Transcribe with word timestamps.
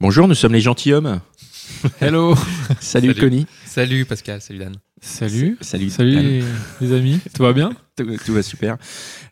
Bonjour, 0.00 0.28
nous 0.28 0.34
sommes 0.34 0.52
les 0.52 0.60
gentilshommes. 0.60 1.20
Hello 2.00 2.34
Salut, 2.80 3.08
Salut. 3.08 3.14
Connie. 3.14 3.46
Salut 3.64 4.04
Pascal, 4.04 4.40
salut 4.40 4.58
Dan. 4.60 4.74
Salut 5.00 5.56
Salut. 5.60 5.90
Salut 5.90 6.14
Dan. 6.14 6.44
les, 6.80 6.92
amis, 6.92 7.20
tout 7.34 7.42
va 7.42 7.52
bien? 7.52 7.72
Tout, 7.96 8.06
tout 8.24 8.32
va 8.32 8.42
super. 8.42 8.76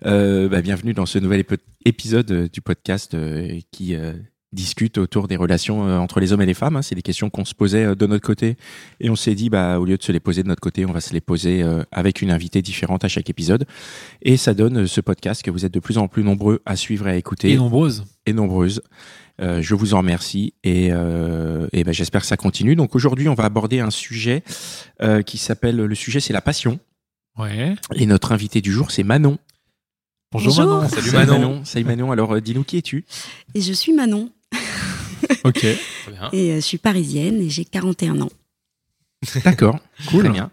Euh, 0.05 0.48
bah, 0.48 0.62
bienvenue 0.62 0.92
dans 0.92 1.06
ce 1.06 1.19
nouvel 1.19 1.45
épisode 1.84 2.30
euh, 2.33 2.48
du 2.52 2.61
podcast 2.61 3.15
euh, 3.15 3.61
qui 3.70 3.95
euh, 3.95 4.12
discute 4.52 4.98
autour 4.98 5.29
des 5.29 5.37
relations 5.37 5.89
euh, 5.89 5.98
entre 5.98 6.19
les 6.20 6.33
hommes 6.33 6.42
et 6.42 6.47
les 6.47 6.55
femmes. 6.55 6.77
hein. 6.77 6.83
C'est 6.83 6.95
des 6.97 7.03
questions 7.03 7.30
qu'on 7.30 7.45
se 7.45 7.55
posait 7.55 7.84
euh, 7.84 7.95
de 7.95 8.06
notre 8.06 8.27
côté 8.27 8.56
et 9.01 9.09
on 9.09 9.17
s'est 9.17 9.34
dit, 9.34 9.51
bah, 9.51 9.78
au 9.80 9.84
lieu 9.84 9.97
de 9.97 10.03
se 10.03 10.12
les 10.12 10.20
poser 10.20 10.42
de 10.42 10.48
notre 10.48 10.61
côté, 10.61 10.84
on 10.84 10.92
va 10.92 11.01
se 11.01 11.12
les 11.12 11.20
poser 11.20 11.62
euh, 11.62 11.83
avec 11.92 12.23
une 12.23 12.30
invitée 12.33 12.61
différente 12.62 13.05
à 13.05 13.09
chaque 13.09 13.30
épisode. 13.30 13.67
Et 14.23 14.37
ça 14.37 14.53
donne 14.53 14.78
euh, 14.83 14.87
ce 14.87 15.01
podcast 15.01 15.42
que 15.42 15.51
vous 15.53 15.64
êtes 15.64 15.73
de 15.75 15.80
plus 15.80 15.97
en 15.98 16.06
plus 16.09 16.23
nombreux 16.25 16.61
à 16.67 16.75
suivre 16.77 17.06
et 17.09 17.12
à 17.12 17.17
écouter. 17.17 17.51
Et 17.53 17.56
nombreuses. 17.56 18.05
et 18.27 18.33
nombreuses. 18.33 18.83
Euh, 19.41 19.61
je 19.61 19.75
vous 19.75 19.93
en 19.95 19.99
remercie 19.99 20.55
et, 20.65 20.89
euh, 20.93 21.69
et 21.73 21.85
ben, 21.85 21.93
j'espère 21.93 22.23
que 22.23 22.27
ça 22.27 22.37
continue. 22.39 22.75
Donc 22.77 22.95
aujourd'hui, 22.95 23.29
on 23.29 23.34
va 23.34 23.45
aborder 23.45 23.81
un 23.81 23.91
sujet 23.91 24.43
euh, 25.03 25.23
qui 25.23 25.37
s'appelle 25.39 25.77
le 25.77 25.95
sujet 25.95 26.20
c'est 26.20 26.33
la 26.33 26.41
passion 26.41 26.78
Ouais. 27.39 27.75
et 27.95 28.06
notre 28.06 28.33
invité 28.33 28.62
du 28.62 28.73
jour 28.73 28.91
c'est 28.91 29.03
Manon. 29.03 29.37
Bonjour, 30.33 30.55
Bonjour. 30.55 30.77
Manon. 30.78 30.89
Salut 30.89 31.11
Manon. 31.12 31.65
Salut 31.67 31.84
Manon. 31.84 32.12
Alors 32.12 32.34
euh, 32.37 32.41
dis-nous 32.41 32.65
qui 32.65 32.78
es-tu? 32.78 33.05
Et 33.55 33.61
je 33.61 33.73
suis 33.75 33.93
Manon 33.93 34.31
Ok. 35.45 35.59
Très 35.61 36.12
bien. 36.12 36.31
et 36.33 36.53
euh, 36.53 36.56
je 36.56 36.61
suis 36.61 36.78
parisienne 36.78 37.41
et 37.43 37.50
j'ai 37.50 37.65
41 37.67 38.23
ans. 38.23 38.31
D'accord. 39.45 39.78
Cool. 40.09 40.25
Très 40.25 40.33
bien. 40.33 40.50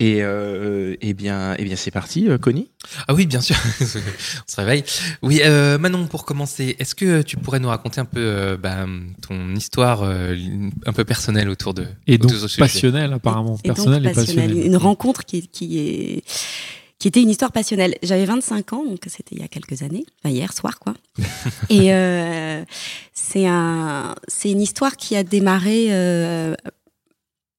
Et 0.00 0.22
euh, 0.22 0.96
eh 1.00 1.14
bien, 1.14 1.54
eh 1.56 1.64
bien 1.64 1.76
c'est 1.76 1.92
parti, 1.92 2.28
euh, 2.28 2.36
Connie. 2.36 2.68
Ah 3.06 3.14
oui, 3.14 3.26
bien 3.26 3.40
sûr. 3.40 3.56
on 3.80 3.84
se 3.84 4.56
réveille. 4.56 4.82
Oui, 5.22 5.40
euh, 5.44 5.78
Manon, 5.78 6.06
pour 6.08 6.24
commencer, 6.24 6.74
est-ce 6.80 6.96
que 6.96 7.22
tu 7.22 7.36
pourrais 7.36 7.60
nous 7.60 7.68
raconter 7.68 8.00
un 8.00 8.04
peu 8.04 8.20
euh, 8.20 8.56
bah, 8.56 8.86
ton 9.22 9.54
histoire 9.54 10.02
euh, 10.02 10.36
un 10.84 10.92
peu 10.92 11.04
personnelle 11.04 11.48
autour 11.48 11.74
de 11.74 11.86
Et 12.08 12.18
donc 12.18 12.32
autour 12.32 12.42
de 12.42 12.48
ce 12.48 12.48
sujet 12.48 12.62
passionnel 12.62 13.12
apparemment. 13.12 13.56
Et 13.62 13.68
donc 13.68 13.76
Personnel 13.76 14.04
et 14.04 14.12
passionnelle. 14.12 14.48
passionnel. 14.48 14.66
Une 14.66 14.76
rencontre 14.76 15.24
qui, 15.24 15.46
qui 15.46 15.78
est 15.78 16.24
qui 17.04 17.08
était 17.08 17.20
une 17.20 17.28
histoire 17.28 17.52
passionnelle. 17.52 17.96
J'avais 18.02 18.24
25 18.24 18.72
ans, 18.72 18.82
donc 18.82 19.00
c'était 19.08 19.34
il 19.34 19.42
y 19.42 19.44
a 19.44 19.48
quelques 19.48 19.82
années, 19.82 20.06
enfin 20.18 20.34
hier 20.34 20.54
soir 20.54 20.78
quoi. 20.78 20.94
et 21.68 21.92
euh, 21.92 22.64
c'est 23.12 23.46
un, 23.46 24.14
c'est 24.26 24.50
une 24.50 24.62
histoire 24.62 24.96
qui 24.96 25.14
a 25.14 25.22
démarré 25.22 25.88
euh, 25.90 26.54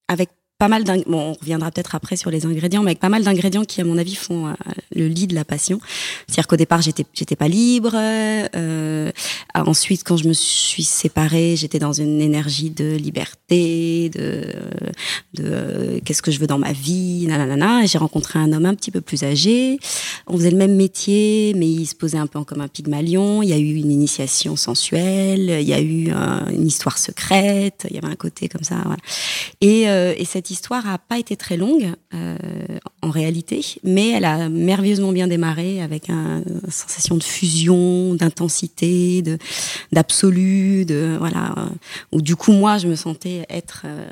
avec 0.08 0.30
pas 0.58 0.68
mal 0.68 0.84
d'ingrédients. 0.84 1.12
Bon, 1.12 1.30
on 1.30 1.32
reviendra 1.34 1.70
peut-être 1.70 1.94
après 1.94 2.16
sur 2.16 2.30
les 2.30 2.46
ingrédients, 2.46 2.82
mais 2.82 2.92
avec 2.92 3.00
pas 3.00 3.08
mal 3.08 3.22
d'ingrédients 3.24 3.64
qui, 3.64 3.80
à 3.80 3.84
mon 3.84 3.98
avis, 3.98 4.14
font 4.14 4.48
euh, 4.48 4.52
le 4.94 5.06
lit 5.08 5.26
de 5.26 5.34
la 5.34 5.44
passion. 5.44 5.80
C'est-à-dire 6.26 6.46
qu'au 6.46 6.56
départ, 6.56 6.80
j'étais, 6.82 7.04
j'étais 7.12 7.36
pas 7.36 7.48
libre. 7.48 7.92
Euh, 7.94 9.10
ensuite, 9.54 10.02
quand 10.04 10.16
je 10.16 10.28
me 10.28 10.32
suis 10.32 10.84
séparée, 10.84 11.56
j'étais 11.56 11.78
dans 11.78 11.92
une 11.92 12.20
énergie 12.20 12.70
de 12.70 12.96
liberté, 12.96 14.10
de, 14.14 14.46
de 15.34 15.44
euh, 15.44 16.00
qu'est-ce 16.04 16.22
que 16.22 16.30
je 16.30 16.38
veux 16.38 16.46
dans 16.46 16.58
ma 16.58 16.72
vie, 16.72 17.26
nanana. 17.26 17.84
Et 17.84 17.86
j'ai 17.86 17.98
rencontré 17.98 18.38
un 18.38 18.52
homme 18.52 18.66
un 18.66 18.74
petit 18.74 18.90
peu 18.90 19.00
plus 19.02 19.24
âgé. 19.24 19.78
On 20.26 20.36
faisait 20.38 20.50
le 20.50 20.56
même 20.56 20.74
métier, 20.74 21.52
mais 21.56 21.66
il 21.68 21.86
se 21.86 21.94
posait 21.94 22.18
un 22.18 22.26
peu 22.26 22.42
comme 22.44 22.60
un 22.62 22.68
pygmalion. 22.68 23.42
Il 23.42 23.48
y 23.50 23.52
a 23.52 23.58
eu 23.58 23.74
une 23.74 23.90
initiation 23.90 24.56
sensuelle, 24.56 25.58
il 25.60 25.68
y 25.68 25.74
a 25.74 25.80
eu 25.80 26.10
un- 26.10 26.46
une 26.50 26.66
histoire 26.66 26.98
secrète, 26.98 27.86
il 27.90 27.96
y 27.96 27.98
avait 27.98 28.08
un 28.08 28.16
côté 28.16 28.48
comme 28.48 28.64
ça. 28.64 28.76
Voilà. 28.84 29.00
Et, 29.60 29.88
euh, 29.88 30.14
et 30.16 30.24
cette 30.24 30.45
histoire 30.50 30.88
a 30.88 30.98
pas 30.98 31.18
été 31.18 31.36
très 31.36 31.56
longue 31.56 31.92
euh, 32.14 32.36
en 33.02 33.10
réalité, 33.10 33.64
mais 33.84 34.10
elle 34.10 34.24
a 34.24 34.48
merveilleusement 34.48 35.12
bien 35.12 35.26
démarré 35.26 35.80
avec 35.82 36.10
un- 36.10 36.42
une 36.46 36.70
sensation 36.70 37.16
de 37.16 37.22
fusion, 37.22 38.14
d'intensité, 38.14 39.22
de 39.22 39.38
d'absolu, 39.92 40.84
de 40.84 41.16
voilà. 41.18 41.54
euh, 41.58 41.66
où 42.12 42.20
du 42.20 42.36
coup 42.36 42.52
moi 42.52 42.78
je 42.78 42.86
me 42.88 42.94
sentais 42.96 43.46
être 43.48 43.82
euh, 43.84 44.06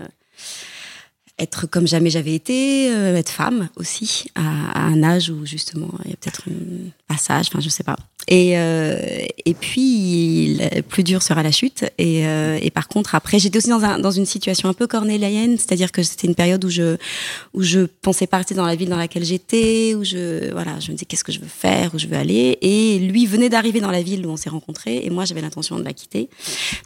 être 1.39 1.67
comme 1.67 1.87
jamais 1.87 2.11
j'avais 2.11 2.35
été, 2.35 2.91
euh, 2.91 3.17
être 3.17 3.31
femme 3.31 3.69
aussi, 3.77 4.31
à, 4.35 4.41
à 4.73 4.83
un 4.83 5.03
âge 5.03 5.31
où 5.31 5.45
justement 5.45 5.91
il 6.05 6.11
y 6.11 6.15
a 6.15 6.17
peut-être 6.17 6.43
un 6.49 6.91
passage, 7.09 7.47
enfin 7.49 7.61
je 7.61 7.69
sais 7.69 7.83
pas. 7.83 7.97
Et, 8.27 8.57
euh, 8.57 8.99
et 9.45 9.55
puis, 9.55 10.57
le 10.59 10.81
plus 10.81 11.03
dur 11.03 11.23
sera 11.23 11.43
la 11.43 11.53
chute. 11.53 11.85
Et, 11.99 12.27
euh, 12.27 12.59
et 12.61 12.71
par 12.71 12.89
contre, 12.89 13.15
après, 13.15 13.39
j'étais 13.39 13.59
aussi 13.59 13.69
dans, 13.69 13.85
un, 13.85 13.99
dans 13.99 14.11
une 14.11 14.25
situation 14.25 14.69
un 14.69 14.73
peu 14.73 14.87
cornélienne, 14.87 15.59
c'est-à-dire 15.59 15.93
que 15.93 16.03
c'était 16.03 16.27
une 16.27 16.35
période 16.35 16.65
où 16.65 16.71
je 16.71 16.97
où 17.53 17.63
je 17.63 17.81
pensais 17.81 18.27
pas 18.27 18.39
rester 18.39 18.55
dans 18.55 18.65
la 18.65 18.77
ville 18.77 18.89
dans 18.89 18.97
laquelle 18.97 19.25
j'étais, 19.25 19.95
où 19.95 20.05
je 20.05 20.51
voilà, 20.53 20.81
je 20.81 20.91
me 20.91 20.97
disais 20.97 21.05
qu'est-ce 21.05 21.25
que 21.25 21.33
je 21.33 21.41
veux 21.41 21.47
faire, 21.47 21.95
où 21.95 21.99
je 21.99 22.07
veux 22.07 22.17
aller. 22.17 22.59
Et 22.63 22.99
lui 22.99 23.27
venait 23.27 23.51
d'arriver 23.51 23.81
dans 23.81 23.91
la 23.91 24.03
ville 24.03 24.27
où 24.27 24.31
on 24.31 24.37
s'est 24.37 24.51
rencontrés, 24.51 25.03
et 25.05 25.11
moi 25.11 25.25
j'avais 25.25 25.43
l'intention 25.43 25.79
de 25.79 25.85
la 25.85 25.93
quitter. 25.93 26.31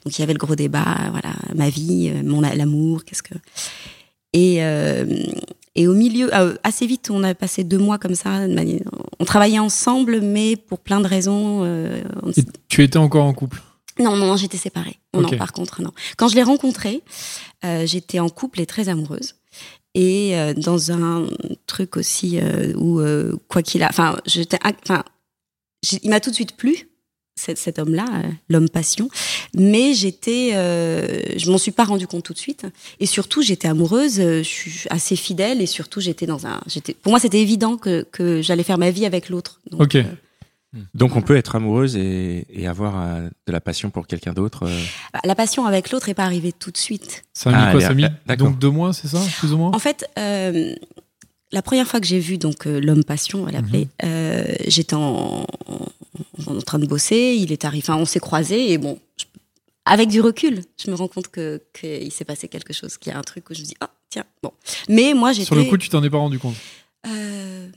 Donc 0.04 0.18
il 0.18 0.20
y 0.20 0.24
avait 0.24 0.32
le 0.32 0.38
gros 0.38 0.56
débat, 0.56 0.96
voilà, 1.10 1.34
ma 1.54 1.68
vie, 1.68 2.10
euh, 2.12 2.22
mon 2.24 2.40
l'amour, 2.40 3.04
qu'est-ce 3.04 3.22
que 3.22 3.34
et, 4.32 4.62
euh, 4.64 5.04
et 5.74 5.86
au 5.88 5.94
milieu, 5.94 6.34
euh, 6.34 6.54
assez 6.64 6.86
vite, 6.86 7.10
on 7.10 7.22
a 7.24 7.34
passé 7.34 7.64
deux 7.64 7.78
mois 7.78 7.98
comme 7.98 8.14
ça. 8.14 8.40
On 9.20 9.24
travaillait 9.24 9.58
ensemble, 9.58 10.20
mais 10.20 10.56
pour 10.56 10.78
plein 10.80 11.00
de 11.00 11.06
raisons. 11.06 11.62
euh, 11.64 12.02
on- 12.22 12.30
Et 12.30 12.44
tu 12.68 12.82
étais 12.82 12.98
encore 12.98 13.24
en 13.24 13.32
couple? 13.34 13.62
Non, 14.00 14.16
non, 14.16 14.36
j'étais 14.36 14.58
séparée. 14.58 14.96
Non, 15.14 15.28
par 15.38 15.52
contre, 15.52 15.82
non. 15.82 15.90
Quand 16.16 16.28
je 16.28 16.34
l'ai 16.36 16.42
rencontré, 16.42 17.02
euh, 17.64 17.84
j'étais 17.86 18.20
en 18.20 18.28
couple 18.28 18.60
et 18.60 18.66
très 18.66 18.88
amoureuse. 18.88 19.34
Et 19.94 20.36
euh, 20.38 20.54
dans 20.54 20.92
un 20.92 21.26
truc 21.66 21.96
aussi 21.96 22.38
euh, 22.38 22.72
où, 22.76 23.00
quoi 23.48 23.62
qu'il 23.62 23.82
a, 23.82 23.88
enfin, 23.88 24.16
j'étais, 24.26 24.58
enfin, 24.84 25.02
j'ai- 25.82 25.98
il 26.04 26.10
m'a 26.10 26.20
tout 26.20 26.30
de 26.30 26.34
suite 26.34 26.56
plu. 26.56 26.88
Cet, 27.38 27.56
cet 27.56 27.78
homme-là, 27.78 28.04
euh, 28.12 28.28
l'homme 28.48 28.68
passion, 28.68 29.08
mais 29.54 29.94
j'étais, 29.94 30.50
euh, 30.54 31.20
je 31.36 31.50
m'en 31.50 31.58
suis 31.58 31.70
pas 31.70 31.84
rendu 31.84 32.06
compte 32.06 32.24
tout 32.24 32.32
de 32.34 32.38
suite, 32.38 32.66
et 33.00 33.06
surtout 33.06 33.40
j'étais 33.42 33.68
amoureuse, 33.68 34.18
euh, 34.20 34.38
je 34.42 34.48
suis 34.48 34.80
assez 34.90 35.16
fidèle, 35.16 35.62
et 35.62 35.66
surtout 35.66 36.00
j'étais 36.00 36.26
dans 36.26 36.46
un, 36.46 36.60
j'étais, 36.66 36.94
pour 36.94 37.10
moi 37.10 37.20
c'était 37.20 37.40
évident 37.40 37.76
que, 37.76 38.06
que 38.10 38.42
j'allais 38.42 38.64
faire 38.64 38.78
ma 38.78 38.90
vie 38.90 39.06
avec 39.06 39.28
l'autre. 39.28 39.60
Donc, 39.70 39.80
Ok. 39.82 39.94
euh, 39.96 40.02
Donc 40.94 41.16
on 41.16 41.22
peut 41.22 41.36
être 41.36 41.56
amoureuse 41.56 41.96
et, 41.96 42.46
et 42.52 42.66
avoir 42.66 43.00
euh, 43.00 43.28
de 43.46 43.52
la 43.52 43.60
passion 43.60 43.88
pour 43.90 44.06
quelqu'un 44.06 44.32
d'autre. 44.34 44.64
euh. 44.66 44.80
bah, 45.14 45.20
la 45.24 45.34
passion 45.34 45.64
avec 45.64 45.90
l'autre 45.90 46.08
est 46.10 46.14
pas 46.14 46.24
arrivée 46.24 46.52
tout 46.52 46.70
de 46.70 46.76
suite. 46.76 47.22
Ça 47.32 47.50
a 47.50 47.52
mis 47.52 47.58
Ah, 47.62 47.70
quoi 47.72 47.80
Ça 47.80 47.88
a 47.90 47.94
mis 47.94 48.02
d'accord. 48.26 48.48
donc 48.48 48.58
deux 48.58 48.70
mois, 48.70 48.92
c'est 48.92 49.08
ça 49.08 49.20
Plus 49.38 49.52
ou 49.54 49.56
moins? 49.58 49.70
En 49.72 49.78
fait, 49.78 50.06
euh, 50.18 50.74
la 51.52 51.62
première 51.62 51.86
fois 51.86 52.00
que 52.00 52.06
j'ai 52.06 52.18
vu 52.18 52.36
donc 52.36 52.66
euh, 52.66 52.78
l'homme 52.80 53.04
passion, 53.04 53.40
on 53.40 53.44
va 53.44 53.52
l'appeler, 53.52 53.88
euh, 54.04 54.44
j'étais 54.66 54.94
en, 54.94 55.46
en, 56.46 56.56
en 56.56 56.62
train 56.62 56.78
de 56.78 56.86
bosser. 56.86 57.36
Il 57.38 57.52
est 57.52 57.64
arrivé, 57.64 57.82
enfin, 57.84 57.96
on 58.00 58.04
s'est 58.04 58.20
croisés 58.20 58.72
et 58.72 58.78
bon, 58.78 58.98
je- 59.16 59.24
avec 59.84 60.08
du 60.08 60.20
recul, 60.20 60.62
je 60.84 60.90
me 60.90 60.96
rends 60.96 61.08
compte 61.08 61.28
que 61.28 61.62
qu'il 61.78 62.12
s'est 62.12 62.24
passé 62.26 62.48
quelque 62.48 62.72
chose, 62.72 62.98
qu'il 62.98 63.10
y 63.12 63.14
a 63.14 63.18
un 63.18 63.22
truc 63.22 63.48
où 63.50 63.54
je 63.54 63.60
me 63.60 63.64
dis 63.66 63.74
ah 63.80 63.90
tiens 64.10 64.24
bon. 64.42 64.52
Mais 64.88 65.14
moi 65.14 65.32
j'étais 65.32 65.46
Sur 65.46 65.54
le 65.56 65.64
coup, 65.64 65.78
tu 65.78 65.88
t'en 65.88 66.02
es 66.02 66.10
pas 66.10 66.18
rendu 66.18 66.38
compte? 66.38 66.56
Euh, 67.06 67.68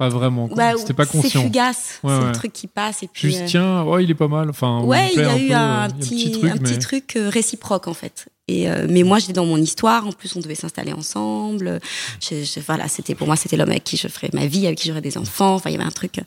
Pas 0.00 0.08
vraiment. 0.08 0.48
bah, 0.48 0.72
C'était 0.78 0.94
pas 0.94 1.04
C'est 1.04 1.12
conscient. 1.20 1.42
fugace, 1.42 2.00
Ouais, 2.02 2.10
c'est 2.14 2.18
ouais. 2.20 2.26
le 2.28 2.32
truc 2.32 2.54
qui 2.54 2.66
passe 2.66 3.02
et 3.02 3.06
puis. 3.06 3.28
Juste 3.28 3.42
euh, 3.42 3.46
tiens, 3.46 3.82
ouais, 3.84 4.02
il 4.02 4.10
est 4.10 4.14
pas 4.14 4.28
mal. 4.28 4.48
Enfin, 4.48 4.80
Ouais, 4.80 5.08
me 5.08 5.12
il 5.12 5.18
y 5.18 5.22
a 5.22 5.30
un 5.30 5.36
eu 5.36 5.48
peu, 5.48 5.54
un, 5.54 5.84
euh, 5.84 5.92
petit, 5.92 6.32
truc, 6.32 6.50
un 6.50 6.56
petit 6.56 6.72
mais- 6.72 6.78
truc 6.78 7.16
euh, 7.16 7.28
réciproque 7.28 7.86
en 7.86 7.92
fait. 7.92 8.24
Et 8.48 8.70
euh, 8.70 8.86
mais 8.88 9.02
moi 9.02 9.18
j'étais 9.18 9.34
dans 9.34 9.44
mon 9.44 9.58
histoire. 9.58 10.06
En 10.06 10.12
plus, 10.12 10.34
on 10.36 10.40
devait 10.40 10.54
s'installer 10.54 10.94
ensemble. 10.94 11.80
Je, 12.20 12.42
je- 12.44 12.60
voilà, 12.60 12.88
c'était 12.88 13.14
pour 13.14 13.26
moi 13.26 13.36
c'était 13.36 13.58
l'homme 13.58 13.68
avec 13.68 13.84
qui 13.84 13.98
je 13.98 14.08
ferais 14.08 14.30
ma 14.32 14.46
vie, 14.46 14.66
avec 14.66 14.78
qui 14.78 14.88
j'aurais 14.88 15.02
des 15.02 15.18
enfants. 15.18 15.54
Enfin, 15.56 15.68
il 15.68 15.74
y 15.74 15.76
avait 15.76 15.84
un 15.84 15.90
truc. 15.90 16.18
euh, 16.18 16.22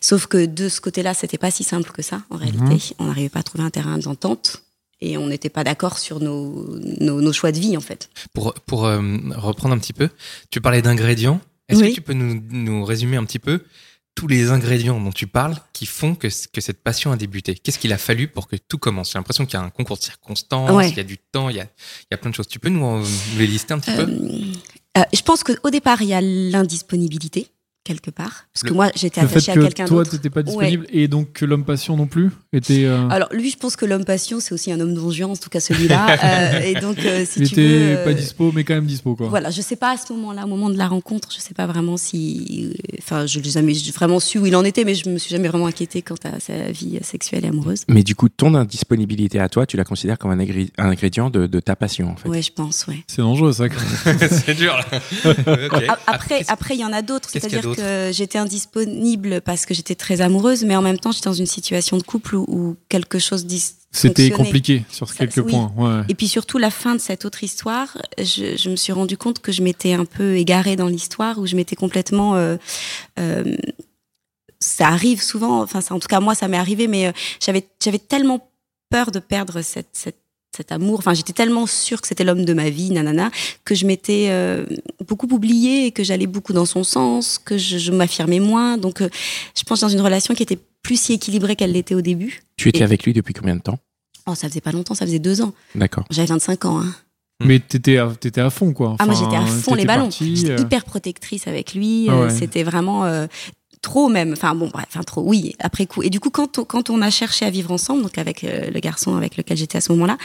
Sauf 0.00 0.26
que 0.26 0.46
de 0.46 0.68
ce 0.68 0.80
côté-là, 0.80 1.12
c'était 1.12 1.36
pas 1.36 1.50
si 1.50 1.64
simple 1.64 1.90
que 1.90 2.02
ça 2.02 2.22
en 2.30 2.36
réalité. 2.36 2.62
Mhm. 2.64 2.78
On 3.00 3.04
n'arrivait 3.06 3.28
pas 3.28 3.40
à 3.40 3.42
trouver 3.42 3.64
un 3.64 3.70
terrain 3.70 3.98
d'entente 3.98 4.62
et 5.00 5.18
on 5.18 5.26
n'était 5.26 5.48
pas 5.50 5.64
d'accord 5.64 5.98
sur 5.98 6.20
nos, 6.20 6.76
nos, 7.00 7.20
nos 7.20 7.32
choix 7.32 7.50
de 7.52 7.58
vie 7.58 7.76
en 7.76 7.80
fait. 7.80 8.08
Pour, 8.34 8.54
pour 8.66 8.86
euh, 8.86 9.02
reprendre 9.36 9.74
un 9.74 9.78
petit 9.78 9.92
peu, 9.94 10.08
tu 10.50 10.60
parlais 10.60 10.82
d'ingrédients. 10.82 11.40
Est-ce 11.70 11.80
Oui. 11.80 11.88
que 11.90 11.94
tu 11.94 12.00
peux 12.00 12.12
nous, 12.12 12.42
nous 12.50 12.84
résumer 12.84 13.16
un 13.16 13.24
petit 13.24 13.38
peu 13.38 13.62
tous 14.14 14.26
les 14.26 14.50
ingrédients 14.50 15.00
dont 15.00 15.12
tu 15.12 15.26
parles 15.26 15.56
qui 15.72 15.86
font 15.86 16.14
que, 16.14 16.28
cette 16.28 16.82
passion 16.82 17.12
a 17.12 17.16
débuté? 17.16 17.54
Qu'est-ce 17.54 17.78
qu'il 17.78 17.92
a 17.92 17.98
fallu 17.98 18.28
pour 18.28 18.48
que 18.48 18.56
tout 18.56 18.76
commence? 18.78 19.12
J'ai 19.12 19.18
l'impression 19.18 19.46
qu'il 19.46 19.54
y 19.54 19.62
a 19.62 19.64
un 19.64 19.70
concours 19.70 19.96
de 19.98 20.02
circonstances, 20.02 20.70
Ouais. 20.72 20.90
il 20.90 20.96
y 20.96 21.00
a 21.00 21.04
du 21.04 21.16
temps, 21.18 21.48
il 21.48 21.56
y 21.56 21.60
a, 21.60 21.64
il 21.64 22.06
y 22.10 22.14
a 22.14 22.18
plein 22.18 22.30
de 22.30 22.34
choses. 22.34 22.48
Tu 22.48 22.58
peux 22.58 22.68
nous, 22.68 22.98
nous 23.00 23.06
les 23.38 23.46
lister 23.46 23.72
un 23.72 23.78
petit 23.78 23.92
peu? 23.92 24.02
Euh, 24.02 24.98
euh, 24.98 25.02
je 25.14 25.22
pense 25.22 25.44
qu'au 25.44 25.70
départ, 25.70 26.02
il 26.02 26.08
y 26.08 26.14
a 26.14 26.20
l'indisponibilité. 26.20 27.46
Quelque 27.84 28.10
part. 28.10 28.44
Parce 28.52 28.62
que 28.62 28.68
Le- 28.68 28.74
moi, 28.74 28.90
j'étais 28.94 29.20
attachée 29.20 29.52
à 29.52 29.54
que 29.54 29.60
quelqu'un 29.60 29.84
toi, 29.86 29.98
d'autre. 30.04 30.10
t'étais 30.10 30.30
pas 30.30 30.42
disponible 30.42 30.86
et 30.90 31.08
donc 31.08 31.32
que 31.32 31.44
l'homme 31.44 31.64
passion 31.64 31.96
non 31.96 32.06
plus 32.06 32.30
était. 32.52 32.84
euh, 32.84 33.08
Alors 33.08 33.28
lui, 33.32 33.50
je 33.50 33.56
pense 33.56 33.74
que 33.76 33.86
l'homme 33.86 34.04
passion, 34.04 34.38
c'est 34.40 34.52
aussi 34.54 34.70
un 34.70 34.78
homme 34.80 34.94
Juan, 35.10 35.30
en 35.30 35.36
tout 35.36 35.48
cas 35.50 35.60
celui-là. 35.60 36.06
Euh, 36.22 36.60
et 36.60 36.74
donc, 36.74 36.98
euh, 37.04 37.24
si 37.26 37.40
il 37.40 37.48
tu 37.48 37.54
était 37.54 37.94
veux, 37.96 38.04
pas 38.04 38.12
dispo, 38.12 38.52
mais 38.54 38.62
quand 38.64 38.74
même 38.74 38.86
dispo, 38.86 39.14
quoi. 39.16 39.28
Voilà, 39.28 39.50
je 39.50 39.60
sais 39.62 39.76
pas 39.76 39.92
à 39.92 39.96
ce 39.96 40.12
moment-là, 40.12 40.44
au 40.44 40.48
moment 40.48 40.68
de 40.70 40.76
la 40.76 40.86
rencontre, 40.86 41.28
je 41.34 41.40
sais 41.40 41.54
pas 41.54 41.66
vraiment 41.66 41.96
si, 41.96 42.76
enfin, 42.98 43.26
je 43.26 43.40
l'ai 43.40 43.50
jamais 43.50 43.72
vraiment 43.94 44.20
su 44.20 44.38
où 44.38 44.46
il 44.46 44.54
en 44.54 44.64
était, 44.64 44.84
mais 44.84 44.94
je 44.94 45.08
me 45.08 45.18
suis 45.18 45.30
jamais 45.30 45.48
vraiment 45.48 45.66
inquiétée 45.66 46.02
quant 46.02 46.16
à 46.24 46.38
sa 46.40 46.70
vie 46.70 46.98
sexuelle 47.02 47.44
et 47.44 47.48
amoureuse. 47.48 47.82
Mais 47.88 48.02
du 48.02 48.14
coup, 48.14 48.28
ton 48.28 48.54
indisponibilité 48.54 49.40
à 49.40 49.48
toi, 49.48 49.66
tu 49.66 49.76
la 49.76 49.84
considères 49.84 50.18
comme 50.18 50.30
un, 50.30 50.38
ingrédient 50.78 51.30
de, 51.30 51.46
de 51.46 51.60
ta 51.60 51.74
passion, 51.76 52.10
en 52.10 52.16
fait. 52.16 52.28
Ouais, 52.28 52.42
je 52.42 52.52
pense, 52.52 52.86
ouais. 52.86 52.98
C'est 53.06 53.22
dangereux, 53.22 53.52
ça. 53.52 53.64
c'est 54.46 54.54
dur 54.54 54.76
là. 54.76 55.00
Après, 56.06 56.44
après, 56.48 56.74
il 56.74 56.80
y 56.80 56.84
en 56.84 56.92
a 56.92 57.02
d'autres. 57.02 57.28
C'est-à-dire 57.30 57.69
d'autre 57.70 57.82
que 57.82 58.10
j'étais 58.12 58.38
indisponible 58.38 59.40
parce 59.40 59.66
que 59.66 59.74
j'étais 59.74 59.94
très 59.94 60.20
amoureuse, 60.20 60.64
mais 60.64 60.76
en 60.76 60.82
même 60.82 60.98
temps, 60.98 61.12
j'étais 61.12 61.28
dans 61.28 61.34
une 61.34 61.46
situation 61.46 61.96
de 61.96 62.02
couple 62.02 62.36
où, 62.36 62.44
où 62.48 62.76
quelque 62.88 63.18
chose 63.18 63.46
dis- 63.46 63.74
C'était 63.92 64.30
compliqué 64.30 64.84
sur 64.90 65.08
Ça, 65.08 65.14
quelques 65.14 65.44
oui. 65.44 65.52
points. 65.52 65.72
Ouais. 65.76 66.04
Et 66.08 66.14
puis 66.14 66.28
surtout, 66.28 66.58
la 66.58 66.70
fin 66.70 66.94
de 66.94 67.00
cette 67.00 67.24
autre 67.24 67.42
histoire, 67.42 67.98
je, 68.18 68.56
je 68.56 68.70
me 68.70 68.76
suis 68.76 68.92
rendu 68.92 69.16
compte 69.16 69.40
que 69.40 69.50
je 69.52 69.62
m'étais 69.62 69.94
un 69.94 70.04
peu 70.04 70.36
égarée 70.36 70.76
dans 70.76 70.88
l'histoire, 70.88 71.38
où 71.38 71.46
je 71.46 71.56
m'étais 71.56 71.76
complètement. 71.76 72.36
euh, 72.36 72.56
euh, 73.18 73.56
ça 74.62 74.88
arrive 74.88 75.22
souvent, 75.22 75.62
enfin, 75.62 75.80
ça, 75.80 75.94
en 75.94 75.98
tout 75.98 76.08
cas, 76.08 76.20
moi, 76.20 76.34
ça 76.34 76.46
m'est 76.46 76.58
arrivé, 76.58 76.86
mais 76.86 77.06
euh, 77.06 77.12
j'avais, 77.44 77.66
j'avais 77.82 77.98
tellement 77.98 78.50
peur 78.90 79.10
de 79.10 79.18
perdre 79.18 79.62
cette, 79.62 79.88
cette, 79.92 80.20
cet 80.56 80.72
amour, 80.72 80.98
enfin, 80.98 81.14
j'étais 81.14 81.32
tellement 81.32 81.66
sûre 81.66 82.00
que 82.00 82.08
c'était 82.08 82.24
l'homme 82.24 82.44
de 82.44 82.52
ma 82.52 82.70
vie, 82.70 82.90
nanana, 82.90 83.30
que 83.64 83.74
je 83.74 83.86
m'étais 83.86 84.26
euh, 84.30 84.64
beaucoup 85.06 85.28
oubliée 85.30 85.86
et 85.86 85.92
que 85.92 86.02
j'allais 86.02 86.26
beaucoup 86.26 86.52
dans 86.52 86.66
son 86.66 86.82
sens, 86.84 87.38
que 87.38 87.56
je, 87.56 87.78
je 87.78 87.92
m'affirmais 87.92 88.40
moins. 88.40 88.76
Donc, 88.76 89.00
euh, 89.00 89.08
je 89.56 89.62
pense 89.62 89.80
dans 89.80 89.88
une 89.88 90.00
relation 90.00 90.34
qui 90.34 90.42
était 90.42 90.58
plus 90.82 91.00
si 91.00 91.12
équilibrée 91.12 91.54
qu'elle 91.56 91.72
l'était 91.72 91.94
au 91.94 92.00
début. 92.00 92.42
Tu 92.56 92.68
étais 92.68 92.80
Et- 92.80 92.82
avec 92.84 93.04
lui 93.04 93.12
depuis 93.12 93.32
combien 93.34 93.54
de 93.56 93.62
temps? 93.62 93.78
Oh, 94.26 94.34
ça 94.34 94.48
faisait 94.48 94.60
pas 94.60 94.72
longtemps, 94.72 94.94
ça 94.94 95.06
faisait 95.06 95.18
deux 95.18 95.40
ans. 95.40 95.52
D'accord. 95.74 96.04
J'avais 96.10 96.26
25 96.28 96.64
ans. 96.66 96.80
Hein. 96.80 96.94
Mais 97.42 97.58
t'étais 97.58 97.96
à, 97.96 98.12
t'étais 98.20 98.42
à 98.42 98.50
fond, 98.50 98.72
quoi. 98.74 98.96
Ah, 98.98 99.06
moi 99.06 99.14
j'étais 99.14 99.36
à 99.36 99.46
fond 99.46 99.74
les 99.74 99.86
ballons. 99.86 100.10
J'étais 100.10 100.50
euh, 100.50 100.58
hyper 100.60 100.84
protectrice 100.84 101.46
avec 101.46 101.74
lui. 101.74 102.06
Ah 102.10 102.20
ouais. 102.20 102.30
C'était 102.30 102.64
vraiment 102.64 103.04
euh, 103.06 103.26
trop 103.82 104.08
même. 104.08 104.32
Enfin 104.32 104.54
bon, 104.54 104.68
bref, 104.68 104.86
enfin 104.88 105.02
trop. 105.02 105.22
Oui, 105.22 105.54
après 105.58 105.86
coup. 105.86 106.02
Et 106.02 106.10
du 106.10 106.20
coup, 106.20 106.30
quand 106.30 106.58
on, 106.58 106.64
quand 106.64 106.90
on 106.90 107.00
a 107.02 107.10
cherché 107.10 107.44
à 107.46 107.50
vivre 107.50 107.70
ensemble, 107.72 108.02
donc 108.02 108.18
avec 108.18 108.44
euh, 108.44 108.70
le 108.70 108.80
garçon 108.80 109.16
avec 109.16 109.36
lequel 109.36 109.56
j'étais 109.56 109.78
à 109.78 109.80
ce 109.80 109.92
moment-là, 109.92 110.16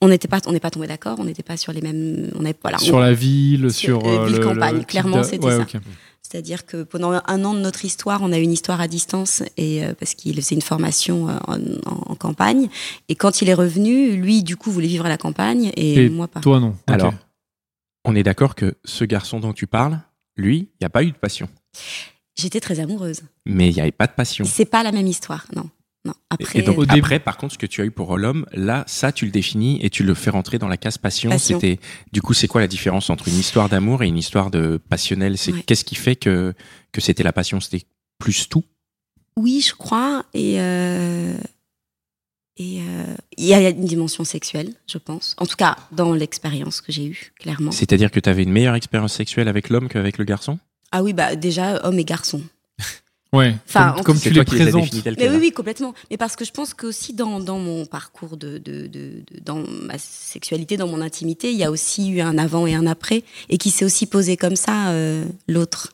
on 0.00 0.08
n'était 0.08 0.28
pas, 0.28 0.40
on 0.46 0.52
n'est 0.52 0.60
pas 0.60 0.70
tombé 0.70 0.86
d'accord. 0.86 1.16
On 1.18 1.24
n'était 1.24 1.42
pas 1.42 1.56
sur 1.56 1.72
les 1.72 1.80
mêmes. 1.82 2.30
On 2.38 2.44
est 2.44 2.56
voilà. 2.62 2.78
Sur 2.78 2.96
on- 2.96 2.98
la 3.00 3.12
ville, 3.12 3.70
Sur, 3.70 4.00
sur. 4.00 4.08
euh, 4.08 4.18
euh, 4.20 4.26
ville 4.26 4.36
le- 4.38 4.44
campagne, 4.44 4.78
le 4.78 4.84
clairement, 4.84 5.22
c'était 5.22 5.44
ouais, 5.46 5.56
ça. 5.58 5.66
C'est-à-dire 6.28 6.66
que 6.66 6.82
pendant 6.82 7.12
un 7.24 7.44
an 7.44 7.54
de 7.54 7.60
notre 7.60 7.84
histoire, 7.84 8.20
on 8.22 8.32
a 8.32 8.38
eu 8.38 8.42
une 8.42 8.52
histoire 8.52 8.80
à 8.80 8.88
distance 8.88 9.44
et 9.56 9.84
euh, 9.84 9.94
parce 9.96 10.14
qu'il 10.14 10.34
faisait 10.34 10.56
une 10.56 10.60
formation 10.62 11.26
en, 11.26 11.54
en- 11.54 12.02
en 12.10 12.14
campagne. 12.16 12.68
Et 13.08 13.14
quand 13.14 13.42
il 13.42 13.48
est 13.48 13.54
revenu, 13.54 14.16
lui, 14.16 14.42
du 14.42 14.56
coup, 14.56 14.72
voulait 14.72 14.88
vivre 14.88 15.06
à 15.06 15.08
la 15.08 15.18
campagne 15.18 15.70
et, 15.76 15.94
Et 16.06 16.08
moi 16.08 16.26
pas. 16.26 16.40
Toi, 16.40 16.58
non. 16.58 16.74
Alors, 16.88 17.14
on 18.04 18.16
est 18.16 18.24
d'accord 18.24 18.56
que 18.56 18.74
ce 18.84 19.04
garçon 19.04 19.38
dont 19.38 19.52
tu 19.52 19.68
parles, 19.68 20.00
lui, 20.36 20.56
il 20.58 20.76
n'y 20.82 20.86
a 20.86 20.90
pas 20.90 21.04
eu 21.04 21.12
de 21.12 21.16
passion. 21.16 21.48
J'étais 22.38 22.60
très 22.60 22.80
amoureuse. 22.80 23.22
Mais 23.46 23.68
il 23.70 23.74
n'y 23.74 23.80
avait 23.80 23.92
pas 23.92 24.06
de 24.06 24.12
passion. 24.12 24.44
C'est 24.44 24.64
pas 24.66 24.82
la 24.82 24.92
même 24.92 25.06
histoire, 25.06 25.46
non. 25.54 25.70
Non. 26.04 26.14
Après, 26.30 26.60
Et 26.60 26.62
donc, 26.62 26.78
Au 26.78 26.86
début- 26.86 27.00
après, 27.00 27.18
par 27.18 27.36
contre, 27.36 27.54
ce 27.54 27.58
que 27.58 27.66
tu 27.66 27.80
as 27.80 27.84
eu 27.84 27.90
pour 27.90 28.16
l'homme, 28.16 28.46
là, 28.52 28.84
ça, 28.86 29.10
tu 29.10 29.24
le 29.24 29.32
définis 29.32 29.80
et 29.82 29.90
tu 29.90 30.04
le 30.04 30.14
fais 30.14 30.30
rentrer 30.30 30.56
dans 30.58 30.68
la 30.68 30.76
case 30.76 30.98
passion. 30.98 31.30
Passion. 31.30 31.58
C'était, 31.58 31.80
du 32.12 32.22
coup, 32.22 32.32
c'est 32.32 32.46
quoi 32.46 32.60
la 32.60 32.68
différence 32.68 33.10
entre 33.10 33.26
une 33.26 33.34
histoire 33.38 33.68
d'amour 33.68 34.04
et 34.04 34.06
une 34.06 34.18
histoire 34.18 34.50
de 34.52 34.76
passionnelle? 34.88 35.36
C'est 35.36 35.52
Ouais. 35.52 35.62
qu'est-ce 35.64 35.84
qui 35.84 35.96
fait 35.96 36.14
que 36.14 36.54
que 36.92 37.00
c'était 37.00 37.24
la 37.24 37.32
passion? 37.32 37.58
C'était 37.60 37.84
plus 38.20 38.48
tout? 38.48 38.62
Oui, 39.36 39.60
je 39.66 39.74
crois. 39.74 40.24
Et 40.32 40.60
euh, 40.60 41.36
et 42.58 42.80
euh, 42.82 43.14
il 43.36 43.44
y 43.46 43.54
a 43.54 43.68
une 43.68 43.84
dimension 43.84 44.22
sexuelle, 44.24 44.72
je 44.86 44.98
pense. 44.98 45.34
En 45.38 45.46
tout 45.46 45.56
cas, 45.56 45.76
dans 45.92 46.14
l'expérience 46.14 46.80
que 46.80 46.92
j'ai 46.92 47.06
eue, 47.06 47.32
clairement. 47.40 47.72
C'est-à-dire 47.72 48.10
que 48.12 48.20
tu 48.20 48.28
avais 48.30 48.44
une 48.44 48.52
meilleure 48.52 48.76
expérience 48.76 49.12
sexuelle 49.12 49.48
avec 49.48 49.70
l'homme 49.70 49.88
qu'avec 49.88 50.18
le 50.18 50.24
garçon? 50.24 50.58
Ah 50.92 51.02
oui, 51.02 51.12
bah 51.12 51.36
déjà 51.36 51.80
homme 51.84 51.98
et 51.98 52.04
garçon. 52.04 52.40
Ouais. 53.32 53.54
Enfin, 53.68 53.90
comme 53.90 54.00
en 54.00 54.02
comme 54.04 54.16
tu 54.16 54.22
C'est 54.28 54.30
les 54.30 54.44
présentes. 54.44 54.88
Mais 55.18 55.28
oui, 55.28 55.36
oui, 55.40 55.50
complètement. 55.50 55.94
Mais 56.10 56.16
parce 56.16 56.36
que 56.36 56.44
je 56.44 56.52
pense 56.52 56.72
qu'aussi 56.74 57.12
dans, 57.12 57.40
dans 57.40 57.58
mon 57.58 57.84
parcours 57.84 58.36
de, 58.36 58.56
de, 58.58 58.86
de, 58.86 59.22
de- 59.30 59.40
dans 59.44 59.56
ma 59.82 59.98
sexualité, 59.98 60.76
dans 60.76 60.86
mon 60.86 61.00
intimité, 61.02 61.50
il 61.50 61.58
y 61.58 61.64
a 61.64 61.70
aussi 61.70 62.08
eu 62.08 62.20
un 62.20 62.38
avant 62.38 62.66
et 62.66 62.74
un 62.74 62.86
après, 62.86 63.24
et 63.50 63.58
qui 63.58 63.70
s'est 63.70 63.84
aussi 63.84 64.06
posé 64.06 64.36
comme 64.36 64.56
ça 64.56 64.90
euh, 64.90 65.24
l'autre. 65.48 65.92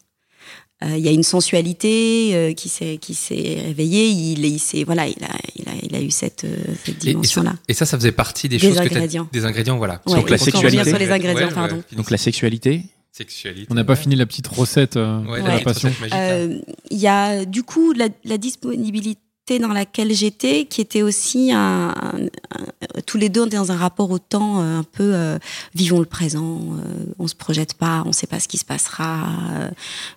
Euh, 0.84 0.94
Il 0.96 1.04
y 1.04 1.08
a 1.08 1.10
une 1.12 1.22
sensualité 1.22 2.32
euh, 2.34 2.52
qui 2.52 2.68
s'est 2.68 2.98
qui 3.00 3.14
s'est 3.14 3.62
réveillée. 3.64 4.08
Il, 4.08 4.44
est- 4.44 4.50
il 4.50 4.58
s'est 4.58 4.84
voilà, 4.84 5.06
il 5.08 5.24
a 5.24 5.30
il 5.56 5.68
a 5.68 5.72
il 5.82 5.96
a 5.96 6.00
eu 6.02 6.10
cette 6.10 6.44
euh, 6.44 6.54
cette 6.84 6.88
Et- 6.88 6.90
et, 6.90 6.94
ça, 7.00 7.06
dimension-là. 7.10 7.54
et 7.66 7.74
ça, 7.74 7.86
ça 7.86 7.96
faisait 7.96 8.12
partie 8.12 8.48
des, 8.48 8.58
Des 8.58 8.68
choses 8.68 8.76
que 8.76 8.82
ingrédients. 8.82 9.28
Des 9.32 9.44
ingrédients, 9.46 9.78
voilà. 9.78 10.00
Ouais, 10.06 10.16
Donc 10.16 10.28
la 10.30 10.38
sexualité. 10.38 10.84
sur 10.84 10.98
les 10.98 11.10
ingrédients, 11.10 11.48
Ouais, 11.48 11.54
pardon. 11.54 11.76
ouais, 11.76 11.96
Donc 11.96 12.10
la 12.10 12.18
sexualité, 12.18 12.82
Sexualité. 13.12 13.66
On 13.70 13.74
n'a 13.74 13.84
pas 13.84 13.94
fini 13.96 14.16
la 14.16 14.24
petite 14.26 14.48
recette 14.48 14.96
euh, 14.96 15.20
Ouais, 15.26 15.40
de 15.42 15.46
la 15.46 15.52
la 15.58 15.60
petite 15.60 15.64
passion. 15.64 15.88
magique, 16.00 16.10
là. 16.14 16.30
Euh, 16.32 16.58
Il 16.90 16.98
y 16.98 17.06
a 17.08 17.44
du 17.44 17.62
coup 17.62 17.92
la, 17.92 18.08
la 18.24 18.38
disponibilité 18.38 19.18
dans 19.60 19.68
laquelle 19.72 20.14
j'étais, 20.14 20.64
qui 20.64 20.80
était 20.80 21.02
aussi 21.02 21.52
un, 21.52 21.90
un- 21.90 22.24
un- 22.24 23.00
tous 23.06 23.18
les 23.18 23.28
deux 23.28 23.46
dans 23.46 23.70
un 23.70 23.76
rapport 23.76 24.10
au 24.10 24.18
temps 24.18 24.62
euh, 24.62 24.78
un 24.78 24.82
peu 24.84 25.14
euh, 25.14 25.38
vivons 25.74 25.98
le 26.00 26.06
présent, 26.06 26.60
euh, 26.78 27.12
on 27.18 27.26
se 27.28 27.34
projette 27.34 27.74
pas, 27.74 28.02
on 28.06 28.12
sait 28.12 28.26
pas 28.26 28.40
ce 28.40 28.48
qui 28.48 28.56
se 28.56 28.64
passera. 28.64 29.28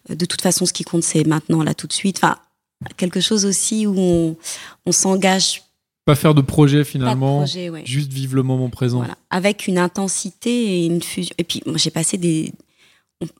euh, 0.10 0.16
de 0.16 0.26
toute 0.26 0.42
façon, 0.42 0.66
ce 0.66 0.72
qui 0.72 0.84
compte 0.86 1.04
c'est 1.04 1.26
maintenant, 1.26 1.64
là, 1.64 1.74
tout 1.74 1.88
de 1.88 1.94
suite. 1.94 2.20
Enfin, 2.24 2.38
quelque 2.96 3.20
chose 3.20 3.46
aussi 3.46 3.86
où 3.88 3.96
on, 3.98 4.38
on 4.86 4.92
s'engage 4.94 5.64
Pas 6.06 6.16
faire 6.16 6.34
de 6.36 6.42
projet 6.42 6.78
de 6.80 6.84
finalement, 6.86 7.40
projet, 7.40 7.70
ouais. 7.70 7.82
juste 7.86 8.14
vivre 8.14 8.36
le 8.36 8.44
moment 8.44 8.70
présent. 8.70 9.00
Voilà, 9.00 9.18
avec 9.32 9.68
une 9.68 9.80
intensité 9.80 10.52
et 10.52 10.86
une 10.86 11.02
fusion. 11.02 11.34
Et 11.40 11.44
puis, 11.44 11.62
moi, 11.66 11.76
j'ai 11.78 11.90
passé 11.92 12.18
des. 12.18 12.54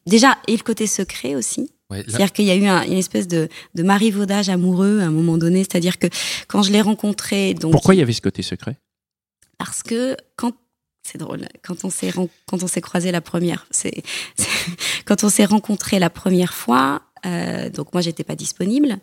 Déjà, 0.06 0.38
et 0.48 0.56
le 0.56 0.64
côté 0.64 0.88
secret 0.88 1.36
aussi. 1.36 1.70
Ouais, 1.92 2.04
C'est-à-dire 2.08 2.32
qu'il 2.34 2.46
y 2.46 2.52
a 2.52 2.56
eu 2.56 2.66
un- 2.66 2.84
une 2.84 2.94
espèce 2.98 3.28
de, 3.28 3.48
de 3.76 3.84
marivaudage 3.84 4.50
amoureux 4.50 5.00
à 5.02 5.06
un 5.06 5.12
moment 5.12 5.38
donné. 5.38 5.60
C'est-à-dire 5.60 6.00
que 6.00 6.08
quand 6.48 6.64
je 6.64 6.72
l'ai 6.72 6.82
rencontré, 6.82 7.54
donc 7.54 7.72
pourquoi 7.74 7.94
il 7.94 8.00
y 8.00 8.02
avait 8.02 8.14
ce 8.14 8.22
côté 8.22 8.42
secret? 8.42 8.78
Parce 9.58 9.84
que 9.84 10.18
quand 10.36 10.54
c'est 11.08 11.20
drôle, 11.20 11.48
quand 11.64 11.86
on 11.86 11.90
s'est 11.92 12.12
quand 12.12 12.64
on 12.64 12.68
s'est 12.68 12.82
croisé 12.82 13.12
la 13.12 13.22
première, 13.22 13.68
c'est- 13.70 14.02
quand 15.06 15.24
on 15.24 15.30
s'est 15.30 15.46
rencontré 15.46 16.00
la 16.00 16.10
première 16.10 16.54
fois. 16.54 17.02
Euh, 17.26 17.70
donc 17.70 17.94
moi 17.94 18.02
j'étais 18.02 18.24
pas 18.24 18.36
disponible. 18.36 18.98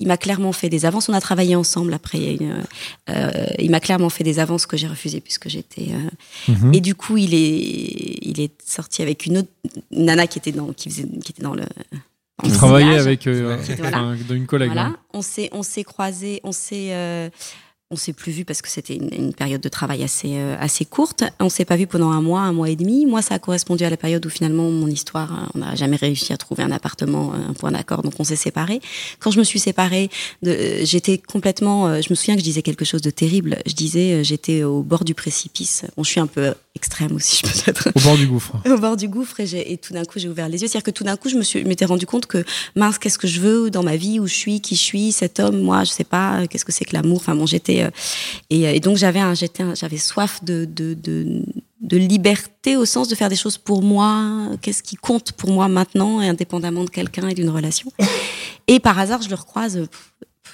Il 0.00 0.08
m'a 0.08 0.16
clairement 0.16 0.52
fait 0.52 0.68
des 0.68 0.86
avances. 0.86 1.08
On 1.08 1.12
a 1.12 1.20
travaillé 1.20 1.54
ensemble. 1.56 1.92
Après, 1.94 2.18
il, 2.18 2.42
une, 2.42 2.64
euh, 3.10 3.46
il 3.58 3.70
m'a 3.70 3.80
clairement 3.80 4.08
fait 4.08 4.24
des 4.24 4.38
avances 4.38 4.66
que 4.66 4.76
j'ai 4.76 4.86
refusées 4.88 5.20
puisque 5.20 5.48
j'étais 5.48 5.88
euh, 5.92 6.52
Mhm. 6.52 6.74
et 6.74 6.80
du 6.80 6.94
coup, 6.94 7.16
il 7.16 7.34
est, 7.34 8.18
il 8.22 8.40
est 8.40 8.52
sorti 8.64 9.02
avec 9.02 9.26
une 9.26 9.38
autre 9.38 9.48
une 9.92 10.04
nana 10.06 10.26
qui 10.26 10.38
était 10.38 10.52
dans, 10.52 10.72
qui 10.72 10.88
faisait, 10.90 11.06
qui 11.22 11.32
était 11.32 11.42
dans 11.42 11.54
le. 11.54 11.64
dans 12.42 12.50
travaillais 12.50 12.98
sillage. 13.00 13.06
avec. 13.06 13.78
Voilà. 13.78 14.14
une 14.30 14.46
collègue. 14.46 14.68
Voilà. 14.68 14.86
hein. 14.86 14.96
On 15.12 15.22
s'est, 15.22 15.48
on 15.52 15.62
s'est 15.62 15.84
croisés, 15.84 16.40
on 16.44 16.52
s'est, 16.52 17.30
on 17.92 17.96
s'est 17.96 18.12
plus 18.12 18.32
vu 18.32 18.44
parce 18.44 18.62
que 18.62 18.68
c'était 18.68 18.96
une, 18.96 19.10
une 19.12 19.32
période 19.32 19.60
de 19.60 19.68
travail 19.68 20.02
assez, 20.02 20.38
euh, 20.38 20.56
assez 20.58 20.84
courte. 20.84 21.22
On 21.38 21.48
s'est 21.48 21.64
pas 21.64 21.76
vu 21.76 21.86
pendant 21.86 22.10
un 22.10 22.20
mois, 22.20 22.40
un 22.40 22.52
mois 22.52 22.68
et 22.68 22.74
demi. 22.74 23.06
Moi, 23.06 23.22
ça 23.22 23.36
a 23.36 23.38
correspondu 23.38 23.84
à 23.84 23.90
la 23.90 23.96
période 23.96 24.26
où 24.26 24.28
finalement 24.28 24.68
mon 24.70 24.88
histoire, 24.88 25.32
euh, 25.32 25.46
on 25.54 25.58
n'a 25.60 25.76
jamais 25.76 25.94
réussi 25.94 26.32
à 26.32 26.36
trouver 26.36 26.64
un 26.64 26.72
appartement, 26.72 27.32
euh, 27.32 27.50
un 27.50 27.52
point 27.52 27.70
d'accord, 27.70 28.02
donc 28.02 28.14
on 28.18 28.24
s'est 28.24 28.34
séparés. 28.34 28.80
Quand 29.20 29.30
je 29.30 29.38
me 29.38 29.44
suis 29.44 29.60
séparée, 29.60 30.10
euh, 30.44 30.80
j'étais 30.82 31.18
complètement. 31.18 31.86
euh, 31.86 32.00
je 32.02 32.08
me 32.10 32.16
souviens 32.16 32.34
que 32.34 32.40
je 32.40 32.44
disais 32.44 32.62
quelque 32.62 32.84
chose 32.84 33.02
de 33.02 33.10
terrible. 33.10 33.58
Je 33.66 33.74
disais, 33.74 34.24
j'étais 34.24 34.64
au 34.64 34.82
bord 34.82 35.04
du 35.04 35.14
précipice. 35.14 35.84
Bon, 35.96 36.02
je 36.02 36.10
suis 36.10 36.20
un 36.20 36.26
peu 36.26 36.54
extrême 36.74 37.12
aussi, 37.12 37.40
je 37.42 37.50
peux 37.50 37.70
être 37.70 37.88
Au 37.94 38.00
bord 38.00 38.16
du 38.16 38.26
gouffre. 38.26 38.56
au 38.66 38.78
bord 38.78 38.96
du 38.96 39.08
gouffre 39.08 39.40
et, 39.40 39.78
tout 39.78 39.94
d'un 39.94 40.04
coup 40.04 40.18
j'ai 40.18 40.28
ouvert 40.28 40.48
les 40.48 40.60
yeux. 40.60 40.68
C'est-à-dire 40.68 40.82
que 40.82 40.90
tout 40.90 41.04
d'un 41.04 41.16
coup 41.16 41.28
je 41.28 41.36
me 41.36 41.42
suis, 41.42 41.64
m'étais 41.64 41.86
rendu 41.86 42.04
compte 42.04 42.26
que 42.26 42.44
mince, 42.74 42.98
qu'est-ce 42.98 43.18
que 43.18 43.28
je 43.28 43.40
veux 43.40 43.70
dans 43.70 43.82
ma 43.82 43.96
vie, 43.96 44.18
où 44.18 44.26
je 44.26 44.34
suis, 44.34 44.60
qui 44.60 44.74
je 44.74 44.82
suis, 44.82 45.12
cet 45.12 45.38
homme, 45.38 45.60
moi, 45.60 45.84
je 45.84 45.90
sais 45.90 46.04
pas, 46.04 46.46
qu'est-ce 46.48 46.64
que 46.64 46.72
c'est 46.72 46.84
que 46.84 46.94
l'amour? 46.94 47.16
Enfin 47.16 47.34
bon, 47.34 47.46
j'étais 47.46 47.75
euh, 47.82 47.90
et, 48.50 48.66
euh, 48.66 48.74
et 48.74 48.80
donc 48.80 48.96
j'avais 48.96 49.20
j'avais 49.74 49.98
soif 49.98 50.42
de, 50.44 50.64
de, 50.64 50.94
de 50.94 51.42
de 51.80 51.96
liberté 51.96 52.76
au 52.76 52.84
sens 52.84 53.08
de 53.08 53.14
faire 53.14 53.28
des 53.28 53.36
choses 53.36 53.58
pour 53.58 53.82
moi. 53.82 54.48
Qu'est-ce 54.62 54.82
qui 54.82 54.96
compte 54.96 55.32
pour 55.32 55.50
moi 55.50 55.68
maintenant, 55.68 56.20
et 56.20 56.28
indépendamment 56.28 56.84
de 56.84 56.90
quelqu'un 56.90 57.28
et 57.28 57.34
d'une 57.34 57.50
relation. 57.50 57.92
Et 58.66 58.80
par 58.80 58.98
hasard, 58.98 59.22
je 59.22 59.28
le 59.28 59.36
recroise, 59.36 59.86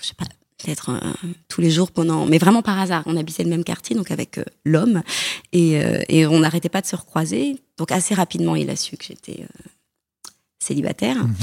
je 0.00 0.06
sais 0.06 0.14
pas, 0.14 0.26
peut-être 0.62 0.90
euh, 0.90 1.12
tous 1.48 1.60
les 1.60 1.70
jours 1.70 1.90
pendant, 1.90 2.26
mais 2.26 2.38
vraiment 2.38 2.62
par 2.62 2.78
hasard. 2.78 3.02
On 3.06 3.16
habitait 3.16 3.44
le 3.44 3.50
même 3.50 3.64
quartier, 3.64 3.96
donc 3.96 4.10
avec 4.10 4.38
euh, 4.38 4.44
l'homme, 4.64 5.02
et, 5.52 5.80
euh, 5.80 6.02
et 6.08 6.26
on 6.26 6.40
n'arrêtait 6.40 6.68
pas 6.68 6.80
de 6.80 6.86
se 6.86 6.96
recroiser. 6.96 7.56
Donc 7.78 7.92
assez 7.92 8.14
rapidement, 8.14 8.56
il 8.56 8.70
a 8.70 8.76
su 8.76 8.96
que 8.96 9.04
j'étais 9.04 9.46
célibataire. 10.58 11.16
Mhm. 11.16 11.34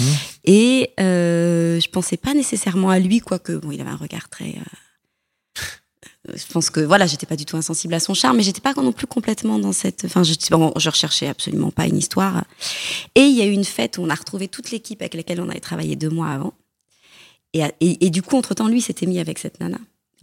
Et 0.45 0.91
je 0.98 1.89
pensais 1.89 2.17
pas 2.17 2.33
nécessairement 2.33 2.89
à 2.89 3.00
lui, 3.00 3.19
quoique 3.19 3.53
bon, 3.53 3.71
il 3.71 3.81
avait 3.81 3.89
un 3.89 3.95
regard 3.95 4.29
très 4.29 4.55
je 6.28 6.44
pense 6.52 6.70
que 6.70 6.82
voilà, 6.82 7.08
j'étais 7.08 7.26
pas 7.26 7.36
du 7.38 7.46
tout 7.46 7.56
insensible 7.58 7.94
à 7.94 8.00
son 8.00 8.14
charme, 8.14 8.38
mais 8.38 8.44
j'étais 8.44 8.60
pas 8.62 8.74
non 8.74 8.92
plus 8.92 9.08
complètement 9.08 9.58
dans 9.58 9.72
cette. 9.72 10.04
Enfin, 10.06 10.24
je, 10.24 10.34
bon, 10.52 10.74
je 10.78 10.90
recherchais 10.90 11.28
absolument 11.28 11.72
pas 11.72 11.86
une 11.88 11.98
histoire. 11.98 12.44
Et 13.16 13.22
il 13.22 13.36
y 13.36 13.42
a 13.42 13.46
eu 13.46 13.52
une 13.52 13.64
fête 13.64 13.98
où 13.98 14.02
on 14.02 14.10
a 14.10 14.16
retrouvé 14.16 14.48
toute 14.50 14.72
l'équipe 14.72 15.02
avec 15.02 15.14
laquelle 15.14 15.40
on 15.42 15.50
avait 15.50 15.60
travaillé 15.62 15.96
deux 15.96 16.10
mois 16.10 16.30
avant. 16.30 16.54
Et, 17.54 17.62
et, 17.80 18.06
et 18.06 18.10
du 18.10 18.22
coup, 18.22 18.36
entre 18.38 18.54
temps, 18.54 18.68
lui 18.68 18.82
s'était 18.82 19.06
mis 19.06 19.20
avec 19.20 19.40
cette 19.40 19.60
nana. 19.60 19.78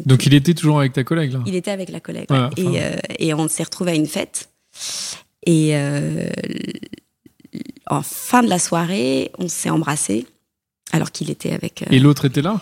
Donc 0.04 0.26
il 0.26 0.34
était 0.34 0.52
toujours 0.52 0.78
avec 0.80 0.92
ta 0.92 1.04
collègue 1.04 1.32
là? 1.32 1.42
Il 1.46 1.54
était 1.54 1.70
avec 1.70 1.88
la 1.88 2.00
collègue. 2.00 2.26
Ouais, 2.30 2.36
ouais. 2.38 2.44
enfin- 2.44 2.72
et, 2.74 2.82
euh, 2.82 2.96
et 3.18 3.32
on 3.34 3.48
s'est 3.48 3.62
retrouvé 3.62 3.92
à 3.92 3.94
une 3.94 4.06
fête. 4.06 4.50
Et 5.46 5.70
euh, 5.76 6.28
en 7.86 8.02
fin 8.02 8.42
de 8.42 8.48
la 8.48 8.58
soirée, 8.58 9.30
on 9.38 9.48
s'est 9.48 9.70
embrassés. 9.70 10.26
Alors 10.92 11.10
qu'il 11.10 11.30
était 11.30 11.52
avec. 11.52 11.82
euh, 11.82 11.86
Et 11.90 11.98
l'autre 11.98 12.26
était 12.26 12.42
là? 12.42 12.60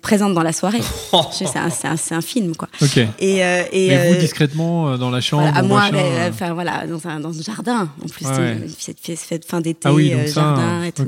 Présente 0.00 0.34
dans 0.34 0.42
la 0.42 0.52
soirée. 0.52 0.80
C'est 1.32 2.14
un, 2.14 2.20
film, 2.20 2.54
quoi. 2.56 2.68
Ok. 2.80 2.96
Et, 3.18 3.44
euh, 3.44 3.62
et, 3.72 3.88
Mais 3.88 4.08
vous 4.08 4.14
euh, 4.14 4.20
discrètement 4.20 4.88
euh, 4.88 4.96
dans 4.96 5.10
la 5.10 5.20
chambre 5.20 5.42
voilà, 5.44 5.58
à 5.58 5.62
moi, 5.62 5.80
machin, 5.80 5.92
mais, 5.92 6.28
enfin 6.30 6.52
voilà, 6.54 6.86
dans 6.86 7.06
un, 7.06 7.20
dans 7.20 7.36
un 7.38 7.42
jardin. 7.42 7.88
En 8.04 8.08
plus, 8.08 8.26
Ouais. 8.26 8.58
cette 8.78 9.18
fête, 9.18 9.44
fin 9.44 9.60
d'été, 9.60 9.80
Ah 9.84 9.92
oui, 9.94 10.10
donc 10.10 10.28
ça. 10.28 10.40
jardin 10.40 10.82
et 10.84 10.92
tout. 10.92 11.06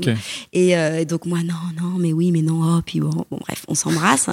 Et, 0.53 0.75
euh, 0.77 0.99
et 0.99 1.05
donc 1.05 1.25
moi 1.25 1.39
non 1.43 1.53
non 1.81 1.97
mais 1.97 2.13
oui 2.13 2.31
mais 2.31 2.41
non 2.41 2.61
oh 2.63 2.81
puis 2.85 2.99
bon, 2.99 3.09
bon 3.29 3.37
bref 3.39 3.63
on 3.67 3.75
s'embrasse 3.75 4.29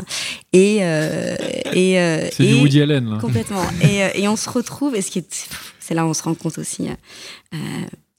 et 0.53 0.79
euh, 0.83 1.37
et 1.73 2.31
C'est 2.33 2.45
du 2.45 2.55
Woody 2.55 2.83
Allen 2.83 3.11
là. 3.11 3.19
complètement 3.19 3.65
et, 3.83 4.23
et 4.23 4.29
on 4.29 4.37
se 4.37 4.49
retrouve 4.51 4.95
et 4.97 5.03
ce 5.03 5.11
qui 5.11 5.21
est 5.21 5.49
c'est 5.81 5.95
là 5.95 6.05
où 6.05 6.09
on 6.09 6.15
se 6.15 6.23
rend 6.23 6.35
compte 6.35 6.59
aussi 6.59 6.89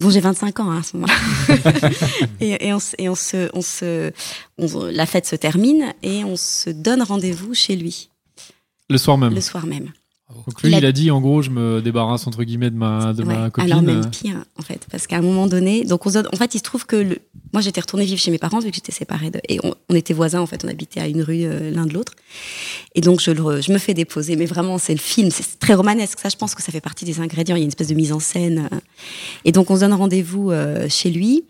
bon 0.02 0.10
j'ai 0.10 0.20
25 0.20 0.60
ans 0.62 0.72
hein, 0.72 0.80
à 0.80 0.84
ce 0.84 0.98
moment-là. 0.98 1.90
Et, 2.42 2.68
et 2.68 2.74
on 2.74 2.80
et 2.98 3.10
on 3.10 3.16
se 3.16 3.50
on 3.54 3.62
se 3.62 4.12
on- 4.58 4.86
la 4.86 5.06
fête 5.06 5.26
se 5.26 5.36
termine 5.36 5.94
et 6.04 6.24
on 6.24 6.36
se 6.38 6.70
donne 6.70 7.02
rendez-vous 7.02 7.54
chez 7.54 7.76
lui. 7.76 8.10
Le 8.90 8.98
soir 8.98 9.18
même. 9.18 9.34
le 9.36 9.42
soir 9.42 9.66
même 9.66 9.92
Donc 10.34 10.62
lui, 10.62 10.70
Il 10.70 10.76
a- 10.76 10.78
il 10.78 10.86
a 10.86 10.92
dit 10.92 11.10
en 11.12 11.22
gros, 11.22 11.42
je 11.42 11.50
me 11.50 11.82
débarrasse 11.82 12.28
entre 12.28 12.44
guillemets 12.44 12.70
de 12.70 12.76
ma, 12.76 13.14
de 13.14 13.24
ma 13.24 13.50
copine. 13.50 13.72
Alors 13.72 13.82
même 13.84 14.10
pire, 14.12 14.44
en 14.60 14.62
fait, 14.62 14.86
parce 14.92 15.08
qu'à 15.08 15.18
un 15.18 15.22
moment 15.22 15.48
donné, 15.48 15.84
donc 15.86 16.06
on 16.06 16.10
en 16.16 16.36
fait, 16.38 16.54
il 16.54 16.60
se 16.60 16.64
trouve 16.64 16.86
que 16.86 16.96
le, 16.96 17.18
moi 17.52 17.62
j'étais 17.62 17.82
retournée 17.82 18.06
vivre 18.06 18.20
chez 18.20 18.30
mes 18.30 18.38
parents 18.38 18.60
vu 18.60 18.70
que 18.70 18.76
j'étais 18.76 18.92
séparée 18.92 19.32
de, 19.32 19.40
et 19.50 19.60
on, 19.64 19.74
on 19.90 19.96
était 19.96 20.14
voisins 20.14 20.40
en 20.42 20.46
fait, 20.46 20.64
on 20.64 20.68
habitait 20.68 21.00
à 21.00 21.08
une 21.08 21.24
rue 21.24 21.46
euh, 21.46 21.72
l'un 21.72 21.86
de 21.88 21.94
l'autre, 21.94 22.14
et 22.94 23.02
donc 23.02 23.22
je, 23.22 23.32
le, 23.32 23.60
je 23.62 23.72
me 23.72 23.80
fais 23.80 23.96
déposer, 23.96 24.36
mais 24.36 24.46
vraiment 24.46 24.78
c'est 24.78 24.94
le 24.94 25.00
film, 25.00 25.32
c'est 25.32 25.58
très 25.58 25.74
romanesque, 25.74 26.20
ça 26.20 26.30
je 26.30 26.36
pense 26.38 26.54
que 26.54 26.62
ça 26.62 26.72
fait 26.72 26.82
partie 26.82 27.06
des 27.06 27.20
ingrédients, 27.20 27.56
il 27.56 27.60
y 27.60 27.62
a 27.62 27.66
une 27.66 27.70
espèce 27.70 27.88
de 27.88 27.96
mise 27.96 28.12
en 28.14 28.20
scène, 28.20 28.70
euh, 28.72 28.78
et 29.46 29.52
donc 29.52 29.72
on 29.72 29.76
se 29.76 29.80
donne 29.82 29.94
rendez-vous 29.94 30.52
euh, 30.52 30.88
chez 30.90 31.10
lui. 31.10 31.46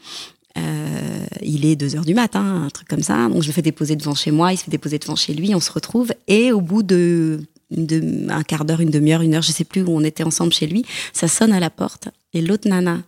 Euh, 0.58 1.26
il 1.42 1.66
est 1.66 1.76
2 1.76 1.96
heures 1.96 2.06
du 2.06 2.14
matin, 2.16 2.64
un 2.66 2.70
truc 2.70 2.88
comme 2.88 3.04
ça. 3.04 3.30
Donc 3.30 3.44
je 3.44 3.48
me 3.48 3.54
fais 3.54 3.62
déposer 3.62 3.96
devant 3.96 4.16
chez 4.16 4.32
moi, 4.32 4.52
il 4.52 4.58
se 4.58 4.64
fait 4.64 4.72
déposer 4.72 4.98
devant 4.98 5.16
chez 5.16 5.34
lui, 5.34 5.54
on 5.54 5.60
se 5.60 5.72
retrouve. 5.72 6.12
Et 6.28 6.52
au 6.52 6.60
bout 6.60 6.82
de, 6.84 7.40
une 7.72 7.86
de- 7.86 8.30
un 8.32 8.44
quart 8.44 8.66
d'heure, 8.66 8.80
une 8.82 8.90
demi-heure, 8.92 9.22
une 9.22 9.36
heure, 9.36 9.42
je 9.42 9.52
sais 9.52 9.64
plus 9.64 9.82
où 9.84 9.90
on 9.92 10.04
était 10.04 10.24
ensemble 10.24 10.54
chez 10.54 10.68
lui, 10.68 10.86
ça 11.14 11.28
sonne 11.28 11.52
à 11.54 11.60
la 11.60 11.70
porte 11.70 12.10
et 12.34 12.42
l'autre 12.42 12.68
nana 12.68 13.00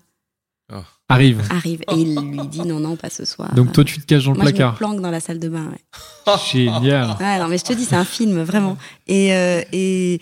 Arrive. 1.10 1.42
arrive 1.50 1.82
et 1.92 1.96
il 1.96 2.16
lui 2.16 2.48
dit 2.48 2.62
non 2.62 2.80
non 2.80 2.96
pas 2.96 3.10
ce 3.10 3.26
soir. 3.26 3.54
Donc 3.54 3.74
toi, 3.74 3.84
tu 3.84 4.00
te 4.00 4.06
caches 4.06 4.24
dans 4.24 4.32
le 4.32 4.38
moi 4.38 4.46
je 4.46 4.52
me 4.52 4.56
placard. 4.56 4.76
planque 4.76 5.02
dans 5.02 5.12
la 5.12 5.20
salle 5.20 5.40
de 5.40 5.50
bain. 5.50 5.70
Ouais. 5.70 6.34
Génial. 6.54 7.18
Ouais, 7.20 7.38
non 7.38 7.50
mais 7.50 7.58
je 7.58 7.66
te 7.66 7.74
dis 7.74 7.84
c'est 7.84 7.98
un 7.98 8.06
film 8.06 8.42
vraiment. 8.44 8.78
Et, 9.08 9.34
euh, 9.34 9.62
et 9.74 10.22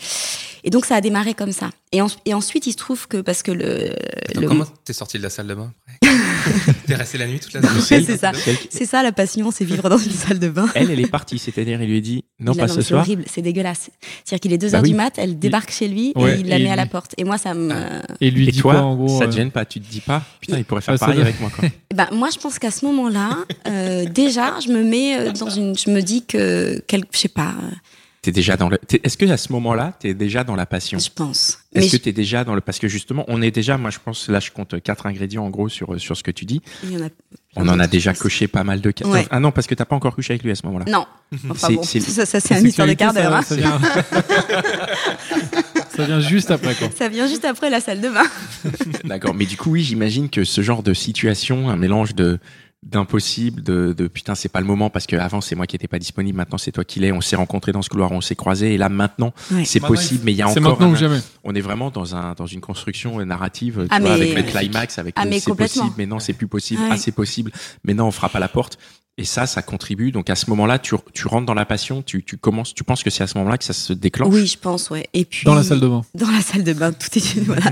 et 0.63 0.69
donc 0.71 0.85
ça 0.85 0.95
a 0.95 1.01
démarré 1.01 1.35
comme 1.35 1.51
ça. 1.51 1.69
Et, 1.91 2.01
en- 2.01 2.07
et 2.25 2.33
ensuite 2.33 2.65
il 2.65 2.71
se 2.71 2.77
trouve 2.77 3.07
que 3.07 3.17
parce 3.21 3.43
que 3.43 3.51
le, 3.51 3.91
Attends, 4.29 4.41
le- 4.41 4.47
Comment 4.47 4.65
t'es 4.83 4.93
sorti 4.93 5.19
de 5.19 5.23
la 5.23 5.29
salle 5.29 5.45
de 5.47 5.53
bain 5.53 5.71
après? 6.01 6.17
T'es 6.87 6.95
resté 6.95 7.17
la 7.17 7.27
nuit 7.27 7.39
toute 7.39 7.53
la 7.53 7.61
nuit 7.61 7.67
c'est 7.81 8.17
ça. 8.17 8.31
C'est 8.69 8.85
ça 8.85 9.03
la 9.03 9.11
passion, 9.11 9.51
c'est 9.51 9.65
vivre 9.65 9.89
dans 9.89 9.97
une 9.97 10.11
salle 10.11 10.39
de 10.39 10.49
bain. 10.49 10.67
Elle, 10.75 10.91
elle 10.91 10.99
est 10.99 11.07
partie, 11.07 11.37
c'est-à-dire, 11.39 11.81
il 11.81 11.89
lui 11.89 11.97
a 11.97 12.01
dit 12.01 12.23
non, 12.39 12.53
Il 12.53 12.59
pas 12.59 12.67
ce 12.67 12.75
c'est 12.81 12.87
soir. 12.89 13.01
horrible, 13.01 13.23
c'est 13.27 13.41
dégueulasse. 13.41 13.89
C'est-à-dire 14.25 14.39
qu'il 14.41 14.53
est 14.53 14.57
2 14.57 14.69
Bah 14.69 14.79
oui. 14.81 14.89
du 14.91 14.95
mat, 14.95 15.13
elle 15.17 15.37
débarque 15.39 15.71
chez 15.71 15.87
lui 15.87 16.13
Ouais, 16.15 16.37
et 16.37 16.39
il 16.41 16.47
la 16.47 16.57
et 16.57 16.63
met 16.63 16.71
à 16.71 16.75
la 16.75 16.85
porte. 16.85 17.13
Et 17.17 17.23
moi, 17.23 17.37
ça 17.37 17.53
me. 17.53 17.73
Et 18.21 18.31
lui 18.31 18.47
Et 18.47 18.51
dit 18.51 18.59
toi, 18.59 18.73
quoi 18.73 18.81
en 18.83 18.95
gros 18.95 19.17
ça 19.19 19.25
euh, 19.25 19.27
te 19.27 19.35
gêne 19.35 19.51
pas 19.51 19.65
Tu 19.65 19.79
te 19.79 19.89
dis 19.91 20.01
pas 20.01 20.23
Putain, 20.39 20.57
il 20.57 20.65
pourrait 20.65 20.81
faire 20.81 20.95
Ah, 20.95 20.97
pareil 20.97 21.15
doit- 21.15 21.25
avec 21.25 21.39
moi. 21.39 21.49
Quoi. 21.55 21.69
Ben, 21.93 22.07
moi, 22.11 22.29
je 22.33 22.37
pense 22.39 22.59
qu'à 22.59 22.71
ce 22.71 22.85
moment-là, 22.85 23.37
euh, 23.67 24.05
déjà, 24.05 24.59
je 24.65 24.69
me 24.71 24.83
mets 24.83 25.17
euh, 25.19 25.31
dans 25.31 25.49
une. 25.49 25.75
Je 25.77 25.89
me 25.89 26.01
dis 26.01 26.23
que. 26.25 26.81
Quel, 26.87 27.03
je 27.11 27.17
sais 27.17 27.27
pas, 27.29 27.53
euh, 27.63 27.75
T'es 28.21 28.33
déjà 28.33 28.57
dans 28.57 28.67
le. 28.67 28.77
t'es- 28.77 28.99
Est-ce 29.03 29.15
que 29.17 29.25
à 29.29 29.37
ce 29.37 29.51
moment-là, 29.53 29.93
t'es 29.97 30.13
déjà 30.13 30.43
dans 30.43 30.55
la 30.55 30.65
passion? 30.65 30.99
Je 30.99 31.09
pense. 31.09 31.59
Est-ce 31.73 31.85
que 31.91 31.97
je- 31.97 32.01
t'es 32.01 32.11
déjà 32.11 32.43
dans 32.43 32.53
le 32.53 32.59
parce 32.59 32.77
que 32.77 32.89
justement, 32.89 33.23
on 33.29 33.41
est 33.41 33.51
déjà. 33.51 33.77
Moi, 33.77 33.91
je 33.91 33.99
pense 34.03 34.27
là, 34.27 34.41
je 34.41 34.51
compte 34.51 34.81
quatre 34.83 35.05
ingrédients 35.05 35.45
en 35.45 35.49
gros 35.49 35.69
sur 35.69 35.97
sur 36.01 36.17
ce 36.17 36.23
que 36.23 36.31
tu 36.31 36.43
dis. 36.43 36.61
il 36.83 36.91
y 36.91 36.97
en 36.97 37.05
a 37.05 37.09
On 37.55 37.67
en 37.69 37.79
a 37.79 37.87
déjà 37.87 38.13
coché 38.13 38.49
pas 38.49 38.65
mal 38.65 38.81
de 38.81 38.91
cas. 38.91 39.05
Ouais. 39.07 39.25
Ah 39.31 39.39
non, 39.39 39.51
parce 39.51 39.67
que 39.67 39.75
t'as 39.75 39.85
pas 39.85 39.95
encore 39.95 40.15
couché 40.15 40.33
avec 40.33 40.43
lui 40.43 40.51
à 40.51 40.55
ce 40.55 40.65
moment-là. 40.65 40.85
Non. 40.91 41.05
Enfin 41.49 41.69
bon, 41.71 41.83
ça, 41.83 42.25
ça 42.25 42.39
c'est 42.41 42.59
une 42.59 42.67
histoire 42.67 42.87
de 42.87 42.93
quart 42.93 43.13
d'heure. 43.13 43.41
ça- 43.43 43.55
hein. 43.55 43.55
Ça, 43.55 43.55
vient... 43.55 43.79
ça 45.95 46.05
vient 46.05 46.19
juste 46.19 46.51
après 46.51 46.75
quoi. 46.75 46.89
Ça 46.97 47.07
vient 47.09 47.27
juste 47.27 47.45
après 47.45 47.69
la 47.69 47.79
salle 47.79 48.01
de 48.01 48.09
bain. 48.09 48.23
D'accord. 49.05 49.33
Mais 49.33 49.45
du 49.45 49.57
coup, 49.57 49.71
oui, 49.71 49.83
j'imagine 49.83 50.29
que 50.29 50.43
ce 50.43 50.61
genre 50.61 50.83
de 50.83 50.93
situation, 50.93 51.69
un 51.69 51.75
mélange 51.77 52.15
de 52.15 52.39
d'impossible, 52.83 53.61
de, 53.61 53.93
de 53.93 54.07
putain, 54.07 54.35
c'est 54.35 54.49
pas 54.49 54.61
le 54.61 54.65
moment 54.65 54.89
parce 54.89 55.05
que 55.05 55.15
avant 55.17 55.41
c'est 55.41 55.55
moi 55.55 55.67
qui 55.67 55.75
étais 55.75 55.87
pas 55.87 55.99
disponible, 55.99 56.37
maintenant 56.37 56.57
c'est 56.57 56.71
toi 56.71 56.83
qui 56.85 56.99
l'es. 56.99 57.11
On 57.11 57.21
s'est 57.21 57.35
rencontrés 57.35 57.71
dans 57.71 57.81
ce 57.81 57.89
couloir, 57.89 58.11
on 58.11 58.21
s'est 58.21 58.35
croisés 58.35 58.73
et 58.73 58.77
là 58.77 58.89
maintenant 58.89 59.33
Ouais. 59.51 59.65
c'est 59.65 59.79
possible, 59.81 60.21
mais 60.23 60.31
il 60.31 60.37
y 60.37 60.41
a 60.41 60.47
encore. 60.47 60.61
maintenant 60.63 60.87
un- 60.87 60.91
ou 60.91 60.95
jamais. 60.95 61.19
on 61.43 61.53
est 61.55 61.61
vraiment 61.61 61.91
dans 61.91 62.15
un 62.15 62.33
dans 62.33 62.45
une 62.45 62.61
construction 62.61 63.19
euh, 63.19 63.25
narrative, 63.25 63.81
tu 63.83 63.87
Ah, 63.89 63.99
vois, 63.99 64.13
avec 64.13 64.33
le 64.35 64.43
climax, 64.43 64.97
avec 64.97 65.15
Ah, 65.17 65.25
c'est 65.39 65.53
possible, 65.55 65.91
mais 65.97 66.05
non 66.05 66.19
c'est 66.19 66.33
plus 66.33 66.47
possible, 66.47 66.81
Ouais. 66.81 66.89
ah 66.93 66.97
c'est 66.97 67.11
possible, 67.11 67.51
mais 67.83 67.93
non 67.93 68.05
on 68.07 68.11
frappe 68.11 68.35
à 68.35 68.39
la 68.39 68.47
porte. 68.47 68.77
Et 69.19 69.25
ça, 69.25 69.45
ça 69.45 69.61
contribue. 69.61 70.13
Donc 70.13 70.29
à 70.29 70.35
ce 70.35 70.49
moment-là, 70.49 70.79
tu, 70.79 70.95
tu 71.13 71.27
rentres 71.27 71.45
dans 71.45 71.53
la 71.53 71.65
passion, 71.65 72.01
tu, 72.01 72.23
tu 72.23 72.37
commences, 72.37 72.73
tu 72.73 72.85
penses 72.85 73.03
que 73.03 73.09
c'est 73.09 73.21
à 73.21 73.27
ce 73.27 73.37
moment-là 73.37 73.57
que 73.57 73.65
ça 73.65 73.73
se 73.73 73.91
déclenche. 73.91 74.33
Oui, 74.33 74.47
je 74.47 74.57
pense, 74.57 74.89
ouais. 74.91 75.09
Et 75.13 75.25
puis 75.25 75.43
Dans 75.43 75.55
la 75.55 75.63
salle 75.63 75.81
de 75.81 75.87
bain. 75.89 76.03
Dans 76.15 76.31
la 76.31 76.41
salle 76.41 76.63
de 76.63 76.71
bain, 76.71 76.93
tout 76.93 77.17
est 77.17 77.39
voilà. 77.41 77.69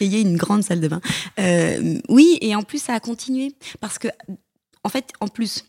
Et 0.00 0.06
il 0.06 0.12
y 0.12 0.16
a 0.16 0.20
une 0.20 0.38
grande 0.38 0.64
salle 0.64 0.80
de 0.80 0.88
bain. 0.88 1.02
Euh, 1.38 1.98
oui, 2.08 2.38
et 2.40 2.56
en 2.56 2.62
plus 2.62 2.82
ça 2.82 2.94
a 2.94 3.00
continué 3.00 3.52
parce 3.80 3.98
que, 3.98 4.08
en 4.82 4.88
fait, 4.88 5.12
en 5.20 5.28
plus, 5.28 5.66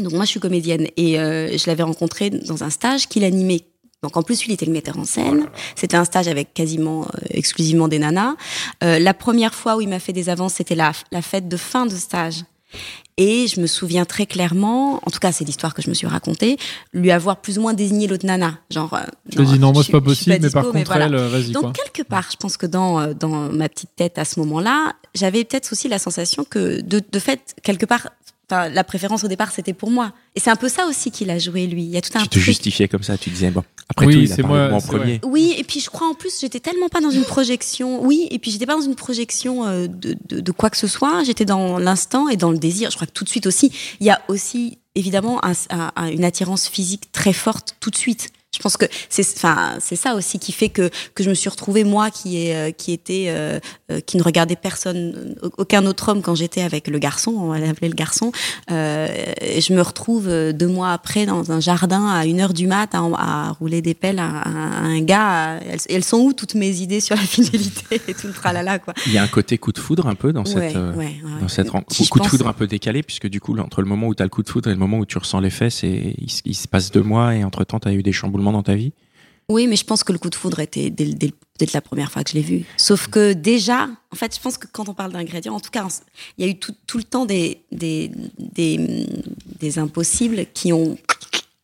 donc 0.00 0.12
moi 0.12 0.24
je 0.24 0.30
suis 0.30 0.40
comédienne 0.40 0.88
et 0.96 1.20
euh, 1.20 1.56
je 1.56 1.64
l'avais 1.68 1.84
rencontré 1.84 2.30
dans 2.30 2.64
un 2.64 2.70
stage 2.70 3.06
qu'il 3.06 3.22
animait. 3.22 3.64
Donc 4.02 4.16
en 4.16 4.24
plus, 4.24 4.42
lui, 4.42 4.50
il 4.50 4.54
était 4.54 4.66
le 4.66 4.72
metteur 4.72 4.98
en 4.98 5.04
scène. 5.04 5.46
C'était 5.76 5.96
un 5.96 6.04
stage 6.04 6.26
avec 6.26 6.52
quasiment 6.52 7.02
euh, 7.02 7.18
exclusivement 7.30 7.86
des 7.86 8.00
nanas. 8.00 8.34
Euh, 8.82 8.98
la 8.98 9.14
première 9.14 9.54
fois 9.54 9.76
où 9.76 9.80
il 9.80 9.88
m'a 9.88 10.00
fait 10.00 10.12
des 10.12 10.28
avances, 10.28 10.54
c'était 10.54 10.74
la, 10.74 10.90
la 11.12 11.22
fête 11.22 11.48
de 11.48 11.56
fin 11.56 11.86
de 11.86 11.94
stage. 11.94 12.42
Et 13.18 13.46
je 13.46 13.60
me 13.60 13.66
souviens 13.66 14.04
très 14.04 14.26
clairement, 14.26 14.96
en 15.06 15.10
tout 15.10 15.18
cas 15.18 15.32
c'est 15.32 15.44
l'histoire 15.44 15.74
que 15.74 15.82
je 15.82 15.90
me 15.90 15.94
suis 15.94 16.06
racontée, 16.06 16.56
lui 16.94 17.10
avoir 17.10 17.40
plus 17.40 17.58
ou 17.58 17.62
moins 17.62 17.74
désigné 17.74 18.06
l'autre 18.06 18.24
nana. 18.26 18.58
Genre, 18.70 18.92
euh, 18.94 19.00
Je 19.30 19.36
te 19.36 19.42
dis 19.42 19.58
non, 19.58 19.72
moi 19.72 19.82
c'est 19.84 19.92
pas 19.92 20.00
possible, 20.00 20.38
mais 20.40 20.50
par 20.50 20.64
contre 20.64 20.86
voilà. 20.86 21.06
elle, 21.06 21.16
vas-y 21.16 21.52
Donc 21.52 21.62
quoi. 21.62 21.72
quelque 21.72 22.02
part, 22.08 22.28
je 22.32 22.36
pense 22.36 22.56
que 22.56 22.66
dans 22.66 23.00
euh, 23.00 23.12
dans 23.12 23.52
ma 23.52 23.68
petite 23.68 23.90
tête 23.96 24.18
à 24.18 24.24
ce 24.24 24.40
moment-là, 24.40 24.94
j'avais 25.14 25.44
peut-être 25.44 25.70
aussi 25.72 25.88
la 25.88 25.98
sensation 25.98 26.44
que 26.44 26.80
de, 26.80 27.02
de 27.12 27.18
fait 27.18 27.54
quelque 27.62 27.84
part, 27.84 28.08
enfin, 28.52 28.68
la 28.68 28.84
préférence 28.84 29.24
au 29.24 29.28
départ 29.28 29.50
c'était 29.50 29.72
pour 29.72 29.90
moi. 29.90 30.12
Et 30.34 30.40
c'est 30.40 30.50
un 30.50 30.56
peu 30.56 30.68
ça 30.68 30.86
aussi 30.86 31.10
qu'il 31.10 31.30
a 31.30 31.38
joué 31.38 31.66
lui. 31.66 31.82
Il 31.82 31.90
y 31.90 31.96
a 31.96 32.00
tout 32.00 32.10
un 32.16 32.22
Tu 32.22 32.28
te 32.28 32.32
truc- 32.34 32.44
justifiais 32.44 32.88
comme 32.88 33.02
ça, 33.02 33.16
tu 33.18 33.30
disais 33.30 33.50
bon. 33.50 33.64
Après 33.88 34.06
Oui, 34.06 34.14
tout, 34.14 34.20
il 34.20 34.32
a 34.32 34.36
c'est 34.36 34.42
parlé 34.42 34.56
moi, 34.58 34.68
moi 34.68 34.78
en 34.78 34.80
premier. 34.80 35.20
Oui, 35.24 35.54
et 35.58 35.64
puis 35.64 35.80
je 35.80 35.90
crois 35.90 36.08
en 36.08 36.14
plus, 36.14 36.40
j'étais 36.40 36.60
tellement 36.60 36.88
pas 36.88 37.00
dans 37.00 37.10
une 37.10 37.24
projection. 37.24 38.02
Oui, 38.04 38.28
et 38.30 38.38
puis 38.38 38.50
j'étais 38.50 38.66
pas 38.66 38.74
dans 38.74 38.80
une 38.80 38.94
projection 38.94 39.66
euh, 39.66 39.86
de, 39.88 40.16
de, 40.28 40.40
de 40.40 40.52
quoi 40.52 40.70
que 40.70 40.76
ce 40.76 40.86
soit. 40.86 41.24
J'étais 41.24 41.44
dans 41.44 41.78
l'instant 41.78 42.28
et 42.28 42.36
dans 42.36 42.50
le 42.50 42.58
désir. 42.58 42.90
Je 42.90 42.96
crois 42.96 43.06
que 43.06 43.12
tout 43.12 43.24
de 43.24 43.28
suite 43.28 43.46
aussi, 43.46 43.70
il 44.00 44.06
y 44.06 44.10
a 44.10 44.20
aussi 44.28 44.78
évidemment 44.94 45.44
un- 45.44 45.52
un- 45.70 45.92
un- 45.96 46.08
une 46.08 46.24
attirance 46.24 46.68
physique 46.68 47.10
très 47.12 47.32
forte 47.32 47.76
tout 47.80 47.90
de 47.90 47.96
suite. 47.96 48.30
Je 48.54 48.58
pense 48.60 48.76
que 48.76 48.84
c'est, 49.08 49.26
enfin, 49.36 49.76
c'est 49.80 49.96
ça 49.96 50.14
aussi 50.14 50.38
qui 50.38 50.52
fait 50.52 50.68
que 50.68 50.90
que 51.14 51.24
je 51.24 51.30
me 51.30 51.34
suis 51.34 51.48
retrouvée 51.48 51.84
moi 51.84 52.10
qui 52.10 52.36
est 52.46 52.54
euh, 52.54 52.70
qui 52.70 52.92
était 52.92 53.26
euh, 53.28 53.58
euh, 53.90 54.00
qui 54.00 54.18
ne 54.18 54.22
regardait 54.22 54.56
personne, 54.56 55.34
aucun 55.56 55.86
autre 55.86 56.10
homme 56.10 56.20
quand 56.20 56.34
j'étais 56.34 56.60
avec 56.60 56.86
le 56.88 56.98
garçon. 56.98 57.30
On 57.34 57.48
va 57.48 57.58
l'appeler 57.58 57.88
le 57.88 57.94
garçon. 57.94 58.30
Euh, 58.70 59.08
je 59.58 59.72
me 59.72 59.80
retrouve 59.80 60.28
deux 60.52 60.66
mois 60.68 60.92
après 60.92 61.24
dans 61.24 61.50
un 61.50 61.60
jardin 61.60 62.06
à 62.08 62.26
une 62.26 62.40
heure 62.40 62.52
du 62.52 62.66
mat 62.66 62.94
à, 62.94 62.98
à 63.16 63.52
rouler 63.52 63.80
des 63.80 63.94
pelles 63.94 64.18
à, 64.18 64.28
à- 64.28 64.48
à 64.50 64.80
un 64.82 65.00
gars. 65.00 65.58
Elles, 65.66 65.80
elles 65.88 66.04
sont 66.04 66.18
où 66.18 66.34
toutes 66.34 66.54
mes 66.54 66.76
idées 66.82 67.00
sur 67.00 67.16
la 67.16 67.22
fidélité 67.36 68.02
et 68.06 68.12
tout 68.12 68.26
le 68.26 68.34
tralala 68.34 68.78
quoi. 68.78 68.92
Il 69.06 69.12
y 69.14 69.18
a 69.18 69.22
un 69.22 69.28
côté 69.28 69.56
coup 69.56 69.72
de 69.72 69.78
foudre 69.78 70.06
un 70.08 70.14
peu 70.14 70.30
dans 70.34 70.42
Ouais, 70.44 70.50
cette. 70.50 70.76
ouais, 70.76 70.94
ouais. 70.96 71.16
Dans 71.40 71.48
cette 71.48 71.70
coup, 72.10 72.18
de 72.18 72.26
foudre 72.26 72.46
un 72.48 72.52
peu 72.52 72.66
décalé, 72.66 73.02
puisque 73.02 73.28
du 73.28 73.40
coup, 73.40 73.56
entre 73.58 73.80
le 73.80 73.88
moment 73.88 74.08
où 74.08 74.14
tu 74.14 74.22
as 74.22 74.26
le 74.26 74.30
coup 74.30 74.42
de 74.42 74.48
foudre 74.50 74.68
et 74.68 74.72
le 74.74 74.78
moment 74.78 74.98
où 74.98 75.06
tu 75.06 75.16
ressens 75.16 75.40
il, 76.18 76.30
se- 76.30 76.42
il 76.44 76.54
se 76.54 76.68
passe 76.68 76.90
deux 76.90 77.02
mois 77.02 77.34
et 77.34 77.44
entre 77.44 77.64
temps, 77.64 77.80
tu 77.80 77.88
as 77.88 77.92
eu 77.94 78.02
des 78.02 78.12
chamboulements 78.12 78.41
dans 78.50 78.64
ta 78.64 78.74
vie. 78.74 78.92
Oui, 79.48 79.68
mais 79.68 79.76
je 79.76 79.84
pense 79.84 80.02
que 80.02 80.12
le 80.12 80.18
coup 80.18 80.30
de 80.30 80.34
foudre 80.34 80.58
était 80.60 80.90
dès, 80.90 81.04
dès 81.12 81.32
dès 81.58 81.66
la 81.74 81.80
première 81.80 82.10
fois 82.10 82.24
que 82.24 82.30
je 82.30 82.34
l'ai 82.34 82.42
vu. 82.42 82.64
Sauf 82.76 83.06
que 83.08 83.34
déjà, 83.34 83.88
en 84.10 84.16
fait, 84.16 84.34
je 84.34 84.40
pense 84.40 84.56
que 84.58 84.66
quand 84.72 84.88
on 84.88 84.94
parle 84.94 85.12
d'ingrédients, 85.12 85.54
en 85.54 85.60
tout 85.60 85.70
cas, 85.70 85.86
il 86.38 86.44
y 86.44 86.48
a 86.48 86.50
eu 86.50 86.58
tout, 86.58 86.74
tout 86.86 86.96
le 86.98 87.04
temps 87.04 87.24
des, 87.26 87.60
des, 87.70 88.10
des, 88.38 89.06
des 89.60 89.78
impossibles 89.78 90.46
qui 90.54 90.72
ont 90.72 90.96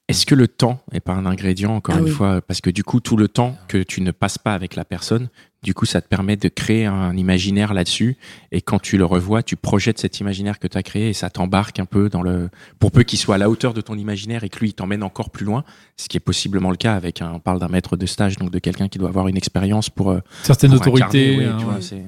Est-ce 0.09 0.27
que 0.27 0.35
le 0.37 0.47
temps 0.47 0.81
est 0.93 1.01
pas 1.01 1.15
un 1.15 1.27
ingrédient, 1.27 1.75
encore 1.75 1.97
Ah 1.97 2.01
une 2.01 2.05
oui. 2.05 2.11
fois? 2.11 2.41
Parce 2.43 2.61
que 2.61 2.71
du 2.71 2.85
coup, 2.85 3.01
tout 3.01 3.17
le 3.17 3.29
temps 3.29 3.57
que 3.67 3.79
tu 3.83 4.01
ne 4.03 4.11
passes 4.13 4.39
pas 4.39 4.55
avec 4.55 4.77
la 4.77 4.85
personne, 4.85 5.29
du 5.63 5.75
coup, 5.75 5.87
ça 5.87 6.01
te 6.01 6.07
permet 6.07 6.37
de 6.37 6.49
créer 6.49 6.87
un 6.87 7.17
imaginaire 7.17 7.75
là-dessus. 7.75 8.17
Et 8.53 8.61
quand 8.61 8.79
tu 8.79 8.97
le 8.97 9.05
revois, 9.05 9.43
tu 9.43 9.57
projettes 9.57 9.99
cet 9.99 10.21
imaginaire 10.21 10.59
que 10.61 10.69
tu 10.69 10.79
as 10.79 10.83
créé 10.85 11.09
et 11.09 11.13
ça 11.13 11.31
t'embarque 11.31 11.81
un 11.81 11.85
peu 11.85 12.09
dans 12.09 12.23
le. 12.23 12.49
Pour 12.79 12.93
peu 12.93 13.03
qu'il 13.03 13.19
soit 13.19 13.35
à 13.35 13.39
la 13.39 13.51
hauteur 13.51 13.75
de 13.75 13.81
ton 13.81 13.97
imaginaire 13.97 14.45
et 14.45 14.49
que 14.49 14.59
lui, 14.61 14.69
il 14.69 14.73
t'emmène 14.75 15.03
encore 15.03 15.31
plus 15.31 15.45
loin, 15.45 15.65
ce 15.97 16.09
qui 16.09 16.17
est 16.17 16.21
possiblement 16.21 16.71
le 16.71 16.77
cas 16.77 16.95
avec 16.95 17.23
un. 17.23 17.33
On 17.33 17.41
parle 17.41 17.59
d'un 17.59 17.69
maître 17.69 17.97
de 17.97 18.07
stage, 18.07 18.37
donc 18.37 18.51
de 18.53 18.59
quelqu'un 18.61 18.89
qui 18.89 18.99
doit 18.99 19.09
avoir 19.09 19.27
une 19.27 19.37
expérience 19.37 19.91
pour. 19.91 20.11
euh, 20.11 20.21
Certaines 20.45 20.71
pour 20.71 20.81
autorités. 20.81 21.03
incarner, 21.05 21.37
ouais, 21.39 21.45
hein, 21.47 21.57
tu 21.59 21.65
vois, 21.65 21.81
c'est- 21.81 22.05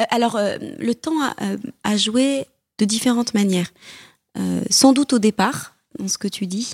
Euh, 0.00 0.04
alors, 0.10 0.36
euh, 0.36 0.56
le 0.78 0.94
temps 0.94 1.20
a, 1.22 1.34
euh, 1.42 1.56
a 1.84 1.96
joué 1.98 2.46
de 2.78 2.84
différentes 2.86 3.34
manières. 3.34 3.68
Euh, 4.38 4.62
sans 4.70 4.92
doute 4.94 5.12
au 5.12 5.18
départ, 5.18 5.74
dans 5.98 6.08
ce 6.08 6.16
que 6.16 6.28
tu 6.28 6.46
dis, 6.46 6.72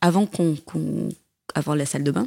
avant 0.00 0.24
qu'on, 0.26 0.56
qu'on- 0.64 1.10
avant 1.54 1.74
la 1.74 1.84
salle 1.86 2.04
de 2.04 2.10
bain. 2.10 2.26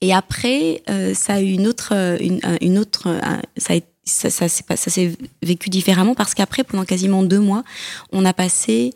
Et 0.00 0.12
après, 0.14 0.82
euh, 0.88 1.14
ça 1.14 1.34
a 1.34 1.40
eu 1.40 1.50
une 1.52 1.66
autre, 1.66 1.92
euh, 1.94 2.16
une, 2.20 2.40
un- 2.42 2.56
une 2.60 2.78
autre, 2.78 3.08
euh, 3.08 3.80
ça, 4.04 4.30
ça 4.30 4.48
s'est 4.48 5.12
vécu 5.42 5.68
différemment 5.70 6.14
parce 6.14 6.34
qu'après, 6.34 6.64
pendant 6.64 6.84
quasiment 6.84 7.22
deux 7.22 7.38
mois, 7.40 7.64
on 8.12 8.24
a 8.24 8.32
passé, 8.32 8.92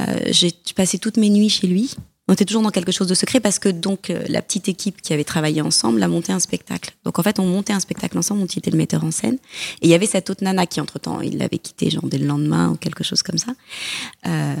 euh, 0.00 0.04
j'ai 0.30 0.52
passé 0.74 0.98
toutes 0.98 1.18
mes 1.18 1.30
nuits 1.30 1.50
chez 1.50 1.66
lui. 1.66 1.94
On 2.28 2.32
était 2.32 2.44
toujours 2.44 2.62
dans 2.62 2.70
quelque 2.70 2.90
chose 2.90 3.06
de 3.06 3.14
secret 3.14 3.38
parce 3.38 3.60
que 3.60 3.68
donc 3.68 4.10
euh, 4.10 4.24
la 4.28 4.42
petite 4.42 4.68
équipe 4.68 5.00
qui 5.00 5.12
avait 5.12 5.22
travaillé 5.22 5.60
ensemble 5.62 6.02
a 6.02 6.08
monté 6.08 6.32
un 6.32 6.40
spectacle. 6.40 6.90
Donc 7.04 7.20
en 7.20 7.22
fait, 7.22 7.38
on 7.38 7.46
montait 7.46 7.72
un 7.72 7.78
spectacle 7.78 8.18
ensemble, 8.18 8.42
il 8.52 8.58
était 8.58 8.72
le 8.72 8.76
metteur 8.76 9.04
en 9.04 9.12
scène. 9.12 9.36
Et 9.80 9.86
il 9.86 9.90
y 9.90 9.94
avait 9.94 10.06
cette 10.06 10.28
autre 10.28 10.42
nana 10.42 10.66
qui, 10.66 10.80
entre-temps, 10.80 11.20
il 11.20 11.38
l'avait 11.38 11.58
quitté, 11.58 11.88
genre 11.88 12.04
dès 12.06 12.18
le 12.18 12.26
lendemain 12.26 12.70
ou 12.70 12.76
quelque 12.76 13.04
chose 13.04 13.22
comme 13.22 13.38
ça. 13.38 13.52
Euh, 14.26 14.54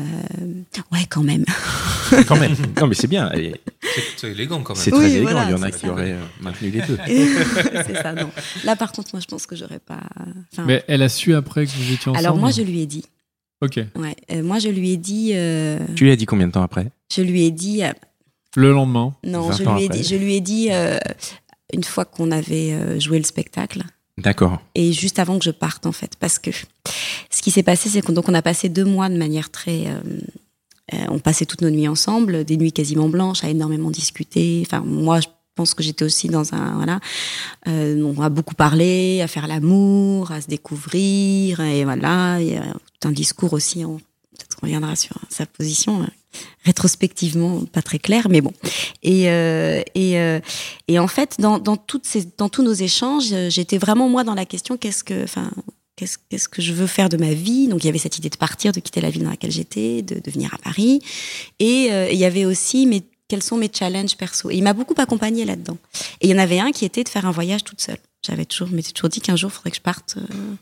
ouais, 0.92 1.06
quand 1.10 1.24
même. 1.24 1.44
Quand 2.28 2.36
même. 2.38 2.54
non, 2.80 2.86
mais 2.86 2.94
c'est 2.94 3.08
bien. 3.08 3.32
Et 3.32 3.60
C'est 4.16 4.28
élégant 4.30 4.62
quand 4.62 4.74
même. 4.76 4.82
C'est 4.84 4.92
Oui, 4.92 4.98
très 5.00 5.10
élégant. 5.10 5.32
voilà, 5.32 5.50
Il 5.50 5.50
y 5.50 5.54
en 5.58 5.62
a 5.62 5.70
qui 5.72 5.80
ça. 5.80 5.88
auraient 5.90 6.12
euh, 6.12 6.22
maintenu 6.40 6.70
les 6.70 6.80
deux. 6.82 6.96
c'est 7.06 8.00
ça, 8.00 8.12
non. 8.12 8.30
Là, 8.62 8.76
par 8.76 8.92
contre, 8.92 9.10
moi, 9.12 9.20
je 9.20 9.26
pense 9.26 9.44
que 9.46 9.56
j'aurais 9.56 9.80
pas. 9.80 9.98
enfin, 10.52 10.64
Mais 10.66 10.84
elle 10.86 11.02
a 11.02 11.08
su 11.08 11.34
après 11.34 11.66
que 11.66 11.72
vous 11.72 11.82
étiez 11.92 11.98
ensemble. 12.02 12.18
Alors 12.18 12.36
moi, 12.36 12.52
je 12.52 12.62
lui 12.62 12.80
ai 12.80 12.86
dit. 12.86 13.04
Ok. 13.62 13.80
Ouais, 13.96 14.14
euh, 14.32 14.42
moi, 14.42 14.58
je 14.58 14.68
lui 14.68 14.90
ai 14.90 14.96
dit. 14.96 15.30
euh, 15.34 15.78
Tu 15.94 16.04
lui 16.04 16.10
as 16.10 16.16
dit 16.16 16.26
combien 16.26 16.46
de 16.46 16.52
temps 16.52 16.62
après? 16.62 16.90
je 17.14 17.22
lui 17.22 17.44
ai 17.44 17.50
dit. 17.50 17.82
euh, 17.84 17.92
Le 18.56 18.72
lendemain. 18.72 19.14
non, 19.24 19.48
20 19.48 19.56
je 19.56 19.64
ans 19.64 19.74
lui 19.76 19.82
ai 19.82 19.86
après. 19.86 19.98
dit. 19.98 20.04
Je 20.08 20.16
lui 20.16 20.34
ai 20.34 20.40
dit 20.40 20.68
euh, 20.70 20.98
une 21.72 21.84
fois 21.84 22.04
qu'on 22.04 22.30
avait 22.30 22.72
euh, 22.72 23.00
joué 23.00 23.18
le 23.18 23.24
spectacle. 23.24 23.82
D'accord. 24.18 24.62
et 24.74 24.94
juste 24.94 25.18
avant 25.18 25.38
que 25.38 25.44
je 25.44 25.50
parte 25.50 25.84
en 25.84 25.92
fait 25.92 26.12
parce 26.18 26.38
que 26.38 26.50
ce 27.30 27.42
qui 27.42 27.50
s'est 27.50 27.62
passé 27.62 27.90
c'est 27.90 28.00
qu'on 28.00 28.14
donc 28.14 28.30
on 28.30 28.34
a 28.34 28.40
passé 28.40 28.70
deux 28.70 28.86
mois 28.86 29.10
de 29.10 29.16
manière 29.18 29.50
très 29.50 29.88
euh, 29.88 30.00
euh, 30.94 31.04
on 31.10 31.18
passait 31.18 31.44
toutes 31.44 31.60
nos 31.60 31.68
nuits 31.68 31.86
ensemble 31.86 32.44
des 32.46 32.56
nuits 32.56 32.72
quasiment 32.72 33.10
blanches 33.10 33.44
à 33.44 33.50
énormément 33.50 33.90
discuter 33.90 34.62
enfin 34.64 34.80
moi 34.86 35.20
je 35.20 35.26
pense 35.56 35.74
que 35.74 35.82
j'étais 35.82 36.04
aussi 36.04 36.28
dans 36.28 36.54
un 36.54 36.74
voilà 36.76 37.00
euh, 37.66 38.00
on 38.02 38.22
a 38.22 38.28
beaucoup 38.28 38.54
parlé 38.54 39.20
à 39.22 39.26
faire 39.26 39.46
l'amour 39.46 40.30
à 40.30 40.40
se 40.40 40.46
découvrir 40.46 41.60
et 41.60 41.84
voilà 41.84 42.40
il 42.40 42.48
y 42.50 42.56
a 42.56 42.64
un 43.04 43.12
discours 43.12 43.52
aussi 43.52 43.84
on 43.84 43.98
peut-être 44.36 44.56
qu'on 44.56 44.66
reviendra 44.66 44.96
sur 44.96 45.16
sa 45.28 45.46
position 45.46 46.02
euh, 46.02 46.06
rétrospectivement 46.64 47.64
pas 47.64 47.82
très 47.82 47.98
clair 47.98 48.28
mais 48.28 48.40
bon. 48.40 48.52
Et 49.02 49.30
euh, 49.30 49.82
et 49.94 50.18
euh, 50.18 50.40
et 50.88 50.98
en 50.98 51.08
fait, 51.08 51.36
dans, 51.38 51.58
dans, 51.58 51.76
toutes 51.76 52.06
ces, 52.06 52.26
dans 52.36 52.48
tous 52.48 52.62
nos 52.62 52.72
échanges, 52.72 53.34
j'étais 53.48 53.78
vraiment 53.78 54.08
moi 54.08 54.24
dans 54.24 54.34
la 54.34 54.44
question 54.44 54.76
qu'est-ce 54.76 55.02
que, 55.02 55.24
enfin, 55.24 55.50
qu'est-ce, 55.96 56.48
que 56.48 56.62
je 56.62 56.72
veux 56.72 56.86
faire 56.86 57.08
de 57.08 57.16
ma 57.16 57.32
vie? 57.32 57.68
Donc 57.68 57.84
il 57.84 57.86
y 57.86 57.90
avait 57.90 57.98
cette 57.98 58.18
idée 58.18 58.28
de 58.28 58.36
partir, 58.36 58.72
de 58.72 58.80
quitter 58.80 59.00
la 59.00 59.10
ville 59.10 59.24
dans 59.24 59.30
laquelle 59.30 59.50
j'étais, 59.50 60.02
de, 60.02 60.30
venir 60.30 60.52
à 60.54 60.58
Paris, 60.58 61.00
et 61.58 61.88
il 62.12 62.18
y 62.18 62.24
avait 62.24 62.44
aussi 62.44 62.86
mais 62.86 63.02
quels 63.28 63.42
sont 63.42 63.56
mes 63.56 63.70
challenges 63.72 64.16
perso. 64.16 64.50
Et 64.50 64.56
il 64.56 64.62
m'a 64.62 64.72
beaucoup 64.72 64.94
accompagné 64.98 65.44
là-dedans. 65.44 65.78
Et 66.20 66.28
il 66.28 66.30
y 66.30 66.34
en 66.34 66.38
avait 66.38 66.60
un 66.60 66.72
qui 66.72 66.84
était 66.84 67.04
de 67.04 67.08
faire 67.08 67.26
un 67.26 67.30
voyage 67.30 67.64
toute 67.64 67.80
seule. 67.80 67.98
J'avais 68.26 68.44
toujours, 68.44 68.68
m'étais 68.68 68.92
toujours 68.92 69.08
dit 69.08 69.20
qu'un 69.20 69.36
jour 69.36 69.50
il 69.52 69.54
faudrait 69.54 69.70
que 69.70 69.76
je 69.76 69.82
parte, 69.82 70.16
euh, 70.16 70.54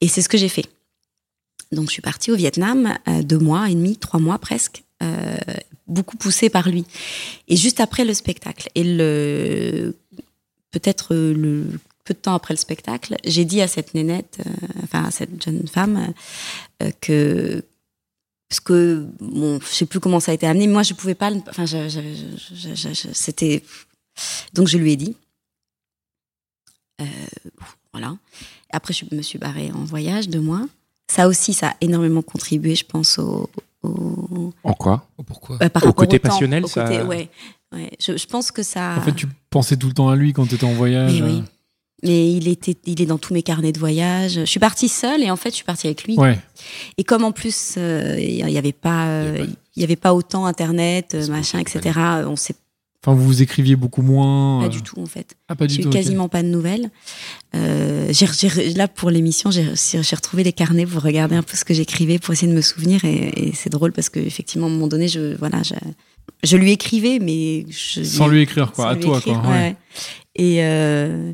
et 0.00 0.08
c'est 0.08 0.22
ce 0.22 0.28
que 0.28 0.38
j'ai 0.38 0.48
fait. 0.48 0.66
Donc 1.72 1.86
je 1.86 1.92
suis 1.92 2.02
partie 2.02 2.32
au 2.32 2.36
Vietnam 2.36 2.98
euh, 3.06 3.22
deux 3.22 3.38
mois 3.38 3.70
et 3.70 3.74
demi, 3.74 3.96
trois 3.96 4.18
mois 4.18 4.38
presque. 4.38 4.82
Euh, 5.02 5.36
beaucoup 5.86 6.16
poussée 6.16 6.50
par 6.50 6.68
lui. 6.68 6.84
Et 7.48 7.56
juste 7.56 7.80
après 7.80 8.04
le 8.04 8.12
spectacle, 8.14 8.68
et 8.74 8.84
le 8.84 9.96
peut-être 10.72 11.08
peu 11.08 12.14
de 12.14 12.18
temps 12.18 12.34
après 12.34 12.54
le 12.54 12.58
spectacle, 12.58 13.16
j'ai 13.24 13.44
dit 13.44 13.60
à 13.60 13.66
cette 13.66 13.94
nénette, 13.94 14.38
enfin 14.84 15.04
à 15.04 15.10
cette 15.10 15.42
jeune 15.42 15.66
femme, 15.66 16.12
que 17.00 17.64
parce 18.50 18.60
que 18.60 19.06
bon, 19.20 19.58
je 19.60 19.66
sais 19.66 19.86
plus 19.86 20.00
comment 20.00 20.20
ça 20.20 20.32
a 20.32 20.34
été 20.34 20.46
amené, 20.46 20.66
mais 20.66 20.72
moi 20.74 20.82
je 20.82 20.92
pouvais 20.92 21.14
pas, 21.14 21.30
enfin, 21.48 21.64
c'était 23.14 23.62
donc 24.52 24.68
je 24.68 24.76
lui 24.76 24.92
ai 24.92 24.96
dit, 24.96 25.16
Euh, 27.00 27.04
voilà. 27.94 28.14
Après 28.72 28.92
je 28.92 29.04
me 29.10 29.22
suis 29.22 29.38
barrée 29.38 29.70
en 29.72 29.84
voyage 29.84 30.28
deux 30.28 30.40
mois. 30.40 30.66
Ça 31.10 31.26
aussi, 31.28 31.54
ça 31.54 31.70
a 31.70 31.76
énormément 31.80 32.20
contribué, 32.22 32.74
je 32.76 32.84
pense, 32.84 33.18
au, 33.18 33.48
au- 33.82 34.52
En 34.62 34.74
quoi? 34.74 35.08
Pourquoi? 35.26 35.56
Euh, 35.62 35.68
par 35.70 35.84
Au 35.86 35.92
côté 35.94 36.20
temps, 36.20 36.28
passionnel, 36.28 36.64
au 36.64 36.68
ça- 36.68 36.84
côté- 36.84 37.02
ouais, 37.02 37.30
ouais. 37.72 37.90
Je, 37.98 38.16
je 38.16 38.26
pense 38.26 38.50
que 38.52 38.62
ça. 38.62 38.96
En 38.98 39.00
fait, 39.00 39.14
tu 39.14 39.26
pensais 39.48 39.76
tout 39.76 39.88
le 39.88 39.94
temps 39.94 40.08
à 40.10 40.14
lui 40.16 40.32
quand 40.34 40.46
tu 40.46 40.54
étais 40.56 40.64
en 40.66 40.74
voyage. 40.74 41.12
Mais 41.20 41.22
oui. 41.22 41.42
Mais 42.02 42.32
il 42.32 42.48
était, 42.48 42.76
il 42.86 43.02
est 43.02 43.06
dans 43.06 43.18
tous 43.18 43.34
mes 43.34 43.42
carnets 43.42 43.72
de 43.72 43.78
voyage. 43.78 44.32
Je 44.40 44.44
suis 44.44 44.60
partie 44.60 44.88
seule 44.88 45.22
et 45.22 45.30
en 45.30 45.36
fait, 45.36 45.50
je 45.50 45.56
suis 45.56 45.64
partie 45.64 45.86
avec 45.86 46.04
lui. 46.04 46.16
Ouais. 46.16 46.38
Et 46.98 47.04
comme 47.04 47.24
en 47.24 47.32
plus, 47.32 47.74
euh, 47.76 48.16
il 48.18 48.44
n'y 48.44 48.56
avait 48.58 48.72
pas, 48.72 49.06
euh, 49.08 49.34
Il 49.34 49.38
y 49.38 49.42
avait 49.42 49.46
pas- 49.46 49.52
y 49.76 49.84
avait 49.84 49.96
pas 49.96 50.14
autant 50.14 50.46
Internet, 50.46 51.14
euh, 51.14 51.26
machin, 51.28 51.58
etc. 51.58 51.98
On 52.26 52.36
sait 52.36 52.54
Enfin, 53.02 53.16
vous 53.16 53.24
vous 53.24 53.40
écriviez 53.40 53.76
beaucoup 53.76 54.02
moins. 54.02 54.60
pas 54.60 54.66
euh, 54.66 54.68
du 54.68 54.82
tout 54.82 55.00
en 55.00 55.06
fait. 55.06 55.34
Ah, 55.48 55.56
pas 55.56 55.66
du 55.66 55.72
J'ai 55.74 55.80
eu 55.80 55.84
tout. 55.84 55.90
quasiment 55.90 56.28
pas 56.28 56.42
de 56.42 56.48
nouvelles. 56.48 56.90
Euh, 57.54 58.08
j'ai, 58.12 58.26
j'ai- 58.26 58.74
là, 58.74 58.88
pour 58.88 59.08
l'émission, 59.10 59.50
j'ai, 59.50 59.64
j'ai 59.74 60.16
retrouvé 60.16 60.44
les 60.44 60.52
carnets 60.52 60.84
pour 60.84 61.02
regarder 61.02 61.34
un 61.34 61.42
peu 61.42 61.56
ce 61.56 61.64
que 61.64 61.72
j'écrivais, 61.72 62.18
pour 62.18 62.34
essayer 62.34 62.50
de 62.52 62.56
me 62.56 62.60
souvenir. 62.60 63.02
Et, 63.06 63.48
et 63.48 63.52
c'est 63.54 63.70
drôle 63.70 63.92
parce 63.92 64.10
qu'effectivement, 64.10 64.66
à 64.66 64.68
un 64.68 64.72
moment 64.72 64.86
donné, 64.86 65.08
je, 65.08 65.34
voilà, 65.36 65.62
je, 65.62 65.72
je 66.44 66.56
lui 66.58 66.72
écrivais, 66.72 67.18
mais 67.20 67.64
je, 67.70 68.02
Sans 68.02 68.28
lui 68.28 68.42
écrire, 68.42 68.70
quoi. 68.72 68.90
À 68.90 68.96
toi, 68.96 69.16
écrire, 69.18 69.40
quoi. 69.40 69.50
ouais. 69.50 69.56
ouais. 69.56 69.76
Et 70.36 70.58
euh, 70.62 71.32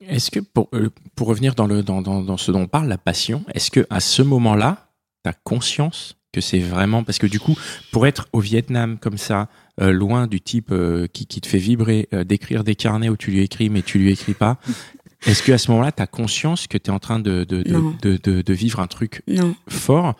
Est-ce 0.00 0.30
que 0.30 0.40
pour, 0.40 0.68
euh, 0.74 0.90
pour 1.14 1.28
revenir 1.28 1.54
dans, 1.54 1.66
le, 1.66 1.82
dans, 1.82 2.02
dans, 2.02 2.22
dans 2.22 2.36
ce 2.36 2.50
dont 2.50 2.62
on 2.62 2.66
parle, 2.66 2.88
la 2.88 2.98
passion, 2.98 3.44
est-ce 3.54 3.70
que 3.70 3.86
à 3.90 4.00
ce 4.00 4.22
moment-là, 4.22 4.90
tu 5.24 5.30
as 5.30 5.32
conscience 5.32 6.16
que 6.32 6.40
c'est 6.40 6.58
vraiment 6.58 7.04
parce 7.04 7.18
que 7.18 7.26
du 7.26 7.38
coup, 7.38 7.56
pour 7.92 8.06
être 8.06 8.28
au 8.32 8.40
Vietnam 8.40 8.98
comme 8.98 9.18
ça, 9.18 9.48
euh, 9.80 9.92
loin 9.92 10.26
du 10.26 10.40
type 10.40 10.70
euh, 10.72 11.06
qui, 11.06 11.26
qui 11.26 11.40
te 11.40 11.46
fait 11.46 11.58
vibrer, 11.58 12.08
d'écrire 12.26 12.64
des 12.64 12.74
carnets 12.74 13.08
où 13.08 13.16
tu 13.16 13.30
lui 13.30 13.40
écris 13.40 13.70
mais 13.70 13.82
tu 13.82 13.98
lui 13.98 14.10
écris 14.10 14.34
pas, 14.34 14.58
est-ce 15.26 15.42
que 15.42 15.52
à 15.52 15.58
ce 15.58 15.70
moment-là, 15.70 15.92
tu 15.92 16.02
as 16.02 16.06
conscience 16.06 16.66
que 16.66 16.76
tu 16.76 16.90
es 16.90 16.92
en 16.92 16.98
train 16.98 17.20
de, 17.20 17.44
de, 17.44 17.62
de, 18.02 18.42
de, 18.42 18.52
vivre 18.52 18.80
un 18.80 18.88
truc 18.88 19.22
non. 19.28 19.54
fort 19.68 20.14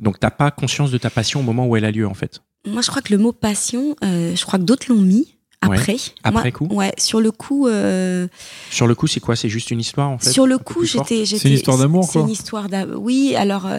Donc 0.00 0.20
t'as 0.20 0.30
pas 0.30 0.50
conscience 0.50 0.90
de 0.90 0.98
ta 0.98 1.10
passion 1.10 1.40
au 1.40 1.42
moment 1.42 1.66
où 1.66 1.76
elle 1.76 1.84
a 1.84 1.90
lieu 1.90 2.06
en 2.06 2.14
fait? 2.14 2.40
Moi, 2.66 2.82
je 2.82 2.90
crois 2.90 3.02
que 3.02 3.12
le 3.12 3.18
mot 3.18 3.32
passion, 3.32 3.96
je 4.02 4.42
crois 4.44 4.58
que 4.58 4.64
d'autres 4.64 4.92
l'ont 4.92 5.00
mis 5.00 5.37
après. 5.60 5.96
Après 6.22 6.50
Moi, 6.50 6.52
coup 6.52 6.68
Ouais, 6.74 6.92
sur 6.98 7.20
le 7.20 7.30
coup. 7.32 7.66
euh, 7.68 8.28
Sur 8.70 8.86
le 8.86 8.94
coup, 8.94 9.06
c'est 9.06 9.20
quoi? 9.20 9.36
C'est 9.36 9.48
juste 9.48 9.70
une 9.70 9.80
histoire 9.80 10.08
en 10.08 10.18
fait 10.18 10.30
Sur 10.30 10.46
le 10.46 10.58
coup, 10.58 10.84
j'étais. 10.84 11.24
C'est 11.26 11.44
une 11.44 11.54
histoire 11.54 11.78
d'amour, 11.78 12.04
C'est 12.04 12.12
quoi. 12.12 12.22
une 12.22 12.30
histoire 12.30 12.68
d'amour. 12.68 13.00
Oui, 13.02 13.34
alors. 13.36 13.66
euh, 13.66 13.78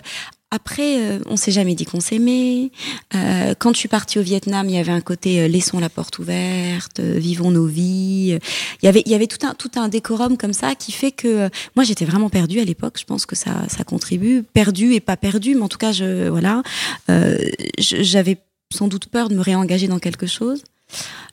après, 0.51 0.97
euh, 0.99 1.19
on 1.27 1.35
s'est 1.35 1.51
jamais 1.51 1.75
dit 1.75 1.85
qu'on 1.85 1.99
s'aimait. 1.99 2.71
Euh, 3.13 3.53
quand 3.59 3.71
je 3.73 3.77
suis 3.77 3.87
partie 3.87 4.17
au 4.17 4.23
Vietnam, 4.23 4.67
il 4.67 4.73
y 4.75 4.79
avait 4.79 4.91
un 4.91 4.99
côté 4.99 5.41
euh, 5.41 5.47
laissons 5.47 5.77
la 5.79 5.89
porte 5.89 6.17
ouverte, 6.17 6.99
euh, 6.99 7.19
vivons 7.19 7.51
nos 7.51 7.67
vies. 7.67 8.39
Il 8.81 8.85
y 8.85 8.87
avait, 8.87 9.03
il 9.05 9.11
y 9.11 9.13
avait 9.15 9.27
tout 9.27 9.45
un 9.45 9.53
tout 9.53 9.69
un 9.75 9.89
décorum 9.89 10.37
comme 10.37 10.53
ça 10.53 10.73
qui 10.73 10.91
fait 10.91 11.11
que 11.11 11.27
euh, 11.27 11.49
moi 11.75 11.83
j'étais 11.83 12.03
vraiment 12.05 12.29
perdue 12.31 12.59
à 12.59 12.65
l'époque. 12.65 12.95
Je 12.99 13.05
pense 13.05 13.27
que 13.27 13.35
ça 13.35 13.63
ça 13.67 13.83
contribue, 13.83 14.41
perdue 14.41 14.95
et 14.95 14.99
pas 15.01 15.17
perdue, 15.17 15.53
mais 15.53 15.61
en 15.61 15.69
tout 15.69 15.77
cas 15.77 15.91
je 15.91 16.29
voilà, 16.29 16.63
euh, 17.11 17.37
j'avais 17.77 18.39
sans 18.73 18.87
doute 18.87 19.05
peur 19.05 19.29
de 19.29 19.35
me 19.35 19.41
réengager 19.41 19.87
dans 19.87 19.99
quelque 19.99 20.25
chose. 20.25 20.63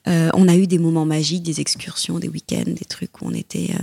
Euh, 0.09 0.31
on 0.35 0.47
a 0.49 0.55
eu 0.57 0.67
des 0.67 0.79
moments 0.79 1.05
magiques, 1.05 1.43
des 1.43 1.61
excursions, 1.61 2.19
des 2.19 2.29
week-ends, 2.29 2.63
des 2.67 2.85
trucs 2.85 3.21
où 3.21 3.27
on 3.27 3.33
était, 3.35 3.71
euh, 3.75 3.83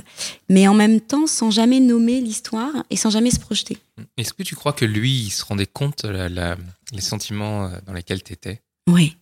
mais 0.50 0.68
en 0.68 0.74
même 0.74 1.02
temps 1.02 1.28
sans 1.28 1.52
jamais 1.52 1.80
nommer 1.80 2.22
l'histoire 2.22 2.72
et 2.90 2.96
sans 2.96 3.10
jamais 3.10 3.30
se 3.32 3.40
projeter. 3.40 3.78
Est-ce 4.18 4.34
que 4.34 4.44
tu 4.44 4.56
crois 4.56 4.74
que 4.74 4.86
lui, 4.86 5.12
il 5.12 5.30
se 5.32 5.44
rendait 5.44 5.66
compte 5.66 6.04
la, 6.06 6.30
la- 6.30 6.58
les 6.94 7.02
sentiments 7.02 7.66
euh, 7.66 7.78
dans 7.86 7.94
lesquels 7.94 8.24
tu 8.24 8.34
étais 8.34 8.62
Oui, 8.90 9.18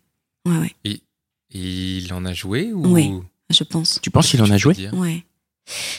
ouais, 0.47 0.57
ouais, 0.57 0.75
Et 0.85 1.01
il 1.53 2.13
en 2.13 2.23
a 2.25 2.33
joué 2.33 2.71
ou 2.71 2.85
Oui. 2.87 3.11
je 3.49 3.63
pense. 3.63 3.99
Tu 4.01 4.11
penses 4.11 4.29
qu'il 4.29 4.41
en 4.41 4.49
a 4.51 4.57
joué? 4.57 4.75
Ouais. 4.93 5.23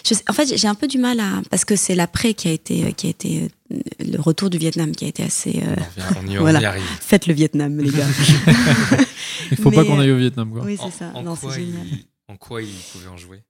Je 0.05 0.15
sais- 0.15 0.25
en 0.29 0.33
fait, 0.33 0.57
j'ai 0.57 0.69
un 0.69 0.75
peu 0.75 0.87
du 0.89 0.99
mal 0.99 1.19
à 1.21 1.41
parce 1.51 1.65
que 1.65 1.77
c'est 1.77 1.95
l'après 1.95 2.35
qui 2.35 2.49
a 2.49 2.53
été 2.53 2.93
qui 2.93 3.07
a 3.07 3.11
été 3.11 3.49
euh, 3.73 3.79
le 4.01 4.21
retour 4.21 4.51
du 4.51 4.59
Vietnam 4.59 4.93
qui 4.93 5.05
a 5.05 5.09
été 5.09 5.23
assez. 5.23 5.63
euh, 5.65 5.77
On, 6.21 6.27
y, 6.27 6.31
on 6.31 6.33
y 6.33 6.37
Voilà. 6.39 6.69
arrive. 6.69 6.83
Faites 7.01 7.27
le 7.27 7.35
Vietnam, 7.35 7.79
les 7.79 7.91
gars. 7.91 8.07
Il 9.51 9.57
faut 9.57 9.71
pas 9.71 9.85
qu'on 9.85 9.99
euh, 9.99 10.03
aille 10.03 10.11
au 10.11 10.17
Vietnam, 10.19 10.51
quoi. 10.53 10.63
oui, 10.65 10.77
En, 10.81 10.91
c'est 10.91 10.99
ça. 10.99 11.13
en 11.15 11.23
Non, 11.23 11.37
c'est 11.37 11.51
génial. 11.53 11.87
il, 11.87 12.05
en 12.29 12.37
quoi 12.37 12.63
il 12.63 12.75
pouvait 12.93 13.09
en 13.09 13.17
jouer? 13.17 13.43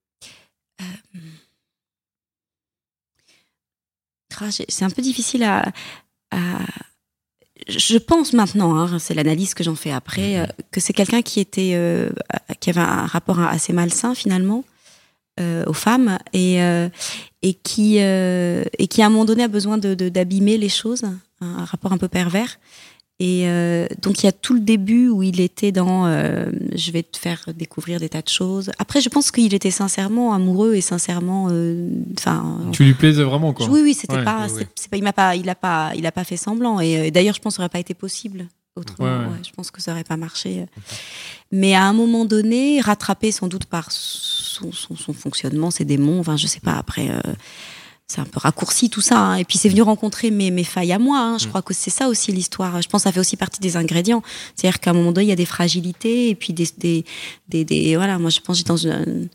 Ah, 0.80 0.84
C'est 4.68 4.84
un 4.84 4.90
peu 4.90 5.02
difficile 5.02 5.42
à. 5.44 5.72
à- 6.30 6.58
je 7.68 7.96
pense 7.96 8.32
maintenant, 8.32 8.74
hein, 8.76 8.98
c'est 8.98 9.14
l'analyse 9.14 9.54
que 9.54 9.62
j'en 9.62 9.76
fais 9.76 9.92
après, 9.92 10.40
euh, 10.40 10.46
que 10.72 10.80
c'est 10.80 10.92
quelqu'un 10.92 11.22
qui 11.22 11.38
était, 11.38 11.72
euh, 11.74 12.10
qui 12.58 12.70
avait 12.70 12.80
un 12.80 13.06
rapport 13.06 13.38
assez 13.38 13.72
malsain 13.72 14.16
finalement 14.16 14.64
euh, 15.40 15.64
aux 15.66 15.72
femmes 15.72 16.18
et 16.32 16.62
euh, 16.62 16.88
et 17.42 17.54
qui 17.54 17.96
euh, 18.00 18.64
et 18.78 18.86
qui 18.86 19.02
à 19.02 19.06
un 19.06 19.10
moment 19.10 19.24
donné 19.24 19.42
a 19.44 19.48
besoin 19.48 19.78
de 19.78 19.94
de- 19.94 20.08
d'abîmer 20.08 20.58
les 20.58 20.68
choses, 20.68 21.04
un, 21.04 21.18
un 21.40 21.64
rapport 21.64 21.92
un 21.92 21.98
peu 21.98 22.08
pervers. 22.08 22.58
Et 23.24 23.46
donc 24.02 24.20
il 24.22 24.26
y 24.26 24.28
a 24.28 24.32
tout 24.32 24.52
le 24.52 24.58
début 24.60 25.08
où 25.08 25.22
il 25.22 25.40
était 25.40 25.70
dans 25.70 26.06
je 26.06 26.90
vais 26.90 27.04
te 27.04 27.16
faire 27.16 27.44
découvrir 27.54 28.00
des 28.00 28.08
tas 28.08 28.22
de 28.22 28.28
choses. 28.28 28.72
Après 28.80 29.00
je 29.00 29.08
pense 29.08 29.30
qu'il 29.30 29.54
était 29.54 29.70
sincèrement 29.70 30.32
amoureux 30.34 30.74
et 30.74 30.80
sincèrement 30.80 31.44
enfin 32.18 32.58
Tu 32.72 32.82
lui 32.82 32.94
plaisais 32.94 33.22
vraiment, 33.22 33.52
quoi. 33.52 33.68
oui, 33.68 33.80
oui, 33.80 33.94
c'était 33.94 34.14
Ouais, 34.16 34.24
pas, 34.24 34.48
ouais, 34.48 34.64
pas, 34.90 34.96
il 34.96 35.04
m'a 35.04 35.12
pas, 35.12 35.36
il 35.36 35.48
a 35.48 35.54
pas, 35.54 35.92
il 35.94 36.04
a 36.06 36.10
pas 36.10 36.24
fait 36.24 36.36
semblant. 36.36 36.80
Et 36.80 37.12
d'ailleurs, 37.12 37.34
je 37.36 37.40
pense 37.40 37.52
que 37.52 37.56
ça 37.58 37.62
aurait 37.62 37.68
pas 37.68 37.78
été 37.78 37.94
possible 37.94 38.46
autrement. 38.74 39.06
Ouais, 39.28 39.36
je 39.46 39.52
pense 39.52 39.70
que 39.70 39.80
ça 39.80 39.92
aurait 39.92 40.02
pas 40.02 40.16
marché. 40.16 40.66
Mais 41.52 41.74
à 41.74 41.84
un 41.84 41.92
moment 41.92 42.24
donné, 42.24 42.80
rattrapé 42.80 43.30
sans 43.30 43.46
doute 43.46 43.66
par 43.66 43.90
son, 44.52 44.72
son, 44.72 44.96
son 44.96 45.12
fonctionnement, 45.12 45.70
ses 45.70 45.84
démons, 45.84 46.20
enfin, 46.20 46.36
je 46.36 46.46
sais 46.46 46.60
pas. 46.60 46.74
Après, 46.74 47.10
euh, 47.10 47.20
c'est 48.06 48.20
un 48.20 48.24
peu 48.24 48.38
raccourci 48.40 48.90
tout 48.90 49.00
ça. 49.00 49.18
hein. 49.18 49.34
Et 49.36 49.44
puis 49.44 49.56
c'est 49.58 49.68
venu 49.70 49.82
rencontrer 49.82 50.30
mes, 50.30 50.50
mes 50.50 50.64
failles 50.64 50.92
à 50.92 50.98
moi. 50.98 51.18
hein. 51.18 51.38
Je 51.38 51.46
Mm. 51.46 51.48
crois 51.48 51.62
que 51.62 51.72
c'est 51.72 51.90
ça 51.90 52.08
aussi 52.08 52.30
l'histoire. 52.32 52.82
Je 52.82 52.88
pense 52.88 53.02
que 53.02 53.08
ça 53.08 53.12
fait 53.12 53.20
aussi 53.20 53.36
partie 53.36 53.60
des 53.60 53.76
ingrédients. 53.76 54.22
C'est-à-dire 54.54 54.80
qu'à 54.80 54.90
un 54.90 54.94
moment 54.94 55.12
donné, 55.12 55.26
il 55.26 55.30
y 55.30 55.32
a 55.32 55.36
des 55.36 55.46
fragilités 55.46 56.28
et 56.28 56.34
puis 56.34 56.52
des, 56.52 56.68
des, 56.78 57.04
des, 57.48 57.64
des- 57.64 57.96
voilà. 57.96 58.18
Moi, 58.18 58.30
je 58.30 58.40
pense 58.40 58.56
que 58.56 58.58
j'étais 58.58 58.68
dans 58.68 58.76
une, 58.76 59.28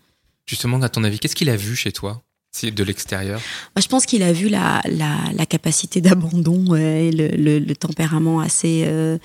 Justement, 0.46 0.82
à 0.82 0.90
ton 0.90 1.04
avis, 1.04 1.20
qu'est-ce 1.20 1.36
qu'il 1.36 1.50
a 1.50 1.58
vu 1.58 1.76
chez 1.76 1.92
toi? 1.92 2.22
De 2.66 2.84
l'extérieur. 2.84 3.40
Je 3.76 3.88
pense 3.88 4.06
qu'il 4.06 4.24
a 4.24 4.34
vu 4.34 4.50
la, 4.50 4.82
la, 4.86 5.16
la 5.34 5.46
capacité 5.46 6.02
d'abandon 6.02 6.76
et 6.76 7.12
le, 7.12 7.28
le, 7.30 7.60
le 7.60 7.76
tempérament 7.76 8.40
assez 8.40 8.84
euh, 8.86 9.18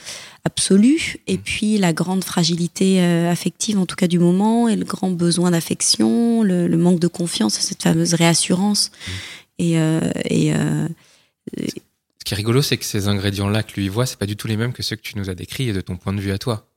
absolu, 0.44 1.16
et 1.26 1.38
puis 1.38 1.78
la 1.78 1.92
grande 1.92 2.24
fragilité 2.24 3.00
euh, 3.02 3.30
affective, 3.30 3.78
en 3.78 3.86
tout 3.86 3.96
cas 3.96 4.08
du 4.08 4.18
moment, 4.18 4.68
et 4.68 4.76
le 4.76 4.84
grand 4.84 5.10
besoin 5.10 5.50
d'affection, 5.52 6.42
le, 6.42 6.68
le 6.68 6.76
manque 6.76 7.00
de 7.00 7.08
confiance, 7.08 7.54
cette 7.54 7.82
fameuse 7.82 8.14
réassurance. 8.14 8.90
Et, 9.58 9.78
euh, 9.78 10.00
et 10.24 10.52
Ce 11.56 12.24
qui 12.24 12.34
est 12.34 12.36
rigolo, 12.36 12.62
c'est 12.62 12.76
que 12.76 12.84
ces 12.84 13.08
ingrédients-là 13.08 13.62
que 13.62 13.74
lui 13.80 13.88
voit, 13.88 14.06
c'est 14.06 14.18
pas 14.18 14.26
du 14.26 14.36
tout 14.36 14.46
les 14.46 14.56
mêmes 14.56 14.72
que 14.72 14.82
ceux 14.82 14.96
que 14.96 15.02
tu 15.02 15.18
nous 15.18 15.28
as 15.28 15.34
décrits 15.34 15.68
et 15.68 15.72
de 15.72 15.80
ton 15.80 15.96
point 15.96 16.12
de 16.12 16.20
vue 16.20 16.32
à 16.32 16.38
toi. 16.38 16.68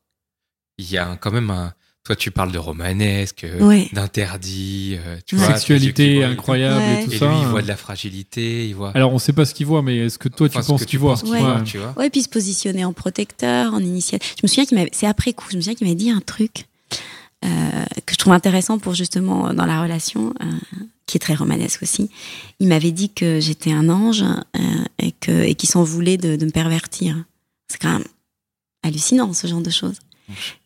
Il 0.77 0.89
y 0.89 0.97
a 0.97 1.15
quand 1.17 1.31
même 1.31 1.51
un. 1.51 1.73
Toi, 2.05 2.15
tu 2.15 2.29
parles 2.29 2.51
de 2.51 2.59
romanesque, 2.59 3.45
euh, 3.45 3.59
ouais. 3.65 3.89
d'interdit, 3.91 4.95
euh, 5.03 5.17
tu 5.25 5.35
vois, 5.37 5.47
Sexualité 5.47 6.13
tu 6.13 6.15
vois, 6.19 6.27
incroyable 6.27 6.77
Ouais. 6.77 7.01
et 7.01 7.05
tout 7.05 7.11
Et 7.13 7.17
ça. 7.17 7.27
lui, 7.31 7.39
il 7.41 7.47
voit 7.47 7.63
de 7.63 7.67
la 7.67 7.75
fragilité, 7.75 8.67
il 8.67 8.75
voit. 8.75 8.91
Alors, 8.95 9.11
on 9.11 9.17
sait 9.17 9.33
pas 9.33 9.43
ce 9.43 9.55
qu'il 9.55 9.65
voit, 9.65 9.81
mais 9.81 9.97
est-ce 9.97 10.19
que 10.19 10.29
toi, 10.29 10.45
Enfin, 10.47 10.59
tu 10.59 10.65
ce 10.65 10.71
penses 10.71 10.81
que 10.81 10.85
qu'il 10.85 10.99
voit 10.99 11.15
Ouais. 11.25 11.63
tu 11.65 11.79
vois. 11.79 11.95
Ouais, 11.97 12.09
puis 12.11 12.21
se 12.21 12.29
positionner 12.29 12.85
en 12.85 12.93
protecteur, 12.93 13.73
en 13.73 13.79
initiateur. 13.79 14.27
Je 14.37 14.41
me 14.43 14.47
souviens 14.47 14.65
qu'il 14.65 14.77
m'avait, 14.77 14.91
c'est 14.93 15.07
après 15.07 15.33
coup, 15.33 15.45
je 15.49 15.55
me 15.57 15.61
souviens 15.61 15.73
qu'il 15.73 15.87
m'avait 15.87 15.95
dit 15.97 16.11
un 16.11 16.21
truc 16.21 16.65
euh, 17.43 17.47
que 18.05 18.13
je 18.13 18.17
trouve 18.19 18.33
intéressant 18.33 18.77
pour 18.77 18.93
justement 18.93 19.51
dans 19.53 19.65
la 19.65 19.81
relation, 19.81 20.33
euh, 20.43 20.45
qui 21.07 21.17
est 21.17 21.19
très 21.19 21.33
romanesque 21.35 21.81
aussi. 21.83 22.09
Il 22.59 22.67
m'avait 22.67 22.91
dit 22.91 23.09
que 23.09 23.39
j'étais 23.39 23.71
un 23.71 23.89
ange 23.89 24.21
euh, 24.23 24.59
et 24.99 25.11
que 25.11 25.31
et 25.43 25.55
qu'il 25.55 25.69
s'en 25.69 25.83
voulait 25.83 26.17
de, 26.17 26.35
de 26.35 26.45
me 26.45 26.51
pervertir. 26.51 27.15
C'est 27.67 27.79
quand 27.81 27.93
même 27.93 28.05
hallucinant 28.83 29.33
ce 29.33 29.47
genre 29.47 29.61
de 29.61 29.69
choses. 29.71 29.97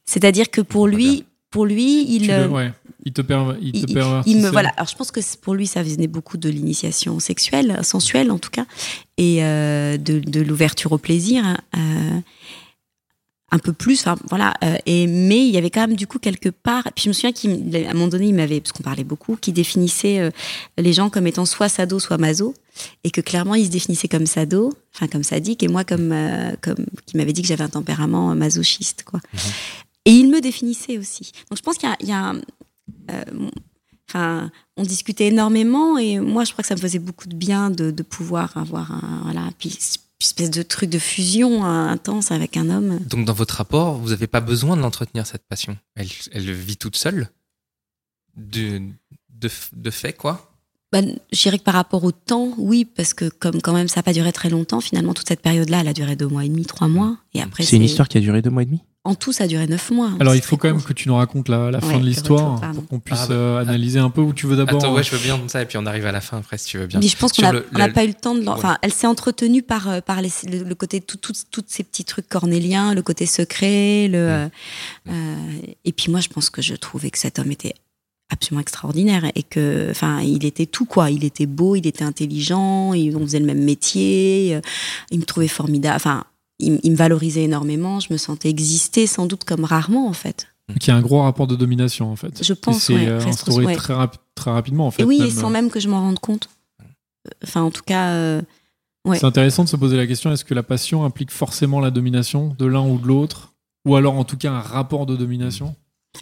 C'est-à-dire 0.05 0.49
que 0.49 0.61
pour 0.61 0.87
lui, 0.87 1.25
pour 1.49 1.65
lui, 1.65 2.05
il 2.15 2.29
euh, 2.31 2.45
le- 2.47 2.51
ouais. 2.51 2.73
Il 3.05 3.13
te, 3.13 3.21
perv- 3.21 3.57
il 3.61 3.71
te 3.71 3.77
il, 3.77 3.89
il- 3.89 3.93
pervertit. 3.93 4.29
il 4.31 4.37
me 4.41 4.49
voilà. 4.49 4.69
Alors 4.75 4.87
je 4.89 4.95
pense 4.95 5.09
que 5.09 5.21
pour 5.37 5.53
lui 5.55 5.67
ça 5.67 5.81
venait 5.81 6.07
beaucoup 6.07 6.37
de 6.37 6.49
l'initiation 6.49 7.19
sexuelle, 7.19 7.79
sensuelle 7.81 8.29
en 8.29 8.37
tout 8.37 8.49
cas, 8.49 8.65
et 9.17 9.43
euh, 9.43 9.95
de, 9.97 10.19
de 10.19 10.41
l'ouverture 10.41 10.91
au 10.91 10.97
plaisir, 10.97 11.45
hein, 11.45 11.57
euh, 11.77 12.19
un 13.51 13.57
peu 13.57 13.71
plus. 13.73 14.01
Enfin 14.01 14.17
voilà. 14.29 14.53
euh, 14.65 14.75
et 14.85 15.07
mais 15.07 15.39
il 15.47 15.51
y 15.51 15.57
avait 15.57 15.69
quand 15.69 15.87
même 15.87 15.95
du 15.95 16.07
coup 16.07 16.19
quelque 16.19 16.49
part. 16.49 16.83
Puis 16.93 17.03
je 17.05 17.07
me 17.09 17.13
souviens 17.13 17.31
qu'à 17.31 17.89
un 17.89 17.93
moment 17.93 18.07
donné 18.09 18.27
il 18.27 18.35
m'avait, 18.35 18.59
parce 18.59 18.73
qu'on 18.73 18.83
parlait 18.83 19.05
beaucoup, 19.05 19.37
qui 19.37 19.53
définissait 19.53 20.19
euh, 20.19 20.29
les 20.77 20.91
gens 20.91 21.09
comme 21.09 21.25
étant 21.25 21.45
soit 21.45 21.69
sado, 21.69 21.99
soit 21.99 22.17
maso, 22.17 22.53
et 23.05 23.11
que 23.11 23.21
clairement 23.21 23.55
il 23.55 23.65
se 23.65 23.71
définissait 23.71 24.09
comme 24.09 24.25
sado, 24.27 24.73
enfin 24.93 25.07
comme 25.07 25.23
sadique, 25.23 25.63
et 25.63 25.69
moi 25.69 25.85
comme 25.85 26.11
euh, 26.11 26.51
comme 26.61 26.85
qui 27.05 27.15
m'avait 27.15 27.31
dit 27.33 27.41
que 27.43 27.47
j'avais 27.47 27.63
un 27.63 27.69
tempérament 27.69 28.35
masochiste 28.35 29.03
quoi. 29.03 29.21
Et 30.05 30.11
il 30.11 30.29
me 30.29 30.41
définissait 30.41 30.97
aussi. 30.97 31.31
Donc 31.49 31.57
je 31.57 31.63
pense 31.63 31.77
qu'il 31.77 31.89
y 31.89 31.91
a, 31.91 31.97
il 31.99 32.07
y 32.07 32.11
a 32.11 32.29
un- 32.29 32.41
euh, 33.11 33.49
Enfin, 34.11 34.49
on 34.75 34.81
discutait 34.81 35.27
énormément 35.27 35.99
et 35.99 36.19
moi, 36.19 36.43
je 36.43 36.51
crois 36.51 36.63
que 36.63 36.67
ça 36.67 36.73
me 36.73 36.79
faisait 36.79 36.97
beaucoup 36.97 37.27
de 37.27 37.35
bien 37.35 37.69
de, 37.69 37.91
de 37.91 38.01
pouvoir 38.01 38.57
avoir 38.57 38.91
un, 38.91 39.19
voilà, 39.21 39.47
puis, 39.59 39.77
espèce 40.19 40.49
de 40.49 40.63
truc 40.63 40.89
de 40.89 40.97
fusion 40.97 41.63
intense 41.63 42.31
avec 42.31 42.57
un 42.57 42.71
homme. 42.71 42.97
Donc, 43.05 43.25
dans 43.25 43.33
votre 43.33 43.53
rapport, 43.57 43.99
vous 43.99 44.09
n'avez 44.09 44.25
pas 44.25 44.41
besoin 44.41 44.75
de 44.75 44.81
l'entretenir, 44.81 45.27
cette 45.27 45.45
passion. 45.47 45.77
Elle, 45.95 46.07
elle 46.31 46.51
vit 46.51 46.75
toute 46.75 46.97
seule? 46.97 47.29
De, 48.35 48.81
de, 49.29 49.49
de 49.73 49.89
fait, 49.91 50.13
quoi? 50.13 50.51
Bah, 50.91 51.01
je 51.31 51.41
dirais 51.43 51.59
que 51.59 51.63
par 51.63 51.75
rapport 51.75 52.03
au 52.03 52.11
temps, 52.11 52.53
oui, 52.57 52.85
parce 52.85 53.13
que 53.13 53.29
comme 53.29 53.61
quand 53.61 53.73
même 53.73 53.87
ça 53.87 53.97
n'a 53.99 54.03
pas 54.03 54.13
duré 54.13 54.31
très 54.33 54.49
longtemps, 54.49 54.81
finalement, 54.81 55.13
toute 55.13 55.27
cette 55.27 55.41
période-là, 55.41 55.81
elle 55.81 55.87
a 55.87 55.93
duré 55.93 56.15
deux 56.15 56.27
mois 56.27 56.43
et 56.45 56.49
demi, 56.49 56.65
trois 56.65 56.87
mois. 56.87 57.17
Et 57.35 57.43
après, 57.43 57.63
C'est 57.63 57.75
une 57.75 57.83
histoire 57.83 58.07
qui 58.07 58.17
a 58.17 58.21
duré 58.21 58.41
deux 58.41 58.49
mois 58.49 58.63
et 58.63 58.65
demi? 58.65 58.81
En 59.05 59.15
tout, 59.15 59.31
ça 59.31 59.45
a 59.45 59.47
duré 59.47 59.65
neuf 59.65 59.91
mois. 59.91 60.11
Alors, 60.19 60.35
il 60.35 60.41
faut 60.41 60.57
quand 60.57 60.67
même 60.67 60.83
que 60.83 60.91
tu 60.91 61.07
nous 61.07 61.15
racontes 61.15 61.47
la, 61.47 61.71
la 61.71 61.79
Ouais, 61.79 61.93
fin 61.93 61.99
de 61.99 62.05
l'histoire 62.05 62.59
pour 62.73 62.85
qu'on 62.87 62.99
puisse 62.99 63.17
Ah 63.23 63.27
bah, 63.27 63.33
euh, 63.33 63.57
analyser 63.61 63.97
un 63.97 64.09
peu 64.09 64.19
où 64.19 64.33
tu 64.33 64.45
veux 64.45 64.57
d'abord. 64.57 64.81
Attends, 64.83 64.93
ouais, 64.93 65.03
je 65.03 65.11
veux 65.11 65.19
bien 65.23 65.39
ça, 65.47 65.61
et 65.61 65.65
puis 65.65 65.77
on 65.77 65.85
arrive 65.85 66.05
à 66.05 66.11
la 66.11 66.19
fin 66.19 66.37
après, 66.37 66.57
si 66.57 66.67
tu 66.67 66.77
veux 66.77 66.85
bien. 66.85 66.99
Mais 66.99 67.07
je 67.07 67.15
pense 67.15 67.31
qu'on 67.31 67.41
Sur 67.43 67.53
n'a 67.71 67.87
le- 67.87 67.93
pas 67.93 68.03
eu 68.03 68.07
le 68.07 68.13
temps 68.13 68.35
de. 68.35 68.41
Ouais. 68.41 68.49
Enfin, 68.49 68.77
elle 68.81 68.91
s'est 68.93 69.07
entretenue 69.07 69.63
par, 69.63 69.87
euh, 69.87 70.01
par 70.01 70.21
les- 70.21 70.29
le, 70.51 70.63
le 70.63 70.75
côté 70.75 70.99
tout, 70.99 71.15
tout, 71.17 71.31
tous 71.49 71.63
ces 71.67 71.83
petits 71.83 72.03
trucs 72.03 72.27
cornéliens, 72.27 72.93
le 72.93 73.01
côté 73.01 73.25
secret. 73.25 74.09
Le, 74.09 74.17
euh, 74.17 74.47
euh, 75.09 75.35
et 75.85 75.93
puis 75.93 76.11
moi, 76.11 76.19
je 76.19 76.27
pense 76.27 76.49
que 76.49 76.61
je 76.61 76.75
trouvais 76.75 77.09
que 77.09 77.17
cet 77.19 77.39
homme 77.39 77.51
était 77.51 77.75
absolument 78.31 78.61
extraordinaire 78.61 79.31
et 79.33 79.43
que, 79.43 79.87
enfin, 79.89 80.19
il 80.21 80.45
était 80.45 80.65
tout 80.67 80.85
quoi. 80.85 81.09
Il 81.09 81.23
était 81.23 81.47
beau, 81.47 81.75
il 81.75 81.87
était 81.87 82.03
intelligent, 82.03 82.93
il, 82.93 83.15
on 83.15 83.21
faisait 83.21 83.39
le 83.39 83.45
même 83.45 83.63
métier. 83.63 84.59
il 85.09 85.19
me 85.19 85.25
trouvait 85.25 85.47
formidable. 85.47 85.95
Enfin, 85.95 86.25
il, 86.59 86.79
il 86.83 86.91
me 86.91 86.95
valorisait 86.95 87.43
énormément. 87.43 87.99
Je 87.99 88.11
me 88.13 88.17
sentais 88.17 88.49
exister 88.49 89.07
sans 89.07 89.25
doute 89.25 89.43
comme 89.43 89.63
rarement 89.65 90.07
en 90.07 90.13
fait. 90.13 90.47
Qui 90.79 90.91
a 90.91 90.95
un 90.95 91.01
gros 91.01 91.21
rapport 91.23 91.47
de 91.47 91.55
domination, 91.55 92.11
en 92.11 92.15
fait. 92.15 92.43
Je 92.43 92.53
pense, 92.53 92.83
c'est 92.83 92.93
ouais, 92.93 93.07
euh, 93.07 93.25
instauré 93.25 93.65
ouais. 93.65 93.75
très, 93.75 93.95
très 94.35 94.51
rapidement, 94.51 94.85
en 94.85 94.91
fait. 94.91 95.01
et 95.01 95.05
oui, 95.05 95.19
et 95.19 95.31
sans 95.31 95.47
euh, 95.49 95.53
même 95.53 95.71
que 95.71 95.79
je 95.79 95.89
m'en 95.89 95.99
rende 95.99 96.19
compte. 96.19 96.47
Enfin, 97.43 97.63
en 97.63 97.71
tout 97.71 97.81
cas. 97.83 98.09
euh, 98.11 98.41
ouais. 99.05 99.17
C'est 99.17 99.25
intéressant 99.25 99.63
de 99.63 99.69
se 99.69 99.75
poser 99.75 99.97
la 99.97 100.05
question 100.05 100.31
est-ce 100.31 100.45
que 100.45 100.53
la 100.53 100.61
passion 100.61 101.03
implique 101.05 101.31
forcément 101.31 101.79
la 101.79 101.89
domination 101.89 102.55
de 102.59 102.65
l'un 102.67 102.81
ou 102.87 102.99
de 102.99 103.07
l'autre? 103.07 103.53
Ou 103.87 103.95
alors, 103.95 104.13
en 104.13 104.23
tout 104.25 104.37
cas, 104.37 104.51
un 104.51 104.59
rapport 104.59 105.07
de 105.07 105.15
domination? 105.15 105.75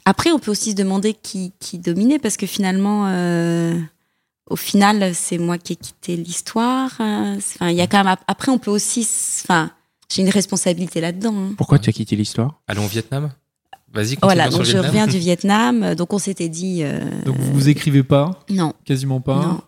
Après, 0.05 0.31
on 0.31 0.39
peut 0.39 0.51
aussi 0.51 0.71
se 0.71 0.75
demander 0.75 1.13
qui, 1.13 1.51
qui 1.59 1.77
dominait, 1.77 2.19
parce 2.19 2.37
que 2.37 2.45
finalement, 2.47 3.07
euh, 3.07 3.77
au 4.49 4.55
final, 4.55 5.13
c'est 5.13 5.37
moi 5.39 5.57
qui 5.57 5.73
ai 5.73 5.75
quitté 5.75 6.15
l'histoire. 6.15 6.91
euh, 7.01 7.35
c'est- 7.41 7.57
Enfin, 7.57 7.69
il 7.69 7.75
y 7.75 7.81
a 7.81 7.87
quand 7.87 8.01
même. 8.03 8.15
Après, 8.27 8.49
on 8.51 8.59
peut 8.59 8.71
aussi. 8.71 9.05
Enfin, 9.43 9.71
j'ai 10.11 10.21
une 10.21 10.29
responsabilité 10.29 11.01
là-dedans. 11.01 11.35
hein. 11.35 11.53
Pourquoi 11.57 11.79
tu 11.79 11.89
as 11.89 11.93
quitté 11.93 12.15
l'histoire? 12.15 12.61
Allons 12.67 12.85
au 12.85 12.87
Vietnam? 12.87 13.31
Vas-y, 13.93 14.15
continue 14.15 14.19
Voilà, 14.23 14.49
donc 14.49 14.63
je 14.63 14.77
reviens 14.77 15.07
du 15.07 15.17
Vietnam. 15.17 15.95
Donc, 15.95 16.13
on 16.13 16.17
s'était 16.19 16.49
dit. 16.49 16.83
euh, 16.83 16.99
Donc, 17.25 17.37
vous 17.37 17.53
vous 17.53 17.69
écrivez 17.69 18.03
pas? 18.03 18.39
Non, 18.49 18.73
Quasiment 18.85 19.21
pas? 19.21 19.41
Non. 19.45 19.61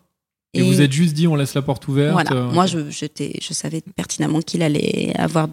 Et, 0.54 0.63
vous 0.63 0.82
êtes 0.82 0.91
juste 0.91 1.13
dit 1.13 1.28
on 1.28 1.36
laisse 1.36 1.54
la 1.54 1.62
porte 1.62 1.88
ouverte 1.88 2.12
Voilà. 2.13 2.32
euh, 2.34 2.52
Moi, 2.52 2.65
je, 2.65 2.89
j'étais- 2.89 3.38
je 3.39 3.54
savais 3.54 3.82
pertinemment 3.82 4.41
qu'il 4.41 4.63
allait 4.63 5.13
avoir 5.15 5.47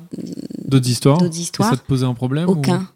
D'autres 0.64 0.88
histoires? 0.88 1.18
D'autres 1.18 1.36
Et 1.36 1.40
histoires. 1.42 1.68
ça 1.70 1.76
te 1.76 1.84
posait 1.86 2.06
un 2.06 2.14
problème 2.14 2.48
ou- 2.48 2.52
Aucun. 2.52 2.88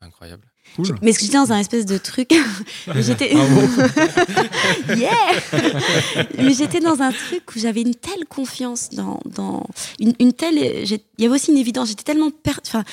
Incroyable. 0.00 0.46
Cool. 0.76 0.96
Mais 1.02 1.12
ce 1.12 1.18
que 1.18 1.24
j'étais 1.26 1.36
dans 1.36 1.52
un 1.52 1.58
espèce 1.58 1.86
de 1.86 1.98
truc. 1.98 2.30
j'étais. 2.96 3.32
Bravo. 3.32 3.60
yeah 4.96 5.10
Mais 6.38 6.52
j'étais 6.52 6.80
dans 6.80 7.00
un 7.00 7.12
truc 7.12 7.42
où 7.54 7.58
j'avais 7.58 7.82
une 7.82 7.94
telle 7.94 8.24
confiance 8.28 8.90
dans, 8.90 9.20
dans 9.24 9.66
une, 10.00 10.14
une 10.18 10.32
telle. 10.32 10.56
Il 10.56 11.00
y 11.18 11.26
avait 11.26 11.34
aussi 11.34 11.52
une 11.52 11.58
évidence. 11.58 11.88
J'étais 11.88 12.02
tellement 12.02 12.30
per... 12.30 12.54
enfin, 12.66 12.84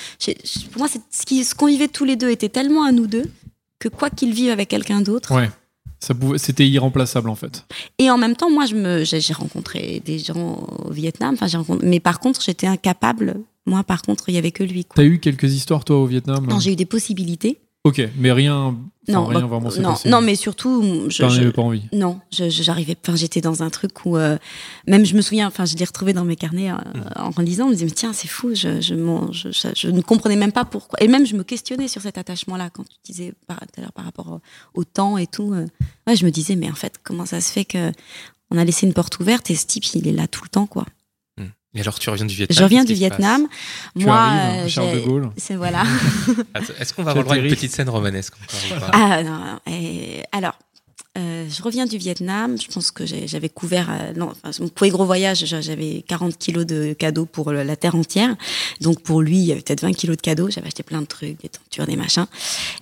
pour 0.72 0.80
moi, 0.80 0.88
ce 0.90 1.56
qu'on 1.56 1.66
vivait 1.68 1.88
tous 1.88 2.06
les 2.06 2.16
deux 2.16 2.30
était 2.30 2.50
tellement 2.50 2.84
à 2.84 2.92
nous 2.92 3.08
deux 3.08 3.26
que 3.80 3.90
quoi 3.90 4.10
qu'il 4.10 4.34
vive 4.34 4.52
avec 4.52 4.70
quelqu'un 4.70 5.02
d'autre. 5.02 5.34
Ouais. 5.34 5.50
C'était 6.38 6.68
irremplaçable 6.68 7.30
en 7.30 7.36
fait. 7.36 7.66
Et 8.00 8.10
en 8.10 8.18
même 8.18 8.36
temps, 8.36 8.50
moi, 8.50 8.66
je 8.66 9.04
j'ai 9.04 9.34
rencontré 9.34 10.02
des 10.06 10.20
gens 10.20 10.68
au 10.86 10.92
Vietnam. 10.92 11.36
Rencontré- 11.40 11.86
mais 11.88 12.00
par 12.00 12.20
contre, 12.20 12.42
j'étais 12.42 12.68
incapable. 12.68 13.40
Moi, 13.68 13.84
par 13.84 14.02
contre, 14.02 14.30
il 14.30 14.36
y 14.36 14.38
avait 14.38 14.52
que 14.52 14.64
lui. 14.64 14.86
T'as 14.86 15.04
eu 15.04 15.20
quelques 15.20 15.54
histoires 15.54 15.86
toi 15.86 15.98
au 15.98 16.06
Vietnam? 16.08 16.48
Non, 16.48 16.60
j'ai 16.60 16.74
eu 16.74 16.76
des 16.76 16.86
possibilités. 16.88 17.60
Ok, 17.84 18.00
mais 18.16 18.32
rien, 18.32 18.78
Non, 19.08 19.26
rien 19.26 19.40
bah, 19.42 19.48
vraiment 19.48 19.72
s'est 19.72 19.82
non, 19.82 19.90
passé. 19.90 20.08
non, 20.08 20.22
mais 20.22 20.36
surtout, 20.36 21.06
je, 21.10 21.10
je- 21.10 21.24
avais 21.24 21.52
pas 21.52 21.64
envie. 21.64 21.82
Non, 21.92 22.20
j'arrivais. 22.30 22.96
Enfin, 23.04 23.16
j'étais 23.16 23.42
dans 23.42 23.64
un 23.64 23.72
truc 23.72 24.06
où 24.06 24.18
euh, 24.18 24.38
même 24.86 25.04
je 25.04 25.16
me 25.16 25.22
souviens. 25.22 25.48
Enfin, 25.48 25.66
je 25.66 25.76
l'ai 25.76 25.86
retrouvé 25.86 26.14
dans 26.14 26.24
mes 26.24 26.36
carnets 26.36 26.70
euh, 26.70 26.76
en 27.16 27.32
lisant. 27.42 27.64
Je 27.66 27.70
me 27.70 27.74
disais 27.74 27.86
mais 27.86 27.92
tiens, 27.92 28.14
c'est 28.14 28.28
fou. 28.28 28.50
Je, 28.54 28.82
je, 28.82 28.94
je, 29.32 29.50
je- 29.52 29.68
je 29.76 29.88
ne 29.90 30.02
comprenais 30.02 30.36
même 30.36 30.52
pas 30.52 30.64
pourquoi. 30.64 31.02
Et 31.02 31.08
même 31.08 31.26
je 31.26 31.36
me 31.36 31.44
questionnais 31.44 31.88
sur 31.88 32.04
cet 32.04 32.20
attachement-là 32.20 32.70
quand 32.70 32.84
tu 32.84 32.98
disais 33.04 33.34
par, 33.48 33.58
tout 33.62 33.66
à 33.78 33.82
l'heure 33.82 33.94
par 33.94 34.06
rapport 34.06 34.28
au, 34.76 34.80
au 34.80 34.84
temps 34.84 35.18
et 35.18 35.26
tout. 35.26 35.52
euh. 35.54 35.66
ouais, 36.06 36.16
je 36.16 36.24
me 36.24 36.30
disais 36.30 36.56
mais 36.56 36.70
en 36.70 36.76
fait 36.76 36.94
comment 37.04 37.26
ça 37.26 37.42
se 37.42 37.52
fait 37.52 37.66
que 37.66 37.92
on 38.52 38.60
a 38.60 38.64
laissé 38.66 38.86
une 38.86 38.94
porte 38.94 39.20
ouverte 39.20 39.50
et 39.50 39.56
ce 39.56 39.66
type 39.66 39.86
il 39.96 40.08
est 40.08 40.12
là 40.14 40.28
tout 40.28 40.44
le 40.44 40.50
temps 40.50 40.68
quoi. 40.68 40.86
Et 41.74 41.80
alors, 41.82 41.98
tu 42.00 42.10
reviens 42.10 42.26
du 42.26 42.36
Vietnam 42.36 42.58
Je 42.58 42.64
reviens 42.64 42.84
du 42.84 42.94
Vietnam. 42.94 43.48
Tu 43.98 44.06
Moi, 44.06 44.16
arrives, 44.16 44.66
euh, 44.66 44.68
Charles 44.68 44.94
de 44.96 45.00
Gaulle. 45.00 45.30
c'est 45.38 45.56
voilà. 45.56 45.84
Est-ce 46.80 46.94
qu'on 46.94 47.04
va 47.04 47.12
avoir 47.12 47.34
une 47.36 47.48
petite 47.50 47.72
scène 47.72 47.88
romanesque 47.90 48.34
encore 48.44 48.78
ou 48.78 48.80
pas? 48.82 48.92
Ah 48.94 49.24
non, 49.24 49.32
non. 49.32 49.60
Et 49.72 50.24
alors, 50.34 50.58
euh, 51.18 51.46
je 51.50 51.62
reviens 51.64 51.86
du 51.86 51.98
Vietnam. 51.98 52.58
Je 52.62 52.68
pense 52.74 52.92
que 52.92 53.06
j'avais 53.06 53.48
couvert, 53.48 53.88
euh, 53.90 54.12
non, 54.18 54.32
enfin, 54.44 54.52
mon 54.62 54.68
premier 54.70 54.92
gros 54.92 55.06
voyage, 55.06 55.46
j'a- 55.46 55.62
j'avais 55.62 56.04
40 56.08 56.38
kilos 56.38 56.66
de 56.66 56.92
cadeaux 56.92 57.26
pour 57.26 57.52
le- 57.54 57.64
la 57.64 57.78
terre 57.78 57.96
entière. 57.96 58.36
Donc 58.82 59.02
pour 59.02 59.22
lui, 59.22 59.38
il 59.38 59.44
y 59.46 59.52
avait 59.54 59.62
peut-être 59.62 59.82
20 59.82 59.94
kilos 59.94 60.18
de 60.18 60.22
cadeaux. 60.22 60.50
J'avais 60.50 60.68
acheté 60.68 60.84
plein 60.84 61.02
de 61.02 61.08
trucs, 61.08 61.40
des 61.42 61.50
tentures, 61.50 61.86
des 61.86 61.96
machins. 61.96 62.28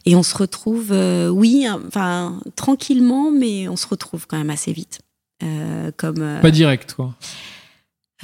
Et 0.08 0.16
on 0.16 0.24
se 0.24 0.36
retrouve, 0.36 0.88
euh, 0.92 1.30
oui, 1.30 1.68
enfin 1.88 2.40
tranquillement, 2.56 3.30
mais 3.32 3.68
on 3.68 3.76
se 3.76 3.86
retrouve 3.88 4.26
quand 4.28 4.38
même 4.38 4.50
assez 4.50 4.74
vite. 4.74 5.00
Euh, 5.44 5.92
comme 5.96 6.22
euh, 6.22 6.42
Pas 6.42 6.52
direct, 6.52 6.94
quoi. 6.96 7.14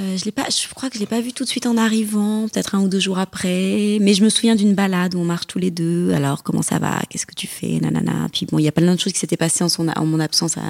Euh, 0.01 0.17
je 0.17 0.25
l'ai 0.25 0.31
pas, 0.31 0.47
je 0.49 0.73
crois 0.73 0.89
que 0.89 0.95
je 0.95 0.99
l'ai 0.99 1.05
pas 1.05 1.21
vu 1.21 1.31
tout 1.31 1.45
de 1.45 1.49
suite 1.49 1.65
en 1.65 1.77
arrivant, 1.77 2.49
peut-être 2.49 2.75
un 2.75 2.81
ou 2.81 2.89
deux 2.89 2.99
jours 2.99 3.17
après. 3.17 3.97
Mais 4.01 4.13
je 4.13 4.23
me 4.23 4.29
souviens 4.29 4.55
d'une 4.55 4.73
balade 4.73 5.15
où 5.15 5.19
on 5.19 5.23
marche 5.23 5.47
tous 5.47 5.59
les 5.59 5.71
deux. 5.71 6.11
Alors 6.11 6.43
comment 6.43 6.61
ça 6.61 6.79
va? 6.79 6.99
Qu'est-ce 7.09 7.25
que 7.25 7.33
tu 7.33 7.47
fais? 7.47 7.79
Nanana. 7.79 8.27
Puis 8.33 8.45
bon, 8.45 8.59
il 8.59 8.63
y 8.63 8.67
a 8.67 8.73
plein 8.73 8.93
de 8.93 8.99
choses 8.99 9.13
qui 9.13 9.19
s'étaient 9.19 9.37
passées 9.37 9.63
en, 9.63 9.69
son, 9.69 9.87
en 9.87 10.05
mon 10.05 10.19
absence 10.19 10.57
euh, 10.57 10.61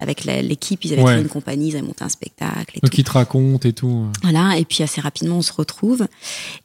avec 0.00 0.24
l'équipe. 0.24 0.84
Ils 0.84 0.92
avaient 0.92 1.02
Ouais. 1.02 1.12
créé 1.12 1.22
une 1.22 1.28
compagnie, 1.28 1.68
ils 1.68 1.76
avaient 1.76 1.86
monté 1.86 2.04
un 2.04 2.08
spectacle 2.08 2.76
et 2.76 2.80
Donc 2.80 2.90
tout. 2.92 3.00
il 3.00 3.04
te 3.04 3.10
raconte 3.10 3.66
et 3.66 3.72
tout. 3.72 4.06
Voilà. 4.22 4.56
Et 4.58 4.64
puis 4.64 4.82
assez 4.82 5.00
rapidement, 5.00 5.38
on 5.38 5.42
se 5.42 5.52
retrouve. 5.52 6.06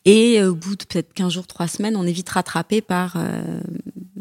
Et 0.05 0.39
euh, 0.39 0.51
au 0.51 0.55
bout 0.55 0.75
de 0.75 0.83
peut-être 0.83 1.13
15 1.13 1.33
jours, 1.33 1.47
3 1.47 1.67
semaines, 1.67 1.95
on 1.95 2.05
est 2.05 2.11
vite 2.11 2.29
rattrapé 2.29 2.81
par 2.81 3.15
euh, 3.17 3.41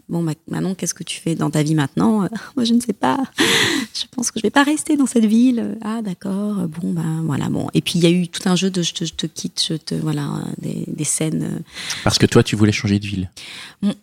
bon, 0.09 0.22
Ma- 0.22 0.33
Manon, 0.48 0.75
qu'est-ce 0.75 0.94
que 0.94 1.05
tu 1.05 1.20
fais 1.20 1.35
dans 1.35 1.51
ta 1.51 1.62
vie 1.62 1.75
maintenant? 1.75 2.25
Euh, 2.25 2.29
Moi, 2.57 2.64
je 2.64 2.72
ne 2.75 2.81
sais 2.81 2.92
pas. 2.94 3.18
Je 3.94 4.05
pense 4.16 4.31
que 4.31 4.38
je 4.38 4.42
vais 4.42 4.51
pas 4.51 4.62
rester 4.62 4.96
dans 4.96 5.07
cette 5.07 5.27
ville. 5.27 5.77
Ah, 5.83 6.01
d'accord. 6.03 6.55
Bon, 6.68 6.92
ben 6.92 7.22
voilà. 7.25 7.48
Bon. 7.51 7.68
Et 7.75 7.83
puis 7.83 7.94
il 7.98 8.03
y 8.03 8.07
a 8.07 8.11
eu 8.11 8.29
tout 8.29 8.48
un 8.48 8.57
jeu 8.57 8.70
de 8.70 8.81
je 8.83 8.94
te, 8.94 9.05
je 9.05 9.12
te 9.12 9.27
quitte, 9.27 9.62
je 9.68 9.75
te 9.75 9.94
voilà, 9.94 10.31
des, 10.59 10.85
des 10.88 11.05
scènes. 11.05 11.42
euh. 11.42 11.59
Parce 12.05 12.18
que 12.18 12.25
toi, 12.27 12.42
tu 12.42 12.57
voulais 12.57 12.72
changer 12.72 12.98
de 12.98 13.07
ville. 13.07 13.31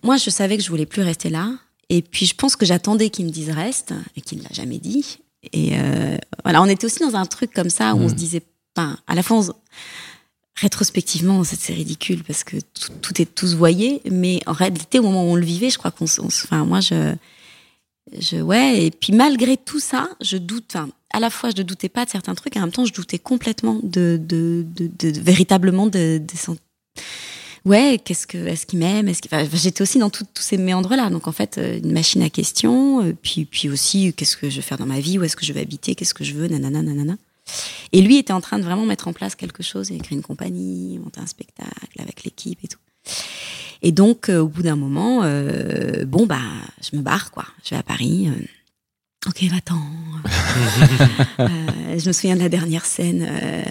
Moi, 0.04 0.18
je 0.18 0.30
savais 0.30 0.58
que 0.58 0.64
je 0.64 0.70
voulais 0.70 0.86
plus 0.86 1.02
rester 1.02 1.30
là. 1.30 1.54
Et 1.90 2.02
puis 2.02 2.26
je 2.26 2.36
pense 2.36 2.56
que 2.56 2.66
j'attendais 2.66 3.10
qu'il 3.10 3.26
me 3.26 3.32
dise 3.32 3.50
reste 3.50 3.94
et 4.16 4.22
qu'il 4.22 4.38
ne 4.40 4.44
l'a 4.44 4.50
jamais 4.54 4.78
dit. 4.78 5.20
Et 5.54 5.78
euh, 5.80 6.18
voilà, 6.44 6.62
on 6.62 6.66
était 6.66 6.86
aussi 6.86 7.00
dans 7.00 7.16
un 7.16 7.26
truc 7.26 7.52
comme 7.54 7.70
ça 7.70 7.96
où 7.96 8.00
on 8.00 8.10
se 8.10 8.14
disait, 8.14 8.42
enfin, 8.76 8.98
à 9.08 9.16
la 9.16 9.24
fois, 9.24 9.38
on 9.38 9.42
se- 9.44 9.52
rétrospectivement, 10.56 11.44
c'est 11.44 11.74
ridicule 11.74 12.24
parce 12.24 12.44
que 12.44 12.58
tout, 12.58 12.92
tout 13.02 13.22
est 13.22 13.34
tous 13.34 13.56
voyé, 13.56 14.02
mais 14.12 14.42
en 14.46 14.52
réalité, 14.54 15.00
au 15.00 15.04
moment 15.04 15.24
où 15.26 15.30
on 15.32 15.36
le 15.36 15.46
vivait, 15.46 15.70
je 15.70 15.78
crois 15.78 15.92
qu'on, 15.92 16.08
se- 16.08 16.22
enfin, 16.22 16.66
moi, 16.66 16.82
je, 16.82 17.16
je, 18.20 18.38
ouais, 18.38 18.86
et 18.86 18.92
puis 18.92 19.14
malgré 19.14 19.56
tout 19.58 19.80
ça, 19.80 20.10
je 20.22 20.38
doute, 20.38 20.66
enfin, 20.76 20.90
à 21.14 21.20
la 21.22 21.30
fois, 21.30 21.50
je 21.56 21.58
ne 21.62 21.64
doutais 21.64 21.90
pas 21.90 22.04
de 22.06 22.10
certains 22.10 22.36
trucs, 22.36 22.56
et 22.56 22.60
en 22.60 22.64
même 22.64 22.72
temps, 22.72 22.86
je 22.86 22.94
doutais 22.94 23.20
complètement 23.20 23.80
de, 23.84 24.20
de, 24.22 24.66
de, 24.76 25.20
véritablement 25.22 25.88
de, 25.88 26.22
Ouais, 27.70 28.02
qu'est-ce 28.04 28.26
que, 28.26 28.38
est-ce 28.38 28.66
qu'il 28.66 28.80
m'aime, 28.80 29.08
est-ce 29.08 29.22
qu'il, 29.22 29.30
enfin, 29.32 29.48
j'étais 29.54 29.84
aussi 29.84 30.00
dans 30.00 30.10
tous 30.10 30.26
ces 30.40 30.58
méandres-là. 30.58 31.12
Donc 31.12 31.28
en 31.28 31.32
fait, 31.32 31.60
euh, 31.60 31.78
une 31.78 31.92
machine 31.92 32.24
à 32.24 32.30
questions, 32.32 33.04
euh, 33.04 33.14
puis, 33.22 33.46
puis 33.46 33.70
aussi, 33.70 34.12
qu'est-ce 34.14 34.36
que 34.38 34.50
je 34.50 34.56
vais 34.56 34.64
faire 34.64 34.80
dans 34.80 34.88
ma 34.88 35.00
vie, 35.00 35.20
où 35.20 35.24
est-ce 35.24 35.36
que 35.36 35.46
je 35.46 35.54
vais 35.54 35.62
habiter, 35.62 35.94
qu'est-ce 35.94 36.16
que 36.16 36.24
je 36.24 36.34
veux, 36.34 36.48
nanana, 36.48 36.82
nanana. 36.82 37.16
Et 37.92 38.02
lui 38.02 38.18
était 38.18 38.34
en 38.34 38.42
train 38.42 38.58
de 38.58 38.64
vraiment 38.64 38.88
mettre 38.88 39.08
en 39.08 39.14
place 39.14 39.36
quelque 39.36 39.62
chose, 39.62 39.92
il 39.92 40.02
a 40.02 40.06
une 40.10 40.24
compagnie, 40.24 40.98
monter 40.98 41.20
un 41.22 41.28
spectacle 41.28 42.00
avec 42.00 42.24
l'équipe 42.24 42.58
et 42.64 42.68
tout. 42.68 42.80
Et 43.84 43.92
donc, 43.92 44.30
euh, 44.30 44.40
au 44.40 44.48
bout 44.48 44.64
d'un 44.64 44.76
moment, 44.76 45.22
euh, 45.24 46.06
bon, 46.06 46.26
bah, 46.26 46.42
je 46.82 46.98
me 46.98 47.04
barre, 47.04 47.30
quoi. 47.30 47.46
Je 47.64 47.72
vais 47.72 47.78
à 47.78 47.84
Paris. 47.84 48.30
euh, 48.30 48.46
ok, 49.28 49.44
va-t'en. 49.50 49.80
Euh, 51.40 51.98
je 51.98 52.08
me 52.08 52.12
souviens 52.12 52.36
de 52.36 52.42
la 52.42 52.50
dernière 52.50 52.86
scène. 52.86 53.26
euh, 53.28 53.64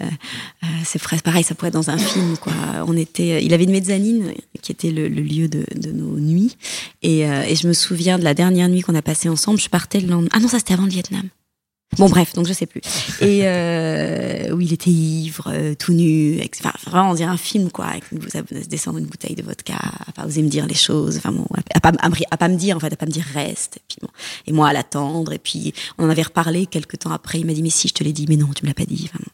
euh, 0.64 0.66
c'est 0.84 1.00
pareil, 1.22 1.44
ça 1.44 1.54
pourrait 1.54 1.68
être 1.68 1.74
dans 1.74 1.90
un 1.90 1.98
film, 1.98 2.36
quoi. 2.38 2.52
On 2.86 2.96
était, 2.96 3.44
il 3.44 3.52
avait 3.52 3.64
une 3.64 3.70
mezzanine 3.72 4.32
qui 4.62 4.72
était 4.72 4.90
le, 4.90 5.06
le 5.08 5.20
lieu 5.20 5.48
de, 5.48 5.64
de 5.74 5.92
nos 5.92 6.18
nuits. 6.18 6.56
Et, 7.02 7.28
euh, 7.28 7.42
et 7.42 7.54
je 7.54 7.68
me 7.68 7.74
souviens 7.74 8.18
de 8.18 8.24
la 8.24 8.32
dernière 8.32 8.68
nuit 8.70 8.80
qu'on 8.80 8.94
a 8.94 9.02
passée 9.02 9.28
ensemble. 9.28 9.60
Je 9.60 9.68
partais 9.68 10.00
le 10.00 10.08
lendemain. 10.08 10.30
Ah 10.32 10.40
non, 10.40 10.48
ça 10.48 10.58
c'était 10.58 10.72
avant 10.74 10.84
le 10.84 10.90
Vietnam. 10.90 11.28
Bon 11.96 12.08
bref, 12.08 12.34
donc 12.34 12.46
je 12.46 12.52
sais 12.52 12.66
plus. 12.66 12.82
Et 13.20 13.40
euh, 13.44 14.54
où 14.54 14.60
il 14.60 14.72
était 14.72 14.90
ivre, 14.90 15.50
euh, 15.52 15.74
tout 15.74 15.92
nu, 15.94 16.38
enfin 16.60 16.72
vraiment 16.86 17.10
on 17.10 17.14
dirait 17.14 17.30
un 17.30 17.38
film 17.38 17.70
quoi, 17.70 17.86
avec 17.86 18.04
à 18.34 18.62
se 18.62 18.68
descendre 18.68 18.98
une 18.98 19.06
bouteille 19.06 19.34
de 19.34 19.42
vodka, 19.42 19.74
à 20.06 20.12
pas 20.12 20.26
oser 20.26 20.42
me 20.42 20.48
dire 20.48 20.66
les 20.66 20.74
choses, 20.74 21.16
enfin 21.16 21.32
bon, 21.32 21.46
à, 21.74 21.80
pas, 21.80 21.92
pas 21.92 22.48
me 22.48 22.56
dire 22.56 22.76
en 22.76 22.80
fait, 22.80 22.92
à 22.92 22.96
pas 22.96 23.06
me 23.06 23.10
dire 23.10 23.24
reste, 23.32 23.78
et 23.78 23.82
puis 23.88 23.98
bon, 24.02 24.08
et 24.46 24.52
moi 24.52 24.68
à 24.68 24.72
l'attendre, 24.74 25.32
et 25.32 25.38
puis 25.38 25.72
on 25.96 26.04
en 26.04 26.10
avait 26.10 26.22
reparlé 26.22 26.66
quelques 26.66 26.98
temps 26.98 27.10
après, 27.10 27.40
il 27.40 27.46
m'a 27.46 27.54
dit 27.54 27.62
mais 27.62 27.70
si 27.70 27.88
je 27.88 27.94
te 27.94 28.04
l'ai 28.04 28.12
dit, 28.12 28.26
mais 28.28 28.36
non 28.36 28.48
tu 28.54 28.64
me 28.64 28.68
l'as 28.68 28.74
pas 28.74 28.84
dit, 28.84 29.10
enfin. 29.12 29.24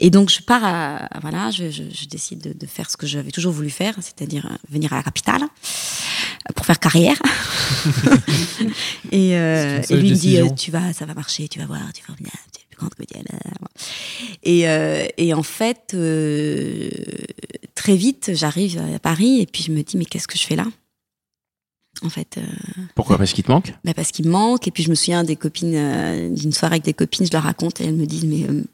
Et 0.00 0.10
donc 0.10 0.30
je 0.30 0.40
pars 0.40 0.64
à, 0.64 1.08
voilà, 1.20 1.50
je, 1.50 1.70
je, 1.70 1.84
je 1.90 2.06
décide 2.06 2.40
de, 2.40 2.52
de 2.52 2.66
faire 2.66 2.90
ce 2.90 2.96
que 2.96 3.06
j'avais 3.06 3.30
toujours 3.30 3.52
voulu 3.52 3.70
faire, 3.70 3.94
c'est-à-dire 4.00 4.46
euh, 4.46 4.56
venir 4.70 4.92
à 4.92 4.96
la 4.96 5.02
capitale 5.02 5.42
euh, 5.42 6.52
pour 6.54 6.66
faire 6.66 6.78
carrière. 6.78 7.16
et, 9.12 9.36
euh, 9.36 9.82
et 9.88 9.96
lui 9.96 10.10
me 10.10 10.14
dit 10.16 10.38
euh, 10.40 10.48
tu 10.50 10.70
vas, 10.70 10.92
ça 10.92 11.04
va 11.06 11.14
marcher, 11.14 11.48
tu 11.48 11.58
vas 11.58 11.66
voir, 11.66 11.80
tu 11.92 12.02
vas 12.08 12.14
bien, 12.14 12.30
tu 12.52 12.60
es 12.60 12.62
la 12.62 12.68
plus 12.70 12.76
grande 12.78 12.94
comédienne. 12.94 13.26
Et, 14.42 14.68
euh, 14.68 15.06
et 15.16 15.32
en 15.34 15.42
fait, 15.42 15.92
euh, 15.94 16.90
très 17.74 17.96
vite, 17.96 18.32
j'arrive 18.34 18.80
à 18.94 18.98
Paris 18.98 19.40
et 19.40 19.46
puis 19.46 19.62
je 19.62 19.72
me 19.72 19.82
dis 19.82 19.96
mais 19.96 20.04
qu'est-ce 20.04 20.28
que 20.28 20.38
je 20.38 20.44
fais 20.44 20.56
là? 20.56 20.66
En 22.02 22.08
fait. 22.10 22.38
euh, 22.38 22.42
Pourquoi? 22.96 23.18
Parce 23.18 23.32
qu'il 23.32 23.44
te 23.44 23.52
manque? 23.52 23.72
bah 23.84 23.94
parce 23.94 24.10
qu'il 24.10 24.26
me 24.26 24.32
manque. 24.32 24.66
Et 24.66 24.70
puis 24.72 24.82
je 24.82 24.90
me 24.90 24.94
souviens 24.96 25.22
des 25.22 25.36
copines, 25.36 25.74
euh, 25.76 26.28
d'une 26.30 26.52
soirée 26.52 26.74
avec 26.74 26.84
des 26.84 26.92
copines, 26.94 27.24
je 27.26 27.32
leur 27.32 27.44
raconte 27.44 27.80
et 27.80 27.84
elles 27.84 27.94
me 27.94 28.04
disent 28.06 28.24
mais 28.24 28.42
euh, 28.48 28.64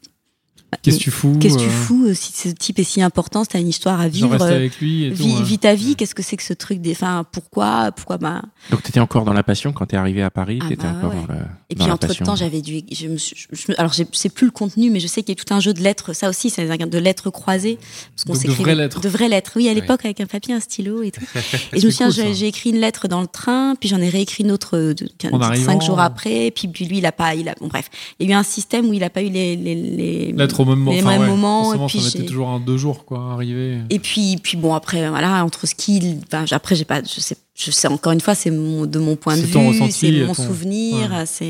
Qu'est-ce 0.81 0.97
que 0.97 1.03
tu 1.03 1.11
fous 1.11 1.37
qu'est-ce 1.39 1.57
que 1.57 1.63
tu 1.63 1.67
euh, 1.67 1.71
fous 1.71 2.05
euh, 2.07 2.13
si 2.13 2.31
ce 2.33 2.49
type 2.49 2.79
est 2.79 2.83
si 2.83 3.01
important, 3.01 3.43
si 3.43 3.49
t'as 3.49 3.59
une 3.59 3.67
histoire 3.67 3.99
à 3.99 4.07
vivre, 4.07 4.29
reste 4.31 4.41
avec 4.43 4.79
lui 4.79 5.05
et 5.05 5.09
tout. 5.11 5.17
vis, 5.17 5.33
hein. 5.33 5.41
vis 5.43 5.59
ta 5.59 5.75
vie. 5.75 5.95
Qu'est-ce 5.95 6.15
que 6.15 6.23
c'est 6.23 6.37
que 6.37 6.43
ce 6.43 6.53
truc 6.53 6.79
des, 6.81 6.91
enfin 6.91 7.25
pourquoi, 7.31 7.91
pourquoi 7.91 8.17
bah. 8.17 8.41
Donc, 8.69 8.81
t'étais 8.83 8.99
encore 8.99 9.25
dans 9.25 9.33
la 9.33 9.43
passion 9.43 9.73
quand 9.73 9.85
t'es 9.85 9.97
arrivé 9.97 10.21
à 10.23 10.29
Paris 10.31 10.59
Ah 10.61 10.69
T'étais 10.69 10.83
bah 10.83 10.95
encore 10.97 11.11
ouais. 11.11 11.27
dans, 11.27 11.33
le, 11.33 11.39
Et 11.69 11.75
dans 11.75 11.79
puis 11.83 11.87
la 11.87 11.93
entre 11.93 12.07
passion. 12.07 12.25
temps, 12.25 12.35
j'avais 12.35 12.61
dû, 12.61 12.81
je 12.91 13.07
me 13.07 13.17
suis, 13.17 13.35
je 13.51 13.71
me- 13.71 13.79
alors 13.79 13.93
je 13.93 14.03
sais 14.13 14.29
plus 14.29 14.45
le 14.45 14.51
contenu, 14.51 14.89
mais 14.89 14.99
je 14.99 15.07
sais 15.07 15.23
qu'il 15.23 15.35
y 15.37 15.39
a 15.39 15.43
tout 15.43 15.53
un 15.53 15.59
jeu 15.59 15.73
de 15.73 15.81
lettres. 15.81 16.13
Ça 16.13 16.29
aussi, 16.29 16.49
c'est 16.49 16.65
de 16.65 16.97
lettres 16.97 17.29
croisées, 17.29 17.77
parce 18.15 18.23
qu'on 18.25 18.33
Donc 18.33 18.43
de 18.43 18.63
vraies 18.63 18.75
lettres. 18.75 19.01
De 19.01 19.09
vraies 19.09 19.29
lettres. 19.29 19.51
Oui, 19.55 19.67
à 19.69 19.73
l'époque 19.73 20.05
avec 20.05 20.21
un 20.21 20.25
papier, 20.25 20.53
un 20.53 20.59
stylo 20.59 21.03
et 21.03 21.11
tout. 21.11 21.21
Et 21.73 21.79
je 21.79 21.85
me 21.85 21.91
souviens, 21.91 22.11
cool, 22.11 22.33
j'ai 22.33 22.47
écrit 22.47 22.69
une 22.71 22.79
lettre 22.79 23.07
dans 23.07 23.21
le 23.21 23.27
train, 23.27 23.75
puis 23.79 23.89
j'en 23.89 23.97
ai 23.97 24.09
réécrit 24.09 24.43
une 24.43 24.51
autre 24.51 24.77
euh, 24.77 24.93
de, 24.93 25.07
cinq 25.21 25.33
arrivant. 25.41 25.79
jours 25.81 25.99
après, 25.99 26.51
puis, 26.51 26.67
lui, 26.85 26.97
il 26.99 27.05
a 27.05 27.11
pas, 27.11 27.35
il 27.35 27.47
a, 27.49 27.55
bon 27.59 27.67
bref, 27.67 27.89
il 28.19 28.27
y 28.27 28.33
a 28.33 28.35
eu 28.35 28.39
un 28.39 28.43
système 28.43 28.87
où 28.89 28.93
il 28.93 29.03
a 29.03 29.09
pas 29.09 29.21
eu 29.21 29.29
les, 29.29 29.55
les, 29.55 29.75
les 29.75 30.31
L'être 30.33 30.60
au 30.61 30.65
même 30.65 30.79
moment. 30.79 30.91
les 30.91 31.01
mêmes 31.01 31.21
ouais, 31.21 31.27
moments, 31.27 31.73
et 31.73 31.77
puis 31.87 31.99
ça 31.99 32.05
mettait 32.05 32.19
j'ai- 32.19 32.25
toujours 32.25 32.49
un 32.49 32.59
deux 32.59 32.77
jours, 32.77 33.05
quoi, 33.05 33.31
arriver. 33.33 33.79
Et 33.89 33.99
puis, 33.99 34.37
puis 34.41 34.57
bon, 34.57 34.73
après, 34.73 35.09
voilà, 35.09 35.43
entre 35.45 35.65
ce 35.67 35.75
qu'il. 35.75 36.19
Enfin, 36.27 36.45
après, 36.51 36.75
j'ai 36.75 36.85
pas. 36.85 37.01
Je 37.03 37.19
sais, 37.19 37.35
je 37.55 37.69
sais, 37.71 37.87
encore 37.87 38.13
une 38.13 38.21
fois, 38.21 38.33
c'est 38.35 38.51
mon, 38.51 38.85
de 38.85 38.97
mon 38.99 39.15
point 39.15 39.35
de 39.35 39.41
vue, 39.41 39.51
c'est 39.91 40.11
mon 40.25 40.33
ton- 40.33 40.43
souvenir. 40.47 41.11
ouais. 41.11 41.25
c'est 41.25 41.49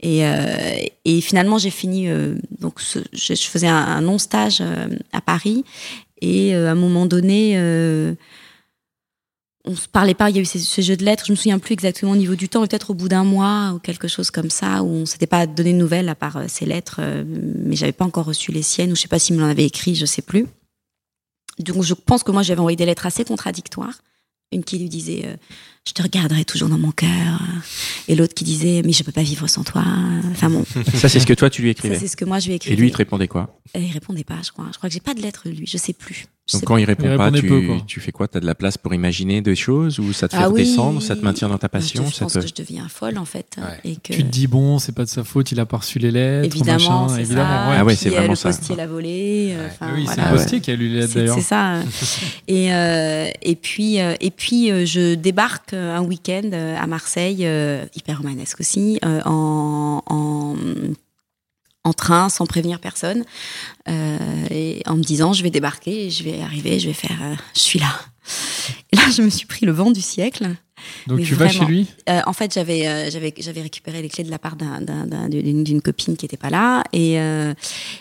et, 0.00 0.26
euh, 0.26 0.76
et 1.04 1.20
finalement, 1.20 1.58
j'ai 1.58 1.70
fini. 1.70 2.08
euh, 2.08 2.34
donc, 2.60 2.80
ce- 2.80 2.98
je, 3.12 3.34
je 3.34 3.42
faisais 3.48 3.68
un, 3.68 3.76
un 3.76 4.00
non-stage 4.00 4.58
euh, 4.60 4.88
à 5.12 5.20
Paris. 5.20 5.64
Et 6.22 6.54
à 6.54 6.70
un 6.70 6.74
moment 6.74 7.04
donné. 7.06 7.52
On 9.66 9.74
se 9.74 9.88
parlait 9.88 10.14
pas, 10.14 10.30
il 10.30 10.36
y 10.36 10.38
a 10.38 10.42
eu 10.42 10.46
ce 10.46 10.80
jeu 10.80 10.96
de 10.96 11.04
lettres, 11.04 11.24
je 11.26 11.32
me 11.32 11.36
souviens 11.36 11.58
plus 11.58 11.72
exactement 11.72 12.12
au 12.12 12.16
niveau 12.16 12.36
du 12.36 12.48
temps, 12.48 12.60
peut-être 12.66 12.90
au 12.90 12.94
bout 12.94 13.08
d'un 13.08 13.24
mois 13.24 13.72
ou 13.74 13.78
quelque 13.78 14.08
chose 14.08 14.30
comme 14.30 14.50
ça, 14.50 14.82
où 14.82 14.88
on 14.88 15.06
s'était 15.06 15.26
pas 15.26 15.46
donné 15.46 15.72
de 15.72 15.78
nouvelles 15.78 16.08
à 16.08 16.14
part 16.14 16.36
euh, 16.36 16.44
ces 16.48 16.66
lettres, 16.66 16.98
euh, 17.00 17.24
mais 17.26 17.74
j'avais 17.74 17.92
pas 17.92 18.04
encore 18.04 18.26
reçu 18.26 18.52
les 18.52 18.62
siennes, 18.62 18.92
ou 18.92 18.96
je 18.96 19.02
sais 19.02 19.08
pas 19.08 19.18
s'il 19.18 19.36
me 19.36 19.40
l'en 19.40 19.48
avait 19.48 19.64
écrit, 19.64 19.94
je 19.94 20.06
sais 20.06 20.22
plus. 20.22 20.46
Donc 21.58 21.82
je 21.82 21.94
pense 21.94 22.22
que 22.22 22.30
moi 22.30 22.42
j'avais 22.42 22.60
envoyé 22.60 22.76
des 22.76 22.86
lettres 22.86 23.06
assez 23.06 23.24
contradictoires. 23.24 23.98
Une 24.52 24.62
qui 24.62 24.78
lui 24.78 24.88
disait 24.88 25.22
euh, 25.26 25.36
je 25.86 25.92
te 25.92 26.02
regarderai 26.02 26.44
toujours 26.44 26.68
dans 26.68 26.78
mon 26.78 26.90
cœur, 26.90 27.40
et 28.08 28.14
l'autre 28.16 28.34
qui 28.34 28.44
disait 28.44 28.82
mais 28.84 28.92
je 28.92 29.02
peux 29.04 29.12
pas 29.12 29.22
vivre 29.22 29.46
sans 29.48 29.62
toi. 29.64 29.84
Enfin 30.32 30.50
bon, 30.50 30.64
Ça, 30.94 31.08
c'est 31.08 31.20
ce 31.20 31.26
que 31.26 31.34
toi, 31.34 31.48
tu 31.50 31.62
lui 31.62 31.70
écrivais. 31.70 31.98
c'est 31.98 32.08
ce 32.08 32.16
que 32.16 32.24
moi 32.24 32.38
je 32.40 32.46
lui 32.46 32.52
ai 32.54 32.56
écrit. 32.56 32.72
Et 32.72 32.76
lui, 32.76 32.88
il 32.88 32.92
te 32.92 32.96
répondait 32.98 33.28
quoi? 33.28 33.58
Et 33.74 33.80
il 33.82 33.92
répondait 33.92 34.24
pas, 34.24 34.38
je 34.44 34.50
crois. 34.52 34.66
Je 34.72 34.78
crois 34.78 34.88
que 34.88 34.94
j'ai 34.94 35.00
pas 35.00 35.14
de 35.14 35.20
lettre 35.22 35.42
lui, 35.48 35.66
je 35.66 35.76
sais 35.76 35.92
plus. 35.92 36.26
Je 36.48 36.52
Donc, 36.52 36.60
sais 36.60 36.66
quand 36.66 36.76
il 36.76 36.84
répond 36.84 37.10
Il 37.10 37.16
pas, 37.16 37.32
tu, 37.32 37.42
peu, 37.44 37.60
tu 37.88 37.98
fais 37.98 38.12
quoi? 38.12 38.28
T'as 38.28 38.38
de 38.38 38.46
la 38.46 38.54
place 38.54 38.78
pour 38.78 38.94
imaginer 38.94 39.40
des 39.42 39.56
choses 39.56 39.98
Ou 39.98 40.12
ça 40.12 40.28
te 40.28 40.36
fait 40.36 40.42
Ah 40.44 40.48
oui. 40.48 40.60
redescendre 40.62 41.02
Ça 41.02 41.16
te 41.16 41.24
maintient 41.24 41.48
dans 41.48 41.58
ta 41.58 41.68
pas. 41.68 41.78
passion 41.80 42.06
Je 42.08 42.14
ça 42.14 42.24
pense 42.24 42.34
te- 42.34 42.38
que 42.38 42.46
je 42.46 42.54
deviens 42.54 42.86
folle 42.88 43.18
en 43.18 43.24
fait, 43.24 43.56
Ouais. 43.58 43.90
et 43.90 43.96
que 43.96 44.12
Tu 44.12 44.22
te 44.22 44.28
dis, 44.28 44.46
bon, 44.46 44.78
c'est 44.78 44.92
pas 44.94 45.02
de 45.02 45.08
sa 45.08 45.24
faute, 45.24 45.50
il 45.50 45.58
a 45.58 45.66
pas 45.66 45.78
reçu 45.78 45.98
les 45.98 46.12
lettres. 46.12 46.46
évidemment, 46.54 47.06
machin, 47.08 47.18
évidemment, 47.18 47.48
ça. 47.64 47.68
ouais. 47.70 47.76
Ah 47.80 47.84
ouais, 47.84 47.94
Puis, 47.94 48.02
c'est 48.04 48.08
euh, 48.10 48.12
vraiment 48.12 48.28
le 48.30 48.36
ça. 48.36 48.50
postier 48.50 48.76
l'a 48.76 48.86
volé. 48.86 49.54
euh, 49.58 49.66
enfin, 49.66 49.90
Oui, 49.96 50.06
c'est 50.08 50.20
le 50.20 50.28
postier 50.30 50.60
qui 50.60 50.70
a 50.70 50.76
lu 50.76 50.88
les 50.88 51.00
lettres 51.00 51.12
C'est 51.14 51.18
d'ailleurs. 51.18 51.34
c'est 51.34 51.40
ça. 51.42 51.74
euh. 51.78 51.82
et, 52.46 52.72
euh, 52.72 53.28
et 53.42 53.56
puis, 53.56 53.98
euh, 54.00 54.14
et 54.20 54.30
puis 54.30 54.70
euh, 54.70 54.86
je 54.86 55.16
débarque 55.16 55.72
euh, 55.72 55.75
un 55.76 56.02
week-end 56.02 56.50
euh, 56.52 56.76
à 56.76 56.86
Marseille, 56.86 57.46
euh, 57.46 57.84
hyper 57.94 58.18
romanesque 58.18 58.60
aussi, 58.60 58.98
euh, 59.04 59.20
en, 59.24 60.02
en, 60.06 60.56
en 61.84 61.92
train, 61.92 62.28
sans 62.28 62.46
prévenir 62.46 62.80
personne, 62.80 63.24
euh, 63.88 64.18
et 64.50 64.82
en 64.86 64.96
me 64.96 65.02
disant 65.02 65.32
je 65.32 65.42
vais 65.42 65.50
débarquer, 65.50 66.10
je 66.10 66.24
vais 66.24 66.40
arriver, 66.40 66.78
je 66.80 66.88
vais 66.88 66.94
faire, 66.94 67.18
euh, 67.22 67.34
je 67.54 67.60
suis 67.60 67.78
là. 67.78 67.92
Et 68.92 68.96
là, 68.96 69.02
je 69.16 69.22
me 69.22 69.30
suis 69.30 69.46
pris 69.46 69.64
le 69.66 69.72
vent 69.72 69.92
du 69.92 70.00
siècle. 70.00 70.48
Donc 71.06 71.18
Mais 71.18 71.24
tu 71.24 71.34
vas 71.34 71.48
chez 71.48 71.64
lui? 71.64 71.86
Euh, 72.08 72.20
en 72.26 72.32
fait, 72.32 72.52
j'avais 72.52 72.86
euh, 72.86 73.10
j'avais 73.10 73.32
j'avais 73.38 73.62
récupéré 73.62 74.02
les 74.02 74.08
clés 74.08 74.24
de 74.24 74.30
la 74.30 74.38
part 74.38 74.56
d'un- 74.56 74.80
d'un- 74.80 75.06
d'un- 75.06 75.28
d'une 75.28 75.80
copine 75.80 76.16
qui 76.16 76.26
était 76.26 76.36
pas 76.36 76.50
là 76.50 76.84
et 76.92 77.18
euh, 77.18 77.54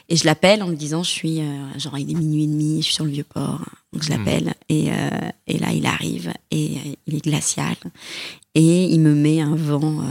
et 0.10 0.16
je 0.16 0.26
l'appelle 0.26 0.62
en 0.62 0.68
me 0.68 0.76
disant 0.76 1.02
je 1.02 1.10
suis 1.10 1.40
euh, 1.42 1.80
genre 1.80 1.98
il 1.98 2.12
est 2.12 2.14
minuit 2.16 2.44
et 2.44 2.48
demi, 2.48 2.78
je 2.82 2.86
suis 2.88 2.94
sur 2.96 3.06
le 3.06 3.12
vieux 3.12 3.24
port. 3.24 3.62
Donc 3.94 4.04
je 4.04 4.10
l'appelle 4.10 4.54
et 4.70 4.92
euh, 4.92 5.10
et 5.48 5.58
là 5.58 5.72
il 5.72 5.86
arrive 5.86 6.34
et 6.52 6.78
est 7.38 7.84
et 8.58 8.86
il 8.86 9.00
me 9.02 9.14
met 9.14 9.42
un 9.42 9.56
vent. 9.56 10.02
euh, 10.02 10.06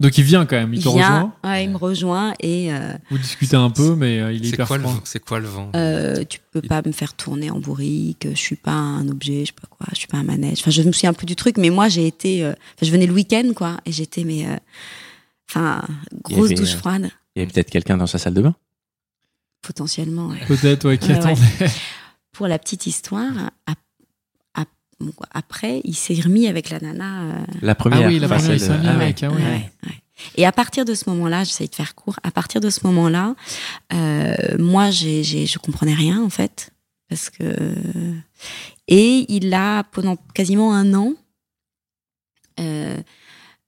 Donc 0.00 0.18
il 0.18 0.24
vient 0.24 0.44
quand 0.46 0.56
même, 0.56 0.74
il, 0.74 0.78
il 0.80 0.84
te 0.84 0.88
vient, 0.90 1.20
rejoint? 1.22 1.32
ouais, 1.44 1.64
il 1.64 1.70
me 1.70 1.76
rejoint 1.76 2.34
et 2.40 2.72
euh, 2.72 2.92
Vous 3.10 3.18
discutez 3.18 3.56
un 3.56 3.70
peu, 3.70 3.94
mais 3.96 4.20
euh, 4.20 4.32
il 4.32 4.42
est 4.42 4.48
C'est 4.48 4.54
hyper 4.54 4.66
quoi, 4.68 4.76
le 4.76 4.82
froid. 4.82 4.94
vent? 4.94 5.00
C'est 5.04 5.24
quoi 5.24 5.40
le 5.40 5.48
vent? 5.48 5.70
Euh, 5.74 6.24
tu 6.28 6.38
peux 6.52 6.60
pas 6.62 6.82
me 6.84 6.92
faire 6.92 7.14
tourner 7.14 7.50
en 7.50 7.58
bourrique, 7.58 8.26
je 8.30 8.36
suis 8.38 8.56
pas 8.56 8.72
un 8.72 9.08
objet, 9.08 9.40
je 9.40 9.46
sais 9.46 9.52
pas 9.60 9.68
quoi, 9.70 9.86
je 9.92 9.96
suis 9.98 10.08
pas 10.08 10.18
un 10.18 10.24
manège. 10.24 10.58
Enfin, 10.60 10.70
je 10.70 10.82
me 10.82 10.92
souviens 10.92 11.12
plus 11.14 11.26
du 11.26 11.36
truc, 11.36 11.56
mais 11.58 11.70
moi 11.70 11.88
j'ai 11.88 12.06
été, 12.06 12.44
euh, 12.44 12.50
enfin, 12.52 12.86
je 12.86 12.90
venais 12.90 13.06
le 13.06 13.14
week-end 13.14 13.50
quoi, 13.56 13.78
et 13.86 13.92
j'étais 13.92 14.24
mais, 14.24 14.46
euh, 14.46 14.56
enfin, 15.48 15.82
grosse 16.24 16.46
avait, 16.46 16.54
douche 16.54 16.74
euh, 16.74 16.78
froide 16.78 17.10
Il 17.34 17.40
y 17.40 17.42
avait 17.42 17.50
peut-être 17.52 17.70
quelqu'un 17.70 17.96
dans 17.96 18.06
sa 18.06 18.18
salle 18.18 18.34
de 18.34 18.42
bain? 18.42 18.54
potentiellement. 19.62 20.28
ouais. 20.28 20.44
Peut-être, 20.46 20.86
ouais, 20.88 20.96
qui 20.98 21.10
attendait. 21.12 21.40
Pour 22.32 22.46
la 22.46 22.58
petite 22.58 22.86
histoire, 22.86 23.32
quoi, 23.66 23.74
après 25.32 25.80
il 25.84 25.94
s'est 25.94 26.14
remis 26.20 26.46
avec 26.48 26.70
la 26.70 26.80
nana. 26.80 27.22
euh, 27.22 27.44
La 27.62 27.74
première. 27.74 28.02
Ah 28.04 28.08
oui, 28.08 28.18
la 28.18 28.26
enfin, 28.26 28.36
première, 28.36 28.54
il 28.54 28.60
s'est 28.60 28.78
mis 28.78 28.86
ouais. 28.86 28.92
avec, 28.92 29.22
ah 29.22 29.30
ouais. 29.30 29.36
Ouais, 29.36 29.70
ouais. 29.86 30.02
Et 30.36 30.46
à 30.46 30.52
partir 30.52 30.84
de 30.86 30.94
ce 30.94 31.10
moment-là, 31.10 31.44
j'essaie 31.44 31.66
de 31.66 31.74
faire 31.74 31.94
court. 31.94 32.18
À 32.22 32.30
partir 32.30 32.60
de 32.62 32.70
ce 32.70 32.80
moment-là, 32.86 33.34
euh, 33.92 34.34
moi, 34.58 34.90
j'ai, 34.90 35.22
j'ai, 35.22 35.44
je 35.46 35.58
comprenais 35.58 35.92
rien 35.94 36.22
en 36.22 36.30
fait, 36.30 36.70
parce 37.10 37.28
que 37.28 37.54
et 38.88 39.26
il 39.28 39.52
a 39.52 39.84
pendant 39.84 40.16
quasiment 40.34 40.72
un 40.74 40.94
an. 40.94 41.12
euh, 42.60 42.96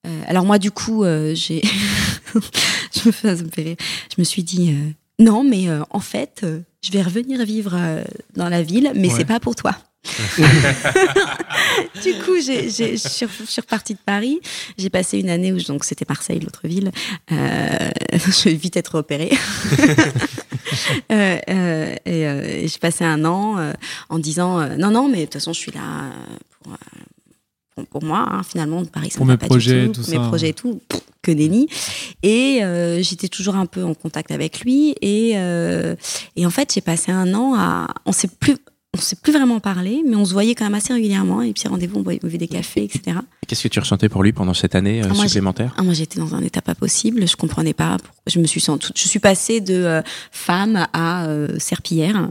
euh, 0.07 0.23
alors 0.27 0.45
moi, 0.47 0.59
du 0.59 0.71
coup, 0.71 1.05
euh, 1.05 1.35
j'ai, 1.35 1.61
je 2.35 3.07
me 3.07 3.13
fais, 3.13 3.37
ça 3.37 3.43
me 3.43 3.51
fait 3.51 3.63
rire. 3.63 3.77
Je 4.11 4.15
me 4.19 4.25
suis 4.25 4.43
dit 4.43 4.73
euh, 4.73 4.91
non, 5.19 5.43
mais 5.45 5.69
euh, 5.69 5.83
en 5.91 6.01
fait, 6.01 6.41
euh, 6.45 6.61
je 6.83 6.93
vais 6.93 7.03
revenir 7.03 7.45
vivre 7.45 7.73
euh, 7.75 8.03
dans 8.37 8.49
la 8.49 8.63
ville, 8.63 8.93
mais 8.95 9.09
Ouais. 9.09 9.15
c'est 9.17 9.25
pas 9.25 9.41
pour 9.41 9.55
toi. 9.57 9.75
du 12.03 12.15
coup, 12.25 12.41
j'ai, 12.45 12.71
j'ai, 12.71 12.97
je 12.97 13.09
suis 13.09 13.61
repartie 13.61 13.95
de 13.95 13.99
Paris. 14.05 14.39
J'ai 14.79 14.91
passé 14.91 15.19
une 15.19 15.29
année 15.29 15.53
où 15.53 15.59
donc 15.61 15.85
c'était 15.85 16.07
Marseille, 16.09 16.39
l'autre 16.41 16.61
ville. 16.67 16.93
Je 17.31 18.45
vais 18.45 18.55
vite 18.55 18.77
être 18.77 18.97
opérée. 18.99 19.33
Et, 21.11 21.41
et 22.05 22.69
j'ai 22.69 22.79
passé 22.79 23.03
un 23.05 23.25
an 23.25 23.73
en 24.11 24.19
disant 24.19 24.67
non 24.77 24.91
non 24.91 25.09
mais 25.09 25.21
de 25.21 25.25
toute 25.25 25.35
façon 25.35 25.53
je 25.55 25.59
suis 25.59 25.73
là 25.73 26.11
pour, 26.63 26.77
pour, 27.75 27.87
pour 27.87 28.05
moi 28.05 28.27
hein, 28.31 28.43
finalement 28.43 28.85
Paris 28.85 29.11
ça 29.11 29.17
Pour 29.17 29.27
mes 29.27 29.37
pas 29.39 29.47
du 29.47 29.51
projets, 29.51 29.89
tout, 29.89 30.03
mes 30.09 30.17
ça. 30.17 30.21
projets 30.29 30.49
et 30.51 30.53
tout 30.53 30.81
pff, 30.89 31.01
que 31.35 31.67
et 32.23 32.61
euh, 32.63 33.03
j'étais 33.03 33.29
toujours 33.29 33.57
un 33.57 33.67
peu 33.67 33.85
en 33.85 33.95
contact 33.95 34.31
avec 34.31 34.61
lui 34.61 34.95
et 35.01 35.33
euh, 35.37 35.95
et 36.37 36.47
en 36.47 36.51
fait 36.51 36.73
j'ai 36.75 36.81
passé 36.81 37.13
un 37.13 37.35
an 37.35 37.55
à 37.57 37.89
on 38.07 38.13
s'est 38.13 38.29
plus 38.41 38.57
on 38.97 39.01
s'est 39.01 39.17
plus 39.23 39.33
vraiment 39.33 39.61
parlé 39.61 40.03
mais 40.07 40.17
on 40.17 40.25
se 40.25 40.33
voyait 40.33 40.55
quand 40.55 40.65
même 40.65 40.75
assez 40.75 40.93
régulièrement 40.93 41.43
et 41.43 41.53
puis 41.53 41.69
rendez-vous 41.69 41.99
on 41.99 42.03
buvait 42.03 42.39
des 42.39 42.49
cafés 42.49 42.85
etc 42.85 43.19
Qu'est-ce 43.47 43.63
que 43.63 43.69
tu 43.69 43.81
ressentais 43.81 44.11
pour 44.11 44.23
lui 44.23 44.33
pendant 44.33 44.53
cette 44.53 44.75
année 44.75 45.01
euh, 45.03 45.07
Ah, 45.11 45.15
moi, 45.15 45.25
supplémentaire 45.27 45.75
ah, 45.79 45.83
moi, 45.83 45.95
j'étais 45.95 46.21
dans 46.21 46.35
un 46.35 46.43
état 46.43 46.61
pas 46.61 46.75
possible. 46.75 47.27
Je 47.27 47.35
comprenais 47.35 47.73
pas. 47.73 47.97
pour- 47.97 48.13
Je 48.27 48.41
me 48.41 48.47
suis 48.47 48.61
sentie, 48.61 48.93
je 48.95 49.09
suis 49.09 49.21
passée 49.21 49.63
de 49.63 49.73
euh, 49.73 50.03
femme 50.33 50.87
à 50.93 51.27
serpillière. 51.59 52.31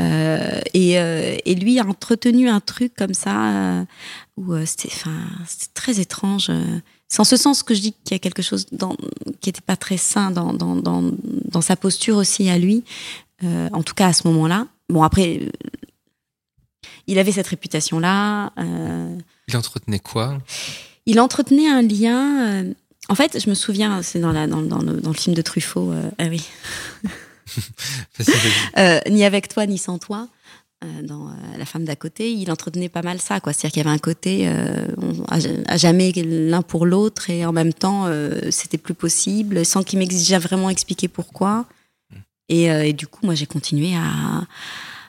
Euh, 0.00 0.60
et, 0.72 0.92
et 0.94 1.54
lui 1.56 1.78
a 1.78 1.84
entretenu 1.86 2.48
un 2.48 2.60
truc 2.60 2.94
comme 2.96 3.12
ça 3.12 3.84
où 4.38 4.54
c'était, 4.64 4.88
enfin, 4.94 5.10
c'était 5.46 5.72
très 5.74 6.00
étrange. 6.00 6.50
C'est 7.08 7.20
en 7.20 7.24
ce 7.24 7.36
sens 7.36 7.62
que 7.62 7.74
je 7.74 7.80
dis 7.80 7.92
qu'il 8.04 8.14
y 8.14 8.16
a 8.16 8.18
quelque 8.18 8.42
chose 8.42 8.66
dans, 8.72 8.96
qui 9.40 9.48
était 9.50 9.60
pas 9.60 9.76
très 9.76 9.96
sain 9.96 10.30
dans, 10.30 10.52
dans, 10.52 10.74
dans, 10.76 11.02
dans 11.22 11.60
sa 11.60 11.76
posture 11.76 12.16
aussi 12.16 12.48
à 12.48 12.58
lui. 12.58 12.82
Euh, 13.44 13.68
en 13.72 13.82
tout 13.82 13.94
cas 13.94 14.08
à 14.08 14.12
ce 14.12 14.26
moment-là. 14.28 14.66
Bon 14.88 15.02
après, 15.02 15.40
euh, 15.42 15.50
il 17.06 17.18
avait 17.18 17.32
cette 17.32 17.46
réputation-là. 17.46 18.52
Euh, 18.58 19.16
Il 19.48 19.56
entretenait 19.56 19.98
quoi? 19.98 20.38
il 21.08 21.20
entretenait 21.20 21.68
un 21.68 21.82
lien. 21.82 22.64
en 23.08 23.14
fait, 23.14 23.38
je 23.40 23.48
me 23.48 23.54
souviens, 23.54 24.02
c'est 24.02 24.18
dans, 24.18 24.32
la, 24.32 24.48
dans, 24.48 24.62
dans 24.62 24.80
le, 24.80 25.00
dans 25.00 25.10
le 25.10 25.16
film 25.16 25.36
de 25.36 25.42
Truffaut, 25.42 25.92
ah 26.18 26.24
oui, 26.24 26.44
ni 29.10 29.24
avec 29.24 29.48
toi 29.48 29.66
ni 29.66 29.78
sans 29.78 29.98
toi. 29.98 30.28
Euh, 30.86 31.02
dans 31.06 31.28
euh, 31.28 31.32
La 31.58 31.64
femme 31.64 31.84
d'à 31.84 31.96
côté, 31.96 32.32
il 32.32 32.50
entretenait 32.50 32.88
pas 32.88 33.02
mal 33.02 33.20
ça, 33.20 33.40
quoi. 33.40 33.52
C'est-à-dire 33.52 33.72
qu'il 33.74 33.82
y 33.82 33.86
avait 33.86 33.94
un 33.94 33.98
côté 33.98 34.48
euh, 34.48 34.86
on- 34.96 35.24
à, 35.28 35.76
jamais 35.76 36.12
l'un 36.12 36.62
pour 36.62 36.86
l'autre 36.86 37.28
et 37.30 37.44
en 37.44 37.52
même 37.52 37.72
temps, 37.72 38.04
euh, 38.06 38.50
c'était 38.50 38.78
plus 38.78 38.94
possible, 38.94 39.64
sans 39.66 39.82
qu'il 39.82 39.98
m'exigeait 39.98 40.38
vraiment 40.38 40.70
expliquer 40.70 41.08
pourquoi. 41.08 41.66
Et, 42.48 42.70
euh, 42.70 42.84
et 42.86 42.92
du 42.92 43.06
coup, 43.06 43.20
moi, 43.26 43.34
j'ai 43.34 43.46
continué 43.46 43.94
à, 43.96 44.46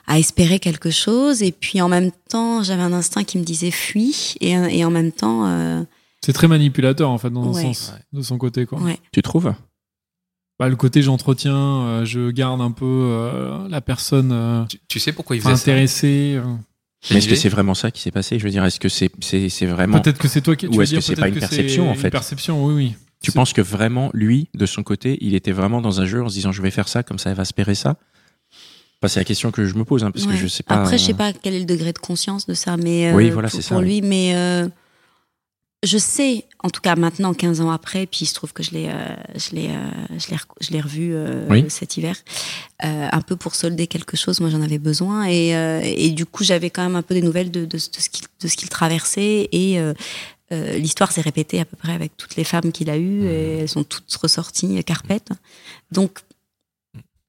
à 0.06 0.18
espérer 0.18 0.58
quelque 0.58 0.90
chose. 0.90 1.42
Et 1.42 1.52
puis, 1.52 1.80
en 1.80 1.88
même 1.88 2.10
temps, 2.28 2.62
j'avais 2.64 2.82
un 2.82 2.92
instinct 2.92 3.24
qui 3.24 3.38
me 3.38 3.44
disait 3.44 3.70
fuis. 3.70 4.34
Et, 4.40 4.50
et 4.52 4.84
en 4.84 4.90
même 4.90 5.12
temps, 5.12 5.46
euh, 5.46 5.82
C'est 6.24 6.32
très 6.32 6.48
manipulateur, 6.48 7.10
en 7.10 7.18
fait, 7.18 7.30
dans 7.30 7.52
sens, 7.54 7.92
de 8.12 8.22
son 8.22 8.38
côté, 8.38 8.66
quoi. 8.66 8.80
ouais. 8.80 8.98
Tu 9.12 9.22
trouves? 9.22 9.54
Bah, 10.58 10.68
le 10.68 10.76
côté 10.76 11.02
j'entretiens, 11.02 11.54
euh, 11.56 12.04
je 12.04 12.30
garde 12.30 12.60
un 12.60 12.72
peu 12.72 12.84
euh, 12.84 13.68
la 13.68 13.80
personne 13.80 14.30
euh, 14.32 14.64
Tu, 14.64 14.78
tu 14.88 14.98
sais 15.00 15.12
pourquoi 15.12 15.36
il 15.36 15.42
faisait 15.42 15.54
ça 15.54 15.60
intéressée. 15.62 16.34
euh. 16.36 16.54
Est-ce 17.14 17.28
que 17.28 17.36
c'est 17.36 17.48
vraiment 17.48 17.74
ça 17.74 17.92
qui 17.92 18.00
s'est 18.02 18.10
passé? 18.10 18.38
Je 18.40 18.44
veux 18.44 18.50
dire, 18.50 18.64
est-ce 18.64 18.80
que 18.80 18.88
c'est 18.88 19.10
c'est 19.20 19.48
c'est 19.50 19.66
vraiment 19.66 20.00
Peut-être 20.00 20.18
que 20.18 20.26
c'est 20.26 20.40
toi 20.40 20.56
qui. 20.56 20.66
Ou 20.66 20.82
est-ce 20.82 20.94
que 20.96 21.00
c'est 21.00 21.14
pas 21.14 21.28
une 21.28 21.36
perception, 21.38 21.88
en 21.90 21.94
fait? 21.94 22.08
Une 22.08 22.10
perception, 22.10 22.64
oui, 22.66 22.74
oui. 22.74 22.94
Tu 23.22 23.30
C'est- 23.30 23.36
penses 23.36 23.52
que 23.52 23.60
vraiment, 23.60 24.10
lui, 24.14 24.48
de 24.54 24.66
son 24.66 24.82
côté, 24.82 25.16
il 25.20 25.34
était 25.36 25.52
vraiment 25.52 25.80
dans 25.80 26.00
un 26.00 26.06
jeu 26.06 26.22
en 26.24 26.28
se 26.28 26.34
disant 26.34 26.50
je 26.52 26.60
vais 26.62 26.70
faire 26.72 26.88
ça, 26.88 27.02
comme 27.04 27.18
ça 27.20 27.30
elle 27.30 27.36
va 27.36 27.42
espérer 27.42 27.74
ça? 27.76 27.96
Enfin, 29.00 29.08
C'est 29.08 29.20
la 29.20 29.24
question 29.24 29.52
que 29.52 29.64
je 29.64 29.74
me 29.74 29.84
pose, 29.84 30.02
hein, 30.02 30.10
parce 30.10 30.26
que 30.26 30.34
je 30.34 30.48
sais 30.48 30.64
pas. 30.64 30.74
Après, 30.74 30.98
je 30.98 31.04
sais 31.04 31.14
pas 31.14 31.32
quel 31.32 31.54
est 31.54 31.60
le 31.60 31.64
degré 31.66 31.92
de 31.92 31.98
conscience 31.98 32.46
de 32.46 32.54
ça, 32.54 32.76
mais 32.76 33.10
euh, 33.12 33.14
Oui, 33.14 33.30
voilà, 33.30 33.48
pour, 33.48 33.56
c'est 33.60 33.62
ça, 33.62 33.76
pour 33.76 33.82
oui. 33.82 34.00
lui, 34.00 34.02
mais 34.02 34.32
euh, 34.34 34.68
je 35.84 35.96
sais, 35.98 36.44
en 36.64 36.70
tout 36.70 36.80
cas 36.80 36.96
maintenant, 36.96 37.34
15 37.34 37.60
ans 37.60 37.70
après, 37.70 38.06
puis 38.06 38.20
il 38.22 38.26
se 38.26 38.34
trouve 38.34 38.52
que 38.52 38.62
je 38.64 38.72
l'ai, 38.72 38.88
euh, 38.88 39.14
je 39.36 39.54
l'ai, 39.54 39.68
euh, 39.68 40.18
je 40.18 40.28
l'ai, 40.30 40.36
rec- 40.36 40.48
je 40.60 40.70
l'ai 40.72 40.80
revu 40.80 41.10
euh, 41.14 41.46
Oui. 41.48 41.64
cet 41.68 41.96
hiver, 41.96 42.16
un 42.80 43.20
peu 43.20 43.36
pour 43.36 43.54
solder 43.54 43.86
quelque 43.86 44.16
chose. 44.16 44.40
Moi, 44.40 44.50
j'en 44.50 44.60
avais 44.62 44.78
besoin, 44.78 45.26
et, 45.28 45.50
et 45.84 46.10
du 46.10 46.26
coup, 46.26 46.42
j'avais 46.44 46.70
quand 46.70 46.82
même 46.82 46.96
un 46.96 47.02
peu 47.02 47.14
des 47.14 47.22
nouvelles 47.22 47.50
de, 47.52 47.60
de, 47.60 47.66
de 47.66 47.78
ce 47.78 48.08
qu'il, 48.10 48.26
de 48.40 48.48
ce 48.48 48.56
qu'il 48.56 48.68
traversait, 48.68 49.48
et 49.52 49.78
l'histoire 50.50 51.12
s'est 51.12 51.20
répétée 51.20 51.60
à 51.60 51.64
peu 51.64 51.76
près 51.76 51.92
avec 51.92 52.16
toutes 52.16 52.34
les 52.36 52.44
femmes 52.44 52.72
qu'il 52.72 52.90
a 52.90 52.96
eues, 52.96 53.26
et 53.26 53.58
elles 53.58 53.68
sont 53.68 53.84
toutes 53.84 54.12
ressorties 54.16 54.82
carpettes. 54.84 55.30
Donc, 55.92 56.18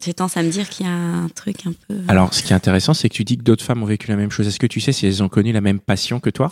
j'ai 0.04 0.14
tendance 0.14 0.38
à 0.38 0.44
me 0.44 0.50
dire 0.50 0.70
qu'il 0.70 0.86
y 0.86 0.90
a 0.90 0.94
un 0.94 1.28
truc 1.30 1.68
un 1.68 1.74
peu. 1.88 2.00
Alors, 2.08 2.34
ce 2.34 2.42
qui 2.42 2.54
est 2.54 2.56
intéressant, 2.56 2.94
c'est 2.94 3.10
que 3.10 3.14
tu 3.16 3.26
dis 3.26 3.38
que 3.38 3.44
d'autres 3.44 3.66
femmes 3.66 3.84
ont 3.84 3.88
vécu 3.88 4.08
la 4.08 4.16
même 4.16 4.32
chose. 4.32 4.48
Est-ce 4.48 4.60
que 4.60 4.66
tu 4.68 4.80
sais 4.80 4.92
si 4.94 5.06
elles 5.06 5.22
ont 5.22 5.30
connu 5.30 5.52
la 5.52 5.62
même 5.62 5.80
passion 5.80 6.20
que 6.20 6.30
toi? 6.30 6.52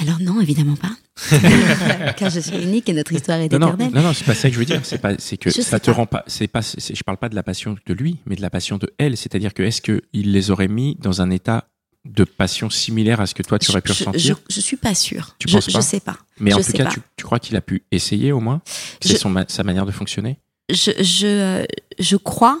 Alors 0.00 0.20
non, 0.20 0.40
évidemment 0.40 0.76
pas. 0.76 0.90
Car 2.16 2.28
je 2.30 2.40
suis 2.40 2.56
unique 2.62 2.88
et 2.88 2.92
notre 2.92 3.12
histoire 3.12 3.38
est 3.40 3.50
Non, 3.52 3.58
non, 3.58 3.68
éternelle. 3.74 3.94
non, 3.94 4.02
non, 4.02 4.12
c'est 4.12 4.26
pas 4.26 4.34
ça 4.34 4.48
que 4.48 4.54
je 4.54 4.58
veux 4.58 4.66
dire. 4.66 4.80
C'est 4.84 4.98
pas, 4.98 5.12
c'est 5.18 5.36
que 5.38 5.50
Je 5.50 5.62
ça 5.62 5.80
te 5.80 5.86
pas. 5.90 5.96
rend 5.96 6.06
pas. 6.06 6.22
C'est 6.26 6.46
pas. 6.48 6.60
je 6.60 7.02
parle 7.02 7.16
pas 7.16 7.28
de 7.30 7.34
la 7.34 7.42
passion 7.42 7.76
de 7.86 7.94
lui, 7.94 8.18
mais 8.26 8.36
de 8.36 8.42
la 8.42 8.50
passion 8.50 8.76
de 8.76 8.92
elle. 8.98 9.16
C'est-à-dire 9.16 9.54
que 9.54 9.62
est-ce 9.62 9.80
que 9.80 10.02
il 10.12 10.32
les 10.32 10.50
aurait 10.50 10.68
mis 10.68 10.96
dans 11.00 11.22
un 11.22 11.30
état 11.30 11.68
de 12.04 12.24
passion 12.24 12.68
similaire 12.70 13.20
à 13.20 13.26
ce 13.26 13.34
que 13.34 13.42
toi 13.42 13.58
tu 13.58 13.70
aurais 13.70 13.80
pu 13.80 13.88
je, 13.92 13.94
je, 13.94 14.04
ressentir? 14.04 14.40
je 14.48 14.60
suis 14.60 14.76
pas 14.76 14.94
sûre. 14.94 15.34
Tu 15.38 15.48
je, 15.48 15.54
penses 15.54 15.66
pas? 15.72 15.80
je 15.80 15.84
sais 15.84 16.00
pas. 16.00 16.18
Mais 16.38 16.52
en 16.52 16.60
tout 16.60 16.72
cas, 16.72 16.84
tu, 16.86 17.00
tu 17.16 17.24
crois 17.24 17.38
qu'il 17.40 17.56
a 17.56 17.60
pu 17.62 17.82
essayer 17.90 18.30
au 18.32 18.40
moins? 18.40 18.60
C'est 19.00 19.16
son 19.16 19.34
sa 19.48 19.64
manière 19.64 19.86
de 19.86 19.92
fonctionner? 19.92 20.38
Je, 20.70 20.90
je, 21.02 21.26
euh, 21.26 21.64
je 21.98 22.16
crois 22.16 22.60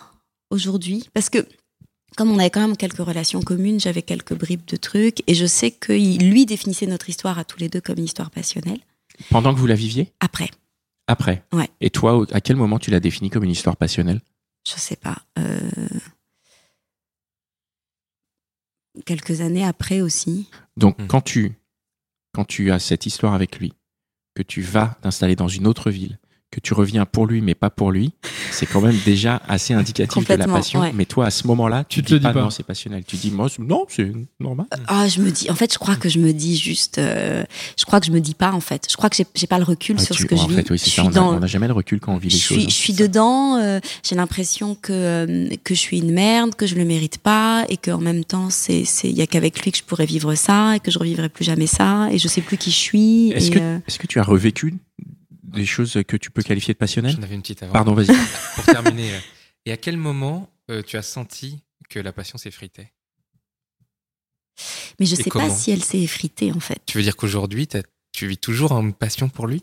aujourd'hui, 0.50 1.08
parce 1.12 1.28
que 1.28 1.46
comme 2.16 2.30
on 2.30 2.38
avait 2.38 2.50
quand 2.50 2.60
même 2.66 2.76
quelques 2.76 2.96
relations 2.98 3.40
communes, 3.42 3.78
j'avais 3.78 4.02
quelques 4.02 4.34
bribes 4.34 4.64
de 4.66 4.76
trucs, 4.76 5.22
et 5.26 5.34
je 5.34 5.46
sais 5.46 5.70
que 5.70 5.92
lui 5.92 6.46
définissait 6.46 6.86
notre 6.86 7.08
histoire 7.08 7.38
à 7.38 7.44
tous 7.44 7.58
les 7.58 7.68
deux 7.68 7.80
comme 7.80 7.98
une 7.98 8.04
histoire 8.04 8.30
passionnelle. 8.30 8.80
Pendant 9.30 9.54
que 9.54 9.58
vous 9.58 9.66
la 9.66 9.74
viviez? 9.74 10.12
Après, 10.20 10.50
Après? 11.06 11.44
Ouais. 11.52 11.68
Et 11.80 11.90
toi, 11.90 12.26
à 12.32 12.40
quel 12.40 12.56
moment 12.56 12.78
tu 12.78 12.90
l'as 12.90 13.00
définie 13.00 13.30
comme 13.30 13.44
une 13.44 13.50
histoire 13.50 13.76
passionnelle? 13.76 14.20
Je 14.66 14.72
sais 14.80 14.96
pas. 14.96 15.18
euh, 15.38 15.70
quelques 19.04 19.40
années 19.40 19.64
après 19.64 20.00
aussi. 20.00 20.48
Donc, 20.76 20.98
Hmm. 21.00 21.06
quand 21.06 21.20
tu 21.20 21.52
quand 22.34 22.44
tu 22.44 22.70
as 22.70 22.78
cette 22.78 23.06
histoire 23.06 23.32
avec 23.32 23.58
lui, 23.58 23.72
que 24.34 24.42
tu 24.42 24.60
vas 24.60 24.98
t'installer 25.00 25.36
dans 25.36 25.48
une 25.48 25.66
autre 25.66 25.90
ville, 25.90 26.18
que 26.56 26.60
tu 26.60 26.72
reviens 26.72 27.04
pour 27.04 27.26
lui 27.26 27.42
mais 27.42 27.54
pas 27.54 27.68
pour 27.68 27.92
lui, 27.92 28.12
c'est 28.50 28.64
quand 28.64 28.80
même 28.80 28.96
déjà 29.04 29.42
assez 29.46 29.74
indicatif 29.74 30.26
de 30.26 30.34
la 30.34 30.46
passion. 30.46 30.80
ouais. 30.80 30.92
Mais 30.94 31.04
toi, 31.04 31.26
à 31.26 31.30
ce 31.30 31.46
moment-là, 31.48 31.84
tu, 31.86 31.98
Tu 32.00 32.02
te 32.02 32.06
dis 32.08 32.12
le 32.14 32.18
dis 32.20 32.22
pas, 32.24 32.32
pas. 32.32 32.40
non, 32.42 32.50
c'est 32.50 32.62
passionnel. 32.62 33.04
Tu 33.06 33.16
dis, 33.16 33.30
moi, 33.30 33.48
c'est- 33.50 33.60
non, 33.62 33.84
c'est 33.88 34.10
normal. 34.40 34.66
Ah, 34.88 35.06
je 35.06 35.20
me 35.20 35.30
dis. 35.30 35.50
En 35.50 35.54
fait, 35.54 35.70
je 35.72 35.78
crois 35.78 35.96
que 35.96 36.08
je 36.08 36.18
me 36.18 36.32
dis 36.32 36.56
juste. 36.56 36.96
euh, 36.98 37.44
je 37.78 37.84
crois 37.84 38.00
que 38.00 38.06
je 38.06 38.10
me 38.12 38.20
dis 38.20 38.32
pas 38.34 38.52
en 38.52 38.60
fait. 38.60 38.86
Je 38.90 38.96
crois 38.96 39.10
que 39.10 39.16
j'ai- 39.16 39.26
j'ai 39.34 39.46
pas 39.46 39.58
le 39.58 39.64
recul 39.64 39.96
Ah, 39.98 40.02
sur 40.02 40.16
tu- 40.16 40.22
ce 40.22 40.26
que 40.26 40.34
en 40.34 40.38
je 40.44 40.48
vis. 40.48 40.54
fait, 40.54 40.70
oui, 40.70 40.78
c'est 40.78 40.90
je 40.90 40.94
ça. 40.96 41.02
suis 41.02 41.08
On 41.08 41.10
dans. 41.10 41.38
n'a 41.38 41.46
jamais 41.46 41.66
le 41.68 41.74
recul 41.74 42.00
quand 42.00 42.14
on 42.14 42.18
vit 42.18 42.30
je 42.30 42.36
les 42.36 42.40
choses. 42.40 42.58
suis, 42.60 42.70
je 42.70 42.74
suis 42.74 42.92
dedans. 42.94 43.56
euh, 43.58 43.80
j'ai 44.02 44.14
l'impression 44.16 44.74
que 44.74 44.92
euh, 44.92 45.48
que 45.62 45.74
je 45.74 45.80
suis 45.80 45.98
une 45.98 46.12
merde, 46.12 46.54
que 46.54 46.66
je 46.66 46.74
le 46.74 46.84
mérite 46.86 47.18
pas, 47.18 47.64
et 47.68 47.76
qu'en 47.76 47.98
même 47.98 48.24
temps, 48.24 48.48
c'est 48.50 48.84
c'est 48.86 49.08
il 49.10 49.16
y 49.16 49.22
a 49.22 49.26
qu'avec 49.26 49.60
lui 49.62 49.72
que 49.72 49.78
je 49.78 49.82
pourrais 49.84 50.06
vivre 50.06 50.34
ça, 50.34 50.76
et 50.76 50.80
que 50.80 50.90
je 50.90 50.98
revivrai 50.98 51.28
plus 51.28 51.44
jamais 51.44 51.66
ça, 51.66 52.08
et 52.10 52.18
je 52.18 52.28
sais 52.28 52.40
plus 52.40 52.56
qui 52.56 52.70
je 52.70 52.76
suis. 52.76 53.30
Est-ce 53.32 53.48
et, 53.48 53.50
que, 53.50 53.58
euh, 53.58 53.78
est-ce 53.86 53.98
que 53.98 54.06
tu 54.06 54.18
as 54.18 54.22
revécu 54.22 54.74
des 55.46 55.66
choses 55.66 55.98
que 56.06 56.16
tu 56.16 56.30
peux 56.30 56.42
qualifier 56.42 56.74
de 56.74 56.78
passionnelles 56.78 57.14
J'en 57.16 57.22
avais 57.22 57.34
une 57.34 57.42
petite 57.42 57.62
avant. 57.62 57.72
Pardon, 57.72 57.94
vas-y. 57.94 58.06
Pour 58.54 58.64
terminer. 58.64 59.14
euh, 59.14 59.18
Et 59.66 59.72
à 59.72 59.76
quel 59.76 59.96
moment 59.96 60.50
euh, 60.70 60.82
tu 60.82 60.96
as 60.96 61.02
senti 61.02 61.60
que 61.88 61.98
la 61.98 62.12
passion 62.12 62.38
s'effritait? 62.38 62.92
Mais 64.98 65.06
je 65.06 65.14
et 65.14 65.22
sais 65.22 65.30
pas 65.30 65.50
si 65.50 65.70
elle 65.70 65.84
s'est 65.84 66.00
effritée 66.00 66.52
en 66.52 66.60
fait. 66.60 66.80
Tu 66.86 66.96
veux 66.98 67.04
dire 67.04 67.16
qu'aujourd'hui, 67.16 67.68
tu 68.12 68.26
vis 68.26 68.38
toujours 68.38 68.72
une 68.72 68.94
passion 68.94 69.28
pour 69.28 69.46
lui? 69.46 69.62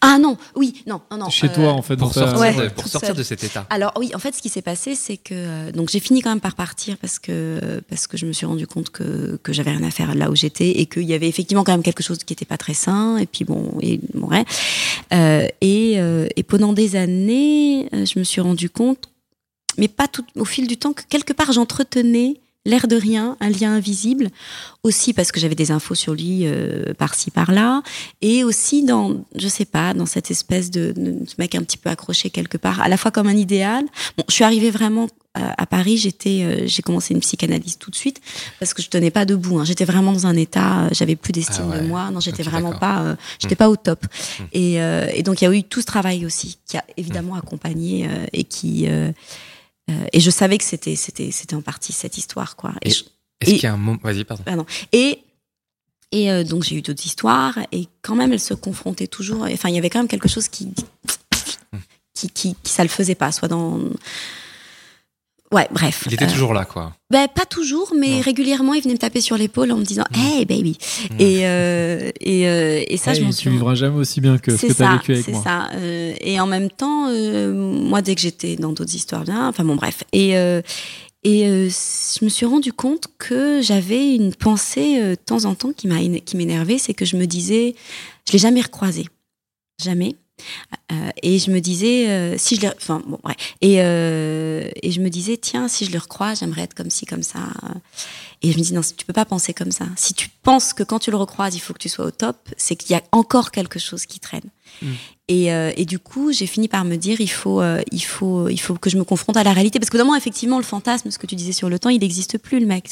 Ah 0.00 0.18
non, 0.18 0.36
oui, 0.56 0.82
non, 0.86 1.00
non, 1.10 1.18
non. 1.18 1.30
Chez 1.30 1.48
euh, 1.48 1.54
toi, 1.54 1.72
en 1.72 1.82
fait, 1.82 1.96
Pour 1.96 2.14
sortir, 2.14 2.38
Ouais, 2.38 2.54
de, 2.54 2.62
toute 2.68 2.74
pour 2.74 2.86
sortir 2.86 3.08
seule. 3.08 3.16
de 3.16 3.22
cet 3.22 3.44
état 3.44 3.66
Alors 3.70 3.92
oui, 3.96 4.12
en 4.14 4.18
fait, 4.18 4.34
ce 4.34 4.40
qui 4.40 4.48
s'est 4.48 4.62
passé, 4.62 4.94
c'est 4.94 5.16
que 5.16 5.34
euh, 5.34 5.72
donc 5.72 5.88
j'ai 5.90 6.00
fini 6.00 6.22
quand 6.22 6.30
même 6.30 6.40
par 6.40 6.54
partir 6.54 6.96
parce 6.96 7.18
que 7.18 7.82
parce 7.88 8.06
que 8.06 8.16
je 8.16 8.26
me 8.26 8.32
suis 8.32 8.46
rendu 8.46 8.66
compte 8.66 8.90
que 8.90 9.38
que 9.42 9.52
j'avais 9.52 9.72
rien 9.72 9.82
à 9.82 9.90
faire 9.90 10.14
là 10.14 10.30
où 10.30 10.36
j'étais 10.36 10.70
et 10.70 10.86
qu'il 10.86 11.02
y 11.02 11.14
avait 11.14 11.28
effectivement 11.28 11.64
quand 11.64 11.72
même 11.72 11.82
quelque 11.82 12.02
chose 12.02 12.18
qui 12.18 12.32
était 12.32 12.44
pas 12.44 12.56
très 12.56 12.74
sain. 12.74 13.18
Et 13.18 13.26
puis 13.26 13.44
bon, 13.44 13.72
et 13.80 14.00
bon 14.14 14.28
ouais. 14.28 14.44
Euh, 15.12 15.46
et 15.60 15.94
euh, 15.98 16.26
et 16.36 16.42
pendant 16.42 16.72
des 16.72 16.96
années, 16.96 17.88
euh, 17.92 18.04
je 18.06 18.18
me 18.18 18.24
suis 18.24 18.40
rendu 18.40 18.70
compte, 18.70 19.10
mais 19.76 19.88
pas 19.88 20.08
tout 20.08 20.24
au 20.36 20.44
fil 20.44 20.66
du 20.66 20.76
temps, 20.76 20.92
que 20.92 21.02
quelque 21.08 21.32
part 21.32 21.52
j'entretenais 21.52 22.40
l'air 22.66 22.86
de 22.88 22.96
rien, 22.96 23.36
un 23.40 23.48
lien 23.48 23.72
invisible, 23.74 24.28
aussi 24.82 25.12
parce 25.14 25.32
que 25.32 25.40
j'avais 25.40 25.54
des 25.54 25.70
infos 25.70 25.94
sur 25.94 26.12
lui 26.14 26.40
euh, 26.44 26.92
par-ci 26.94 27.30
par-là, 27.30 27.82
et 28.20 28.44
aussi 28.44 28.84
dans, 28.84 29.24
je 29.34 29.48
sais 29.48 29.64
pas, 29.64 29.94
dans 29.94 30.06
cette 30.06 30.30
espèce 30.30 30.70
de, 30.70 30.92
de 30.96 31.16
ce 31.26 31.34
mec 31.38 31.54
un 31.54 31.62
petit 31.62 31.78
peu 31.78 31.88
accroché 31.90 32.28
quelque 32.30 32.58
part, 32.58 32.80
à 32.82 32.88
la 32.88 32.96
fois 32.96 33.10
comme 33.10 33.28
un 33.28 33.36
idéal. 33.36 33.84
Bon, 34.18 34.24
je 34.28 34.34
suis 34.34 34.44
arrivée 34.44 34.70
vraiment 34.70 35.08
à, 35.32 35.62
à 35.62 35.66
Paris, 35.66 35.96
j'étais, 35.96 36.42
euh, 36.42 36.66
j'ai 36.66 36.82
commencé 36.82 37.14
une 37.14 37.20
psychanalyse 37.20 37.78
tout 37.78 37.90
de 37.90 37.96
suite 37.96 38.20
parce 38.58 38.74
que 38.74 38.82
je 38.82 38.88
tenais 38.88 39.12
pas 39.12 39.24
debout. 39.24 39.58
hein. 39.60 39.64
J'étais 39.64 39.84
vraiment 39.84 40.12
dans 40.12 40.26
un 40.26 40.36
état, 40.36 40.82
euh, 40.82 40.88
j'avais 40.92 41.14
plus 41.16 41.32
d'estime 41.32 41.66
Ah 41.68 41.76
ouais. 41.76 41.80
de 41.82 41.86
moi. 41.86 42.10
Non, 42.10 42.18
j'étais 42.20 42.42
vraiment 42.42 42.72
pas, 42.76 43.00
euh, 43.02 43.16
j'étais 43.38 43.54
pas 43.54 43.70
au 43.70 43.76
top. 43.76 44.04
Et, 44.52 44.82
euh, 44.82 45.06
et 45.14 45.22
donc 45.22 45.40
il 45.40 45.44
y 45.44 45.48
a 45.48 45.54
eu 45.54 45.62
tout 45.62 45.80
ce 45.80 45.86
travail 45.86 46.26
aussi 46.26 46.58
qui 46.66 46.76
a 46.76 46.84
évidemment 46.96 47.36
accompagné 47.36 48.06
euh, 48.06 48.26
et 48.32 48.42
qui 48.44 48.86
euh, 48.88 48.90
euh, 48.90 49.12
et 50.12 50.20
je 50.20 50.30
savais 50.30 50.58
que 50.58 50.64
c'était 50.64 50.96
c'était 50.96 51.30
c'était 51.30 51.54
en 51.56 51.62
partie 51.62 51.92
cette 51.92 52.16
histoire 52.18 52.56
quoi. 52.56 52.72
Et, 52.82 52.88
Et- 52.90 52.92
Est-ce 53.40 53.50
qu'il 53.52 53.62
y 53.62 53.66
a 53.66 53.72
un 53.72 53.76
moment. 53.76 53.98
Vas-y, 54.02 54.24
pardon. 54.24 54.42
pardon. 54.44 54.66
Et 54.92 55.20
et 56.12 56.30
euh, 56.30 56.42
donc 56.44 56.64
j'ai 56.64 56.74
eu 56.76 56.82
d'autres 56.82 57.06
histoires 57.06 57.58
et 57.72 57.86
quand 58.02 58.14
même 58.16 58.32
elles 58.32 58.40
se 58.40 58.54
confrontaient 58.54 59.06
toujours. 59.06 59.42
Enfin 59.52 59.68
il 59.68 59.74
y 59.74 59.78
avait 59.78 59.90
quand 59.90 60.00
même 60.00 60.08
quelque 60.08 60.28
chose 60.28 60.48
qui 60.48 60.68
qui, 62.14 62.28
qui, 62.30 62.54
qui 62.62 62.72
ça 62.72 62.82
le 62.82 62.88
faisait 62.90 63.14
pas, 63.14 63.32
soit 63.32 63.48
dans 63.48 63.78
Ouais, 65.52 65.66
bref. 65.72 66.04
Il 66.06 66.14
était 66.14 66.26
Euh, 66.26 66.30
toujours 66.30 66.54
là, 66.54 66.64
quoi. 66.64 66.92
ben, 67.10 67.26
pas 67.26 67.44
toujours, 67.44 67.92
mais 67.98 68.10
Non. 68.16 68.20
régulièrement, 68.20 68.72
il 68.74 68.82
venait 68.82 68.94
me 68.94 68.98
taper 69.00 69.20
sur 69.20 69.36
l'épaule 69.36 69.72
en 69.72 69.78
me 69.78 69.84
disant 69.84 70.04
Hey, 70.14 70.44
baby. 70.44 70.78
Mm. 71.10 71.14
Et, 71.18 71.46
euh, 71.46 72.10
et, 72.20 72.46
euh, 72.48 72.84
et 72.86 72.96
ça, 72.96 73.14
je 73.14 73.22
m'en 73.22 73.30
tu 73.30 73.36
suis 73.36 73.50
vivras 73.50 73.74
jamais 73.74 73.96
aussi 73.96 74.20
bien 74.20 74.38
que 74.38 74.52
ce 74.52 74.58
c'est 74.58 74.68
que 74.68 74.72
tu 74.74 74.82
as 74.82 74.86
ça, 74.86 74.92
vécu 74.96 75.12
avec 75.12 75.24
c'est 75.24 75.32
moi. 75.32 75.42
ça. 75.42 75.68
Euh, 75.74 76.14
et 76.20 76.38
en 76.38 76.46
même 76.46 76.70
temps, 76.70 77.08
euh, 77.08 77.52
moi, 77.52 78.00
dès 78.00 78.14
que 78.14 78.20
j'étais 78.20 78.54
dans 78.54 78.72
d'autres 78.72 78.94
histoires 78.94 79.24
bien, 79.24 79.48
enfin 79.48 79.64
bon, 79.64 79.74
bref. 79.74 80.04
Et 80.12 80.36
euh, 80.36 80.62
et 81.24 81.46
euh, 81.48 81.68
je 81.68 82.24
me 82.24 82.30
suis 82.30 82.46
rendu 82.46 82.72
compte 82.72 83.08
que 83.18 83.60
j'avais 83.60 84.14
une 84.14 84.32
pensée 84.34 85.00
euh, 85.02 85.10
de 85.10 85.14
temps 85.16 85.44
en 85.46 85.54
temps 85.56 85.72
qui 85.72 85.86
m'a 85.88 86.00
éne- 86.00 86.22
qui 86.22 86.36
m'énervait, 86.36 86.78
c'est 86.78 86.94
que 86.94 87.04
je 87.04 87.16
me 87.16 87.26
disais, 87.26 87.74
je 88.26 88.32
l'ai 88.32 88.38
jamais 88.38 88.60
recroisé, 88.62 89.04
jamais. 89.82 90.14
Euh, 90.92 91.10
et 91.22 91.38
je 91.38 91.50
me 91.50 91.60
disais, 91.60 92.08
euh, 92.08 92.38
si 92.38 92.56
je 92.56 92.62
le, 92.62 92.68
enfin 92.76 93.02
bon. 93.06 93.18
Et 93.60 93.80
euh, 93.80 94.68
et 94.82 94.90
je 94.90 95.00
me 95.00 95.08
disais, 95.08 95.36
tiens, 95.36 95.68
si 95.68 95.84
je 95.84 95.92
le 95.92 95.98
recroise, 95.98 96.40
j'aimerais 96.40 96.62
être 96.62 96.74
comme 96.74 96.90
ci, 96.90 97.06
comme 97.06 97.22
ça. 97.22 97.40
Et 98.42 98.52
je 98.52 98.58
me 98.58 98.62
dis, 98.62 98.72
non, 98.72 98.80
tu 98.80 99.04
peux 99.04 99.12
pas 99.12 99.24
penser 99.24 99.52
comme 99.52 99.70
ça. 99.72 99.86
Si 99.96 100.14
tu 100.14 100.28
penses 100.42 100.72
que 100.72 100.82
quand 100.82 100.98
tu 100.98 101.10
le 101.10 101.16
recroises, 101.16 101.54
il 101.54 101.60
faut 101.60 101.74
que 101.74 101.78
tu 101.78 101.88
sois 101.88 102.06
au 102.06 102.10
top, 102.10 102.36
c'est 102.56 102.76
qu'il 102.76 102.92
y 102.92 102.94
a 102.94 103.02
encore 103.12 103.50
quelque 103.50 103.78
chose 103.78 104.06
qui 104.06 104.18
traîne. 104.18 104.48
Mm. 104.82 104.92
Et, 105.32 105.52
euh, 105.52 105.70
et 105.76 105.84
du 105.84 106.00
coup, 106.00 106.32
j'ai 106.32 106.48
fini 106.48 106.66
par 106.66 106.84
me 106.84 106.96
dire, 106.96 107.20
il 107.20 107.30
faut, 107.30 107.60
euh, 107.60 107.80
il 107.92 108.00
faut, 108.02 108.48
il 108.48 108.58
faut 108.58 108.74
que 108.74 108.90
je 108.90 108.96
me 108.98 109.04
confronte 109.04 109.36
à 109.36 109.44
la 109.44 109.52
réalité, 109.52 109.78
parce 109.78 109.88
que 109.88 109.96
moment, 109.96 110.16
effectivement, 110.16 110.58
le 110.58 110.64
fantasme, 110.64 111.08
ce 111.12 111.18
que 111.20 111.26
tu 111.28 111.36
disais 111.36 111.52
sur 111.52 111.68
le 111.68 111.78
temps, 111.78 111.88
il 111.88 112.00
n'existe 112.00 112.36
plus, 112.36 112.58
le 112.58 112.66
mec. 112.66 112.90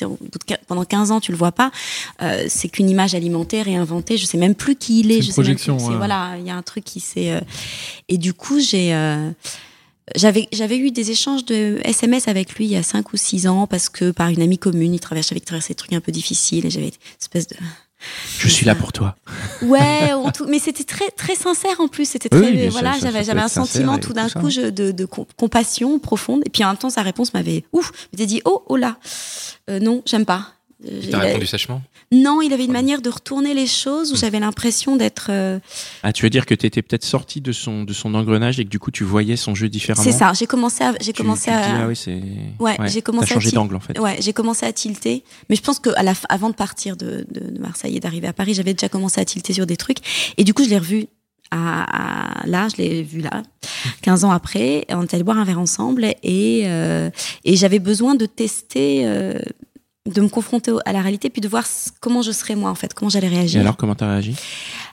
Pendant 0.68 0.84
15 0.84 1.11
ans, 1.11 1.18
tu 1.18 1.32
le 1.32 1.36
vois 1.36 1.51
pas. 1.51 1.72
Euh, 2.22 2.45
c'est 2.49 2.68
qu'une 2.68 2.89
image 2.89 3.16
alimentaire 3.16 3.66
et 3.66 3.74
inventée. 3.74 4.16
Je 4.16 4.24
sais 4.24 4.39
même 4.39 4.55
plus 4.55 4.76
qui 4.76 5.01
il 5.01 5.11
est. 5.11 5.14
C'est 5.14 5.18
une 5.18 5.22
je 5.24 5.30
sais 5.32 5.41
même 5.41 5.45
projection, 5.47 5.76
plus- 5.78 5.86
ouais. 5.89 5.97
Voilà, 5.97 6.36
il 6.39 6.47
y 6.47 6.51
a 6.51 6.55
un 6.55 6.62
truc 6.62 6.84
qui 6.84 7.01
s'est. 7.01 7.43
Et 8.09 8.18
du 8.18 8.32
coup, 8.34 8.61
j'ai. 8.61 8.91
j'avais 10.14 10.47
j'avais 10.53 10.78
eu 10.78 10.93
des 10.93 11.11
échanges 11.11 11.45
de 11.45 11.80
SMS 11.82 12.28
avec 12.28 12.55
lui 12.55 12.66
il 12.66 12.70
y 12.70 12.76
a 12.76 12.84
5 12.84 13.12
ou 13.12 13.16
6 13.16 13.49
ans 13.49 13.66
parce 13.66 13.89
que 13.89 14.12
par 14.12 14.28
une 14.28 14.41
amie 14.43 14.59
commune, 14.59 14.95
il 14.95 15.01
traversait 15.01 15.34
avec 15.34 15.45
traversé 15.45 15.70
des 15.70 15.74
trucs 15.76 15.93
un 15.93 16.01
peu 16.01 16.12
difficiles 16.12 16.66
et 16.66 16.70
j'avais 16.70 16.86
une 16.86 16.93
espèce 17.20 17.49
de 17.49 17.57
Je 18.38 18.49
suis 18.49 18.64
là 18.64 18.74
pour 18.74 18.92
toi. 18.92 19.16
Ouais, 19.62 20.12
tout- 20.34 20.46
mais 20.46 20.59
c'était 20.59 20.84
très 20.84 21.11
très 21.11 21.34
sincère 21.34 21.80
en 21.80 21.88
plus. 21.88 22.05
C'était 22.09 22.28
très 22.28 22.51
voilà, 22.70 22.92
j'avais 23.01 23.24
j'avais 23.24 23.40
un 23.40 23.49
sentiment 23.66 23.92
tout 23.99 24.12
d'un 24.12 24.28
coup 24.40 24.51
je- 24.51 24.70
de, 24.70 24.92
de 24.92 25.05
com- 25.05 25.24
compassion 25.36 25.99
profonde. 25.99 26.42
Et 26.46 26.51
puis 26.51 26.62
en 26.64 26.68
même 26.68 26.76
temps, 26.76 26.90
sa 26.90 27.03
réponse 27.03 27.34
m'avait 27.34 27.64
ouf, 27.72 27.90
m'était 28.12 28.26
dit 28.26 28.40
oh 28.44 28.62
oh 28.68 28.76
là, 28.76 28.96
Euh, 29.68 29.80
non, 29.80 30.03
j'aime 30.07 30.24
pas. 30.24 30.53
Euh, 30.86 31.00
Il 31.02 31.10
t'a 31.10 31.18
il 31.18 31.20
a- 31.20 31.24
répondu 31.24 31.46
sèchement 31.46 31.82
Non, 32.12 32.40
il 32.40 32.52
avait 32.52 32.64
une 32.64 32.70
manière 32.72 33.02
de 33.02 33.10
retourner 33.10 33.52
les 33.52 33.66
choses 33.66 34.12
où 34.12 34.16
j'avais 34.16 34.38
l'impression 34.38 34.94
d'être. 34.94 35.26
euh, 35.30 35.58
Ah, 36.04 36.12
tu 36.12 36.22
veux 36.24 36.30
dire 36.30 36.46
que 36.46 36.54
tu 36.54 36.66
étais 36.66 36.82
peut-être 36.82 37.04
sorti 37.04 37.40
de 37.40 37.50
son, 37.50 37.82
de 37.82 37.92
son 37.92 38.14
engrenage 38.14 38.60
et 38.60 38.64
que 38.64 38.68
du 38.70 38.78
coup 38.78 38.92
tu 38.92 39.02
voyais 39.02 39.34
son 39.36 39.56
jeu 39.56 39.68
différemment 39.68 40.04
C'est 40.04 40.12
ça. 40.16 40.32
J'ai 40.34 40.46
commencé 40.46 40.84
à 40.84 40.94
j'ai 41.00 41.12
Tu- 41.12 41.20
commencé 41.22 41.50
tu 41.50 41.56
te 41.56 41.64
dis, 41.66 41.72
à 41.72 41.82
ah 41.82 41.88
oui, 41.88 41.96
c'est. 41.96 42.22
Ouais, 42.60 42.76
j'ai 42.86 43.02
commencé 43.02 43.28
T'as 43.28 43.34
changé 43.34 43.48
à 43.48 43.52
d'angle 43.52 43.74
en 43.74 43.80
fait. 43.80 43.98
Ouais, 43.98 44.18
j'ai 44.20 44.32
commencé 44.32 44.66
à 44.66 44.72
tilter. 44.72 45.24
Mais 45.50 45.56
je 45.56 45.62
pense 45.62 45.80
que 45.80 45.90
à 45.96 46.04
la 46.04 46.14
fin- 46.14 46.26
avant 46.28 46.48
de 46.50 46.54
partir 46.54 46.96
de, 46.96 47.26
de, 47.28 47.50
de 47.50 47.58
Marseille 47.60 47.96
et 47.96 48.00
d'arriver 48.00 48.28
à 48.28 48.32
Paris, 48.32 48.54
j'avais 48.54 48.74
déjà 48.74 48.88
commencé 48.88 49.20
à 49.20 49.24
tilter 49.24 49.52
sur 49.52 49.66
des 49.66 49.76
trucs. 49.76 49.98
Et 50.36 50.44
du 50.44 50.54
coup, 50.54 50.62
je 50.62 50.68
l'ai 50.68 50.78
revu 50.78 51.06
à, 51.50 52.42
à- 52.42 52.46
là, 52.46 52.68
je 52.68 52.76
l'ai 52.80 53.02
vu 53.02 53.20
là, 53.20 53.42
15 54.02 54.24
ans 54.24 54.30
après. 54.30 54.84
On 54.90 55.02
est 55.02 55.14
allé 55.14 55.24
boire 55.24 55.38
un 55.38 55.44
verre 55.44 55.58
ensemble 55.58 56.04
et, 56.22 56.62
euh, 56.66 57.10
et 57.44 57.56
j'avais 57.56 57.78
besoin 57.80 58.14
de 58.14 58.26
tester, 58.26 59.02
euh, 59.06 59.38
de 60.09 60.20
me 60.20 60.28
confronter 60.28 60.72
à 60.84 60.92
la 60.92 61.00
réalité, 61.02 61.30
puis 61.30 61.40
de 61.40 61.48
voir 61.48 61.64
comment 62.00 62.22
je 62.22 62.32
serais 62.32 62.54
moi 62.56 62.70
en 62.70 62.74
fait, 62.74 62.94
comment 62.94 63.09
j'allais 63.09 63.26
Et 63.28 63.30
réagir. 63.30 63.61
alors, 63.61 63.76
comment 63.76 63.94
t'as 63.94 64.09
réagi? 64.09 64.34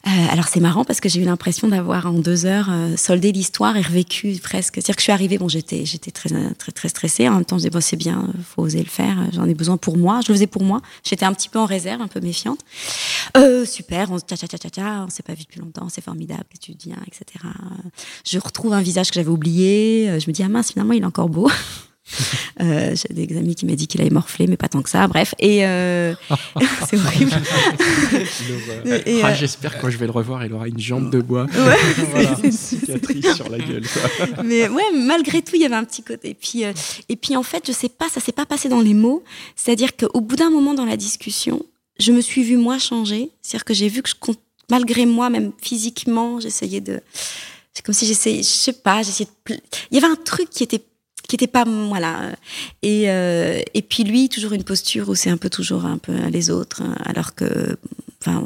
Euh, 0.08 0.10
alors 0.32 0.48
c'est 0.48 0.60
marrant 0.60 0.84
parce 0.86 1.00
que 1.00 1.10
j'ai 1.10 1.20
eu 1.22 1.26
l'impression 1.26 1.68
d'avoir 1.68 2.06
en 2.06 2.14
deux 2.14 2.46
heures 2.46 2.68
euh, 2.70 2.96
soldé 2.96 3.32
l'histoire 3.32 3.76
et 3.76 3.82
revécu 3.82 4.36
presque. 4.44 4.76
C'est-à-dire 4.76 4.96
que 4.96 5.02
je 5.02 5.06
suis 5.06 5.12
arrivée, 5.12 5.38
bon 5.40 5.48
j'étais 5.48 5.84
j'étais 5.86 6.12
très 6.12 6.30
très 6.60 6.72
très 6.72 6.90
stressée. 6.90 7.28
En 7.28 7.36
même 7.36 7.46
temps 7.46 7.56
je 7.58 7.62
disais 7.62 7.70
bon 7.72 7.82
c'est 7.82 7.96
bien, 7.96 8.28
faut 8.44 8.62
oser 8.62 8.80
le 8.84 8.90
faire. 8.90 9.20
euh, 9.20 9.26
J'en 9.34 9.46
ai 9.50 9.56
besoin 9.56 9.78
pour 9.78 9.98
moi. 9.98 10.20
Je 10.24 10.30
le 10.32 10.36
faisais 10.36 10.48
pour 10.48 10.64
moi. 10.64 10.82
J'étais 11.04 11.26
un 11.26 11.34
petit 11.34 11.50
peu 11.50 11.58
en 11.58 11.66
réserve, 11.66 12.02
un 12.02 12.08
peu 12.08 12.20
méfiante. 12.20 12.60
Euh, 13.38 13.66
super, 13.66 14.12
on 14.12 14.20
tcha 14.20 14.36
tcha 14.38 14.48
tcha 14.48 15.06
on 15.06 15.10
s'est 15.10 15.24
pas 15.24 15.34
vu 15.34 15.42
depuis 15.44 15.60
longtemps, 15.60 15.88
c'est 15.90 16.04
formidable, 16.04 16.44
tu 16.62 16.74
dis, 16.74 16.92
hein, 16.94 17.02
etc. 17.08 17.44
Je 18.26 18.38
retrouve 18.40 18.74
un 18.74 18.82
visage 18.82 19.10
que 19.10 19.16
j'avais 19.16 19.30
oublié. 19.30 20.20
Je 20.20 20.28
me 20.30 20.34
dis 20.34 20.44
ah 20.44 20.50
mince 20.50 20.72
finalement 20.74 20.94
il 20.94 21.02
est 21.02 21.06
encore 21.06 21.30
beau. 21.30 21.50
Euh, 22.62 22.96
j'ai 22.96 23.14
des 23.14 23.38
amis 23.38 23.54
qui 23.54 23.66
m'ont 23.66 23.74
dit 23.74 23.86
qu'il 23.86 24.00
avait 24.00 24.10
morflé, 24.10 24.48
mais 24.48 24.56
pas 24.56 24.70
tant 24.70 24.82
que 24.82 24.90
ça. 24.90 25.06
Bref, 25.10 25.36
et 25.40 25.66
euh, 25.66 26.14
c'est 26.90 26.98
horrible. 26.98 27.32
Ah, 28.88 28.88
euh, 29.08 29.36
J'espère 29.36 29.76
que 29.76 29.82
quand 29.82 29.90
je 29.90 29.98
vais 29.98 30.06
le 30.06 30.12
revoir, 30.14 30.46
il 30.46 30.54
aura 30.54 30.68
une 30.70 30.80
jambe 30.80 31.10
de 31.12 31.20
bois. 31.20 31.44
Ouais, 31.46 31.76
Voilà, 32.12 32.36
c'est- 32.38 32.46
une 32.46 32.52
cicatrice 32.52 33.34
sur 33.36 33.50
la 33.50 33.58
gueule. 33.58 33.84
quoi. 33.86 34.44
mais 34.44 34.70
ouais, 34.70 34.84
malgré 34.94 35.42
tout, 35.42 35.56
il 35.56 35.62
y 35.62 35.66
avait 35.66 35.76
un 35.76 35.84
petit 35.84 36.02
côté. 36.04 36.30
Et 36.30 36.34
puis, 36.34 36.64
euh, 36.64 36.72
et 37.10 37.16
puis 37.18 37.36
en 37.36 37.44
fait, 37.44 37.64
je 37.68 37.72
sais 37.74 37.90
pas, 37.90 38.08
ça 38.10 38.22
s'est 38.22 38.32
pas 38.32 38.46
passé 38.46 38.70
dans 38.70 38.82
les 38.82 38.94
mots. 38.94 39.24
C'est-à-dire 39.58 39.96
qu'au 39.98 40.22
bout 40.22 40.38
d'un 40.38 40.50
moment 40.50 40.74
dans 40.74 40.86
la 40.86 40.96
discussion, 40.98 41.62
je 42.00 42.12
me 42.14 42.22
suis 42.22 42.44
vue 42.44 42.58
moi 42.58 42.80
changer. 42.80 43.32
C'est-à-dire 43.42 43.66
que 43.66 43.74
j'ai 43.74 43.90
vu 43.90 44.02
que 44.02 44.10
je, 44.10 44.16
compte- 44.18 44.40
malgré 44.70 45.06
moi, 45.06 45.30
même 45.30 45.52
physiquement, 45.62 46.40
j'essayais 46.40 46.80
de. 46.82 47.02
C'est 47.74 47.86
comme 47.86 47.94
si 47.96 48.06
j'essayais, 48.06 48.38
je 48.38 48.44
sais 48.48 48.72
pas, 48.74 49.04
j'essayais 49.04 49.28
de. 49.50 49.56
Il 49.92 49.96
y 49.96 49.98
avait 49.98 50.12
un 50.12 50.16
truc 50.16 50.50
qui 50.50 50.64
était 50.64 50.82
qui 51.28 51.36
était 51.36 51.48
pas 51.48 51.66
voilà 51.66 52.32
et 52.82 53.10
euh, 53.10 53.60
et 53.74 53.82
puis 53.82 54.04
lui 54.04 54.30
toujours 54.30 54.54
une 54.54 54.64
posture 54.64 55.10
où 55.10 55.16
c'est 55.16 55.30
un 55.30 55.38
peu 55.38 55.50
toujours 55.50 55.86
un 55.86 55.98
peu 55.98 56.14
les 56.32 56.50
autres 56.50 56.82
hein, 56.84 56.96
alors 57.06 57.36
que 57.36 57.78
enfin 58.22 58.44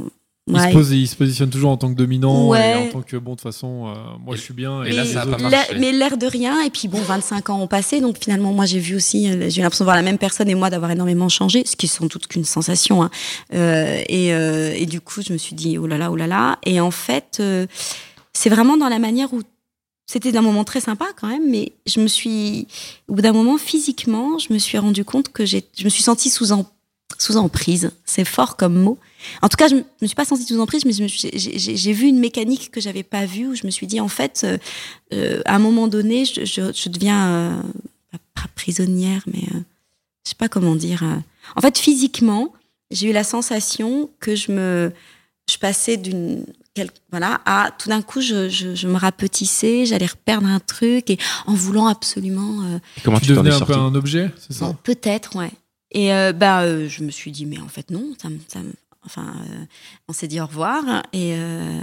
Il, 0.47 0.55
ouais, 0.55 0.69
se 0.69 0.73
pose, 0.73 0.91
il 0.91 1.07
se 1.07 1.15
positionne 1.15 1.51
toujours 1.51 1.69
en 1.69 1.77
tant 1.77 1.89
que 1.89 1.95
dominant 1.97 2.47
Ouais. 2.47 2.71
et 2.71 2.88
en 2.88 2.91
tant 2.91 3.01
que 3.03 3.17
bon 3.17 3.32
de 3.32 3.36
toute 3.36 3.43
façon 3.43 3.86
euh, 3.88 3.93
moi 4.25 4.36
je 4.36 4.41
suis 4.41 4.53
bien 4.55 4.84
Et 4.84 4.91
là, 4.93 5.03
les 5.03 5.13
ça 5.13 5.21
a 5.21 5.25
autres- 5.27 5.38
pas 5.38 5.49
L'air- 5.49 5.59
marché. 5.59 5.75
mais 5.80 5.91
l'air 5.91 6.17
de 6.17 6.25
rien, 6.25 6.61
et 6.63 6.71
puis 6.71 6.88
bon, 6.88 6.99
25 7.01 7.51
ans 7.51 7.61
ont 7.61 7.67
passé, 7.67 8.01
donc 8.01 8.17
finalement, 8.19 8.51
moi 8.51 8.65
j'ai 8.65 8.80
vu 8.80 8.95
aussi, 8.95 9.30
euh, 9.30 9.47
j'ai 9.49 9.59
eu 9.59 9.63
l'impression 9.63 9.84
de 9.84 9.89
voir 9.89 9.95
la 9.97 10.01
même 10.01 10.17
personne 10.17 10.49
et 10.49 10.55
moi 10.55 10.71
d'avoir 10.71 10.89
énormément 10.89 11.30
changé, 11.30 11.63
ce 11.67 11.75
qui 11.75 11.86
est 11.86 11.89
sans 11.89 12.07
doute 12.07 12.25
qu'une 12.27 12.45
sensation. 12.45 13.03
Hein. 13.03 13.11
Euh, 13.53 14.01
et, 14.09 14.34
euh, 14.34 14.73
et 14.75 14.88
du 14.88 15.01
coup, 15.01 15.21
je 15.21 15.34
me 15.34 15.38
suis 15.38 15.55
dit, 15.55 15.77
oh 15.77 15.86
là 15.86 15.97
là, 15.99 16.09
oh 16.11 16.15
là 16.15 16.25
là. 16.25 16.57
Et 16.65 16.80
en 16.82 16.89
fait, 16.91 17.38
euh, 17.41 17.67
c'est 18.34 18.49
vraiment 18.49 18.75
dans 18.77 18.89
la 18.89 18.97
manière 18.99 19.32
où 19.34 19.41
c'était 20.12 20.36
un 20.36 20.41
moment 20.41 20.64
très 20.64 20.82
sympa 20.82 21.05
quand 21.16 21.28
même, 21.28 21.47
mais 21.51 21.74
je 21.86 21.99
me 21.99 22.07
suis, 22.07 22.66
au 23.07 23.14
bout 23.14 23.22
d'un 23.22 23.32
moment, 23.32 23.60
physiquement, 23.60 24.39
je 24.39 24.51
me 24.51 24.57
suis 24.57 24.80
rendu 24.80 25.05
compte 25.05 25.30
que 25.32 25.45
j'ai, 25.45 25.64
je 25.78 25.84
me 25.84 25.89
suis 25.89 26.01
sentie 26.01 26.32
sous, 26.32 26.47
sous 27.20 27.38
emprise. 27.38 27.91
C'est 28.05 28.26
fort 28.26 28.57
comme 28.57 28.74
mot. 28.74 28.97
En 29.43 29.49
tout 29.49 29.57
cas, 29.57 29.68
je 29.68 29.76
je 29.76 29.82
me 30.01 30.07
suis 30.07 30.16
pas 30.16 30.26
sentie 30.26 30.45
sous 30.45 30.60
emprise, 30.60 30.84
mais 30.84 30.93
j'ai 30.93 31.93
vu 31.93 32.07
une 32.07 32.18
mécanique 32.18 32.72
que 32.72 32.82
j'avais 32.82 33.03
pas 33.03 33.28
vue, 33.28 33.49
où 33.49 33.55
je 33.55 33.68
me 33.68 33.70
suis 33.70 33.86
dit, 33.86 33.99
en 33.99 34.07
fait, 34.07 34.41
euh, 34.45 34.57
euh, 35.14 35.43
à 35.45 35.57
un 35.57 35.60
moment 35.60 35.88
donné, 35.88 36.26
je, 36.26 36.89
deviens, 36.89 37.30
euh, 37.30 37.62
pas- 38.34 38.47
prisonnière, 38.55 39.22
mais 39.28 39.43
euh, 39.53 39.60
je 40.26 40.30
sais 40.32 40.36
pas 40.36 40.49
comment 40.49 40.76
dire. 40.76 41.03
En 41.55 41.62
fait, 41.62 41.78
physiquement, 41.78 42.51
j'ai 42.89 43.10
eu 43.10 43.14
la 43.14 43.24
sensation 43.24 44.10
que 44.20 44.36
je 44.36 44.51
me, 44.51 44.91
je 45.47 45.57
passais 45.60 45.97
d'une, 45.97 46.45
voilà, 47.11 47.41
à 47.45 47.72
tout 47.78 47.89
d'un 47.89 48.01
coup, 48.01 48.22
je, 48.22 48.47
je, 48.49 48.74
je 48.76 48.88
me 48.88 48.95
rapetissais, 48.97 49.86
j'allais 49.86 50.05
reperdre 50.05 50.47
un 50.47 50.59
truc, 50.59 51.09
et 51.09 51.17
en 51.45 51.53
voulant 51.53 51.88
absolument, 51.88 52.61
euh, 52.63 52.78
Et 52.97 53.01
Comment 53.03 53.20
Tu 53.20 53.28
devenais 53.28 53.51
un 53.53 53.59
peu 53.59 53.74
un 53.74 53.93
objet, 53.95 54.32
c'est 54.38 54.53
ça? 54.53 54.65
Bon, 54.65 54.78
peut-être, 54.84 55.36
ouais. 55.36 55.51
Et 55.91 56.13
euh, 56.13 56.32
bah, 56.34 56.61
euh, 56.61 56.88
je 56.88 57.03
me 57.03 57.11
suis 57.11 57.32
dit, 57.32 57.45
mais 57.45 57.59
en 57.59 57.67
fait, 57.67 57.89
non. 57.91 58.13
Ça, 58.22 58.30
me- 58.30 58.38
ça 58.47 58.59
enfin, 59.05 59.34
euh, 59.51 59.65
on 60.07 60.13
s'est 60.13 60.28
dit 60.28 60.39
au 60.39 60.45
revoir. 60.45 60.84
Et, 61.13 61.34
euh, 61.36 61.82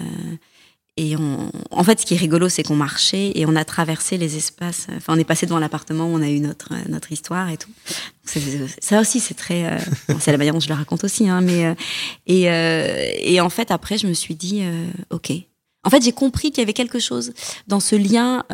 et 0.98 1.14
on, 1.16 1.50
en 1.70 1.84
fait, 1.84 2.00
ce 2.00 2.06
qui 2.06 2.14
est 2.14 2.18
rigolo, 2.18 2.48
c'est 2.48 2.62
qu'on 2.62 2.74
marchait 2.76 3.32
et 3.34 3.44
on 3.44 3.54
a 3.54 3.66
traversé 3.66 4.16
les 4.16 4.36
espaces. 4.36 4.86
Enfin, 4.96 5.14
on 5.14 5.18
est 5.18 5.24
passé 5.24 5.44
devant 5.44 5.58
l'appartement 5.58 6.06
où 6.06 6.14
on 6.14 6.22
a 6.22 6.28
eu 6.28 6.40
notre, 6.40 6.72
euh, 6.72 6.78
notre 6.88 7.12
histoire 7.12 7.50
et 7.50 7.58
tout. 7.58 7.70
Ça 8.80 9.00
aussi, 9.00 9.20
c'est 9.20 9.34
très. 9.34 9.66
euh, 9.66 9.78
c'est 10.20 10.32
la 10.32 10.38
manière 10.38 10.54
dont 10.54 10.60
je 10.60 10.68
le 10.68 10.74
raconte 10.74 11.04
aussi. 11.04 11.28
Hein, 11.28 11.42
mais, 11.42 11.66
euh, 11.66 11.74
et, 12.26 12.50
euh, 12.50 13.12
et 13.18 13.40
en 13.42 13.50
fait, 13.50 13.70
après, 13.70 13.98
je 13.98 14.06
me 14.06 14.14
suis 14.14 14.34
dit, 14.34 14.62
OK. 15.10 15.32
En 15.84 15.90
fait, 15.90 16.02
j'ai 16.02 16.12
compris 16.12 16.50
qu'il 16.50 16.58
y 16.58 16.62
avait 16.62 16.72
quelque 16.72 16.98
chose 16.98 17.32
dans 17.68 17.78
ce 17.78 17.94
lien 17.94 18.44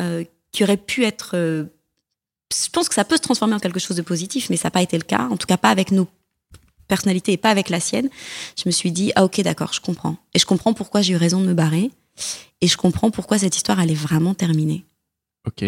qui 0.51 0.63
aurait 0.63 0.77
pu 0.77 1.03
être. 1.03 1.35
je 1.35 2.69
pense 2.71 2.89
que 2.89 2.95
ça 2.95 3.05
peut 3.05 3.15
se 3.17 3.21
transformer 3.21 3.55
en 3.55 3.59
quelque 3.59 3.79
chose 3.79 3.97
de 3.97 4.03
positif, 4.03 4.49
mais 4.49 4.57
ça 4.57 4.67
n'a 4.67 4.71
pas 4.71 4.83
été 4.83 4.97
le 4.97 5.03
cas. 5.03 5.27
En 5.31 5.37
tout 5.37 5.47
cas, 5.47 5.57
pas 5.57 5.69
avec 5.69 5.91
nos 5.91 6.07
personnalités 6.87 7.31
et 7.31 7.37
pas 7.37 7.49
avec 7.49 7.69
la 7.69 7.79
sienne. 7.79 8.09
Je 8.57 8.63
me 8.67 8.71
suis 8.71 8.91
dit, 8.91 9.11
ah 9.15 9.23
ok, 9.23 9.41
d'accord, 9.41 9.73
je 9.73 9.79
comprends. 9.79 10.17
Et 10.35 10.39
je 10.39 10.45
comprends 10.45 10.73
pourquoi 10.73 11.01
j'ai 11.01 11.13
eu 11.13 11.17
raison 11.17 11.39
de 11.39 11.47
me 11.47 11.53
barrer. 11.53 11.89
Et 12.61 12.67
je 12.67 12.77
comprends 12.77 13.11
pourquoi 13.11 13.37
cette 13.37 13.55
histoire, 13.55 13.79
elle 13.79 13.91
est 13.91 13.95
vraiment 13.95 14.33
terminée. 14.33 14.85
Ok, 15.47 15.65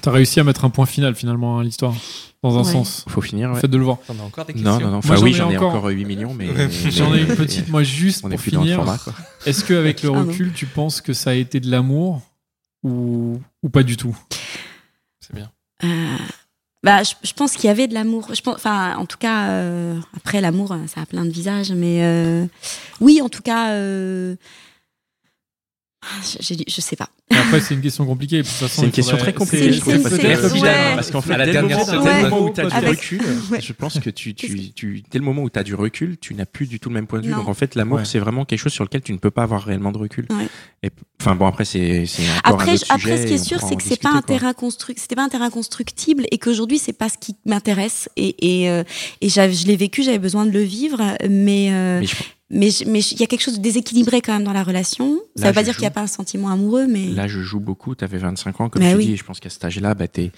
T'as 0.00 0.12
réussi 0.12 0.40
à 0.40 0.44
mettre 0.44 0.64
un 0.64 0.70
point 0.70 0.86
final 0.86 1.14
finalement 1.14 1.58
à 1.58 1.62
l'histoire, 1.64 1.94
dans 2.42 2.56
un 2.56 2.62
Ouais. 2.64 2.72
sens. 2.72 3.04
faut 3.06 3.20
finir. 3.20 3.48
Le 3.48 3.54
ouais. 3.56 3.60
fait 3.60 3.68
de 3.68 3.76
le 3.76 3.84
voir. 3.84 3.98
T'en 4.06 4.18
as 4.18 4.22
encore 4.22 4.46
des 4.46 4.54
questions 4.54 4.72
Non, 4.72 4.80
non, 4.80 4.90
non. 4.92 4.96
Enfin, 4.98 5.16
j'en 5.16 5.22
oui, 5.24 5.30
ai 5.30 5.34
j'en 5.34 5.50
ai 5.50 5.56
encore. 5.58 5.74
encore 5.74 5.90
8 5.90 6.04
millions, 6.06 6.32
mais. 6.32 6.48
J'en 6.90 7.14
ai 7.14 7.20
une 7.20 7.34
petite, 7.36 7.68
moi, 7.68 7.82
juste 7.82 8.22
On 8.24 8.28
est 8.30 8.34
pour 8.36 8.40
plus 8.42 8.52
le 8.52 8.58
finir. 8.60 8.82
Est-ce 9.44 9.62
qu'avec 9.64 10.02
le 10.02 10.10
Ah 10.14 10.20
recul, 10.20 10.52
tu 10.54 10.64
penses 10.64 11.02
que 11.02 11.12
ça 11.12 11.30
a 11.30 11.34
été 11.34 11.60
de 11.60 11.70
l'amour 11.70 12.22
ou, 12.82 13.38
ou 13.62 13.68
pas 13.68 13.82
du 13.82 13.98
tout? 13.98 14.16
C'est 15.20 15.34
bien. 15.34 15.50
Euh, 15.84 16.16
bah, 16.82 17.02
je, 17.02 17.12
je 17.22 17.32
pense 17.34 17.52
qu'il 17.52 17.64
y 17.66 17.68
avait 17.70 17.86
de 17.88 17.92
l'amour. 17.94 18.28
Je 18.34 18.40
pense, 18.40 18.54
enfin, 18.56 18.96
en 18.96 19.04
tout 19.04 19.18
cas, 19.18 19.48
euh, 19.50 19.98
après 20.16 20.40
l'amour, 20.40 20.74
ça 20.86 21.02
a 21.02 21.06
plein 21.06 21.26
de 21.26 21.30
visages, 21.30 21.72
mais 21.72 22.04
euh, 22.04 22.46
oui, 23.00 23.20
en 23.20 23.28
tout 23.28 23.42
cas, 23.42 23.72
euh, 23.72 24.36
je, 26.22 26.54
je, 26.54 26.54
je 26.68 26.80
sais 26.80 26.96
pas. 26.96 27.08
Et 27.30 27.36
Après, 27.36 27.60
c'est 27.60 27.74
une 27.74 27.80
question 27.80 28.04
compliquée. 28.06 28.42
C'est 28.44 28.82
une 28.82 28.90
question 28.90 29.16
faudrait- 29.16 29.32
très 29.32 29.38
compliquée, 29.38 29.64
c'est- 29.64 29.72
je 29.72 29.80
trouve. 29.80 30.02
parce 30.02 30.16
que- 30.18 30.60
ouais. 30.60 30.94
Parce 30.94 31.10
qu'en 31.10 31.20
fait, 31.20 31.32
À 31.34 31.38
la 31.38 31.44
dès 31.46 31.52
le 31.52 31.58
dernière 31.58 31.78
moment- 31.78 31.90
seconde, 31.90 32.04
dès 32.04 32.22
le 32.22 32.28
moment 32.30 32.46
où 32.46 32.52
tu 32.52 32.60
as 32.60 32.66
du 32.66 32.74
Avec- 32.74 32.90
recul, 33.00 33.20
Ouais. 33.50 33.60
je 33.60 33.72
pense 33.72 33.98
que 33.98 34.10
tu, 34.10 34.34
tu, 34.34 34.72
tu, 34.72 35.02
dès 35.10 35.18
le 35.18 35.24
moment 35.24 35.42
où 35.42 35.50
tu 35.50 35.58
as 35.58 35.62
du 35.62 35.74
recul, 35.74 36.16
tu 36.18 36.34
n'as 36.34 36.46
plus 36.46 36.66
du 36.66 36.78
tout 36.80 36.88
le 36.90 36.94
même 36.94 37.06
point 37.06 37.20
de 37.20 37.24
vue. 37.26 37.32
Non. 37.32 37.38
Donc 37.38 37.48
en 37.48 37.54
fait, 37.54 37.74
l'amour, 37.74 37.98
Ouais. 37.98 38.04
c'est 38.04 38.18
vraiment 38.18 38.44
quelque 38.44 38.58
chose 38.60 38.72
sur 38.72 38.84
lequel 38.84 39.02
tu 39.02 39.12
ne 39.12 39.18
peux 39.18 39.30
pas 39.30 39.42
avoir 39.42 39.62
réellement 39.62 39.92
de 39.92 39.98
recul. 39.98 40.26
Enfin 41.20 41.34
bon, 41.36 41.46
après, 41.46 41.64
c'est 41.64 42.02
un 42.04 42.04
Après, 42.44 42.74
autre 42.74 42.84
après, 42.90 43.16
ce 43.16 43.26
qui 43.26 43.32
est 43.34 43.40
on 43.40 43.44
sûr, 43.44 43.60
c'est 43.66 43.76
que 43.76 43.82
c'est 43.82 44.00
pas 44.00 44.10
un 44.10 44.20
terrain 44.22 44.52
c'était 44.96 45.14
pas 45.16 45.22
un 45.24 45.28
terrain 45.28 45.50
constructible 45.50 46.24
et 46.30 46.38
qu'aujourd'hui 46.38 46.78
c'est 46.78 46.92
pas 46.92 47.08
ce 47.08 47.16
qui 47.18 47.36
m'intéresse 47.46 48.08
et 48.16 48.34
et, 48.62 48.68
euh, 48.70 48.82
et 49.20 49.28
je 49.28 49.66
l'ai 49.66 49.76
vécu, 49.76 50.02
j'avais 50.02 50.18
besoin 50.18 50.44
de 50.44 50.50
le 50.50 50.60
vivre, 50.62 50.98
mais 51.28 51.70
euh, 51.72 52.00
Mais 52.00 52.06
je- 52.06 52.14
mais 52.50 52.68
il 52.68 53.20
y 53.20 53.22
a 53.22 53.26
quelque 53.26 53.40
chose 53.42 53.56
de 53.56 53.62
déséquilibré 53.62 54.20
quand 54.20 54.32
même 54.34 54.44
dans 54.44 54.52
la 54.52 54.62
relation. 54.62 55.18
Ça 55.34 55.44
Là, 55.44 55.48
veut 55.50 55.54
pas 55.54 55.62
dire 55.62 55.74
qu'il 55.74 55.84
y 55.84 55.86
a 55.86 55.90
pas 55.90 56.02
un 56.02 56.06
sentiment 56.06 56.50
amoureux, 56.50 56.86
mais 56.86 57.06
Là, 57.08 57.26
je 57.26 57.40
joue 57.40 57.58
beaucoup. 57.58 57.94
Tu 57.94 58.04
avais 58.04 58.18
25 58.18 58.60
ans, 58.60 58.68
comme 58.68 58.82
Mais 58.82 58.90
tu 58.92 58.98
oui. 58.98 59.06
dis. 59.06 59.12
Et 59.14 59.16
je 59.16 59.24
pense 59.24 59.40
qu'à 59.40 59.48
cet 59.48 59.64
âge-là, 59.64 59.94
bah, 59.94 60.06
tu 60.08 60.30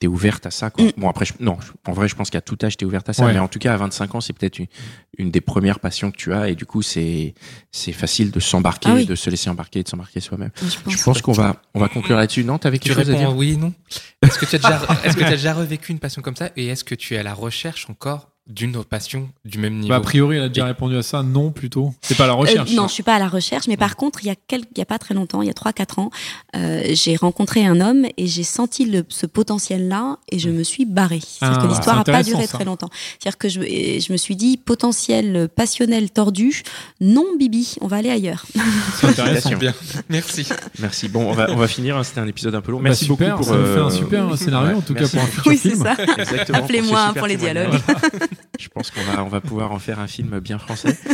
es, 0.00 0.06
ouverte 0.06 0.46
à 0.46 0.50
ça. 0.50 0.70
Quoi. 0.70 0.86
Mm. 0.86 0.92
Bon, 0.96 1.08
après, 1.10 1.26
je- 1.26 1.34
non, 1.38 1.58
en 1.86 1.92
vrai, 1.92 2.08
je 2.08 2.16
pense 2.16 2.30
qu'à 2.30 2.40
tout 2.40 2.56
âge, 2.62 2.76
tu 2.78 2.84
es 2.84 2.86
ouverte 2.86 3.08
à 3.10 3.12
ça. 3.12 3.26
Ouais. 3.26 3.34
Mais 3.34 3.38
en 3.38 3.46
tout 3.48 3.58
cas, 3.58 3.74
à 3.74 3.76
25 3.76 4.14
ans, 4.14 4.20
c'est 4.22 4.32
peut-être 4.32 4.58
une, 4.58 4.66
une 5.18 5.30
des 5.30 5.42
premières 5.42 5.80
passions 5.80 6.10
que 6.10 6.16
tu 6.16 6.32
as. 6.32 6.48
Et 6.48 6.54
du 6.54 6.64
coup, 6.64 6.80
c'est 6.82 7.34
facile 7.92 8.30
de 8.30 8.40
s'embarquer, 8.40 8.88
Ah 8.90 8.94
oui. 8.94 9.04
de 9.06 9.14
se 9.14 9.28
laisser 9.28 9.50
embarquer, 9.50 9.82
de 9.82 9.88
s'embarquer 9.88 10.20
soi-même. 10.20 10.50
je 10.88 11.02
pense. 11.02 11.20
Qu'on 11.20 11.32
va, 11.32 11.60
on 11.74 11.80
va 11.80 11.88
conclure 11.88 12.16
là-dessus. 12.16 12.42
Non, 12.42 12.58
Tu 12.58 12.70
quelque 12.70 12.88
chose 12.88 12.98
à 12.98 13.02
réponds 13.12 13.18
dire 13.18 13.36
oui, 13.36 13.56
non? 13.58 13.74
Est-ce 14.22 14.38
que 14.38 14.46
tu 14.46 14.56
as 14.56 14.58
déjà, 14.58 14.80
est-ce 15.04 15.14
que 15.14 15.20
tu 15.20 15.26
as 15.26 15.30
déjà 15.32 15.52
revécu 15.52 15.92
une 15.92 15.98
passion 15.98 16.22
comme 16.22 16.36
ça? 16.36 16.50
Et 16.56 16.68
est-ce 16.68 16.84
que 16.84 16.94
tu 16.94 17.14
es 17.14 17.18
à 17.18 17.22
la 17.22 17.34
recherche 17.34 17.88
encore 17.90 18.29
d'une 18.46 18.76
autre 18.76 18.88
passion 18.88 19.28
du 19.44 19.58
même 19.58 19.74
niveau 19.74 19.90
Bah, 19.90 19.96
a 19.96 20.00
priori, 20.00 20.36
elle 20.36 20.42
a 20.44 20.48
déjà 20.48 20.64
répondu 20.64 20.96
à 20.96 21.02
ça. 21.02 21.22
Non, 21.22 21.52
plutôt. 21.52 21.94
C'est 22.02 22.16
pas 22.16 22.26
la 22.26 22.32
Euh, 22.32 22.36
recherche. 22.36 22.72
non, 22.72 22.88
je 22.88 22.92
suis 22.94 23.02
pas 23.04 23.14
à 23.14 23.18
la 23.20 23.28
recherche, 23.28 23.68
mais 23.68 23.76
par 23.76 23.94
contre, 23.96 24.20
il 24.24 24.26
y 24.26 24.30
a 24.30 24.34
il 24.52 24.78
y 24.78 24.80
a 24.80 24.84
pas 24.86 24.98
très 24.98 25.14
longtemps, 25.14 25.42
il 25.42 25.46
y 25.46 25.50
a 25.50 25.54
3-4 25.54 26.00
ans, 26.00 26.10
euh, 26.56 26.82
j'ai 26.92 27.14
rencontré 27.16 27.64
un 27.64 27.80
homme 27.80 28.06
et 28.16 28.26
j'ai 28.26 28.42
senti 28.42 28.86
le, 28.86 29.04
ce 29.08 29.26
potentiel-là 29.26 30.18
et 30.32 30.38
je 30.40 30.50
me 30.50 30.64
suis 30.64 30.84
barrée. 30.84 31.20
C'est-à-dire 31.20 31.58
Ah, 31.60 31.62
que 31.62 31.68
l'histoire 31.68 32.02
c'est 32.04 32.10
a 32.10 32.14
pas 32.14 32.22
duré 32.24 32.46
ça. 32.46 32.56
très 32.56 32.64
longtemps. 32.64 32.90
C'est-à-dire 33.20 33.38
que 33.38 33.48
je, 33.48 34.12
me 34.12 34.16
suis 34.16 34.34
dit 34.36 34.56
potentiel 34.56 35.48
passionnel 35.54 36.10
tordu, 36.10 36.62
non 37.00 37.26
Bibi, 37.38 37.76
on 37.80 37.86
va 37.86 37.98
aller 37.98 38.10
ailleurs. 38.10 38.44
C'est 39.00 39.06
intéressant. 39.08 39.56
Bien, 39.56 39.74
merci. 40.08 40.46
Merci. 40.80 41.08
Bon, 41.08 41.28
on 41.28 41.32
va, 41.32 41.50
on 41.50 41.56
va 41.56 41.68
finir. 41.68 41.96
hein. 41.96 42.02
C'était 42.02 42.20
un 42.20 42.26
épisode 42.26 42.54
un 42.56 42.60
peu 42.60 42.72
long. 42.72 42.78
Bah, 42.78 42.84
Merci 42.84 43.04
super, 43.04 43.36
beaucoup 43.36 43.50
pour. 43.50 43.54
ça 43.54 43.64
fait 43.64 43.78
un 43.80 43.86
euh, 43.86 43.90
super 43.90 44.36
scénario, 44.38 44.68
ouais, 44.70 44.74
en 44.74 44.80
tout 44.80 44.94
cas, 44.94 45.06
pour 45.08 45.20
un 45.20 45.26
futur 45.26 45.46
oui, 45.46 45.58
c'est 45.62 45.70
film. 45.70 45.84
ça. 45.84 45.96
Appelez-moi 46.54 47.12
pour 47.16 47.26
les 47.28 47.36
dialogues. 47.36 47.78
Je 48.58 48.68
pense 48.68 48.90
qu'on 48.90 49.02
va, 49.02 49.24
on 49.24 49.28
va 49.28 49.40
pouvoir 49.40 49.72
en 49.72 49.78
faire 49.78 49.98
un 50.00 50.06
film 50.06 50.38
bien 50.40 50.58
français. 50.58 50.96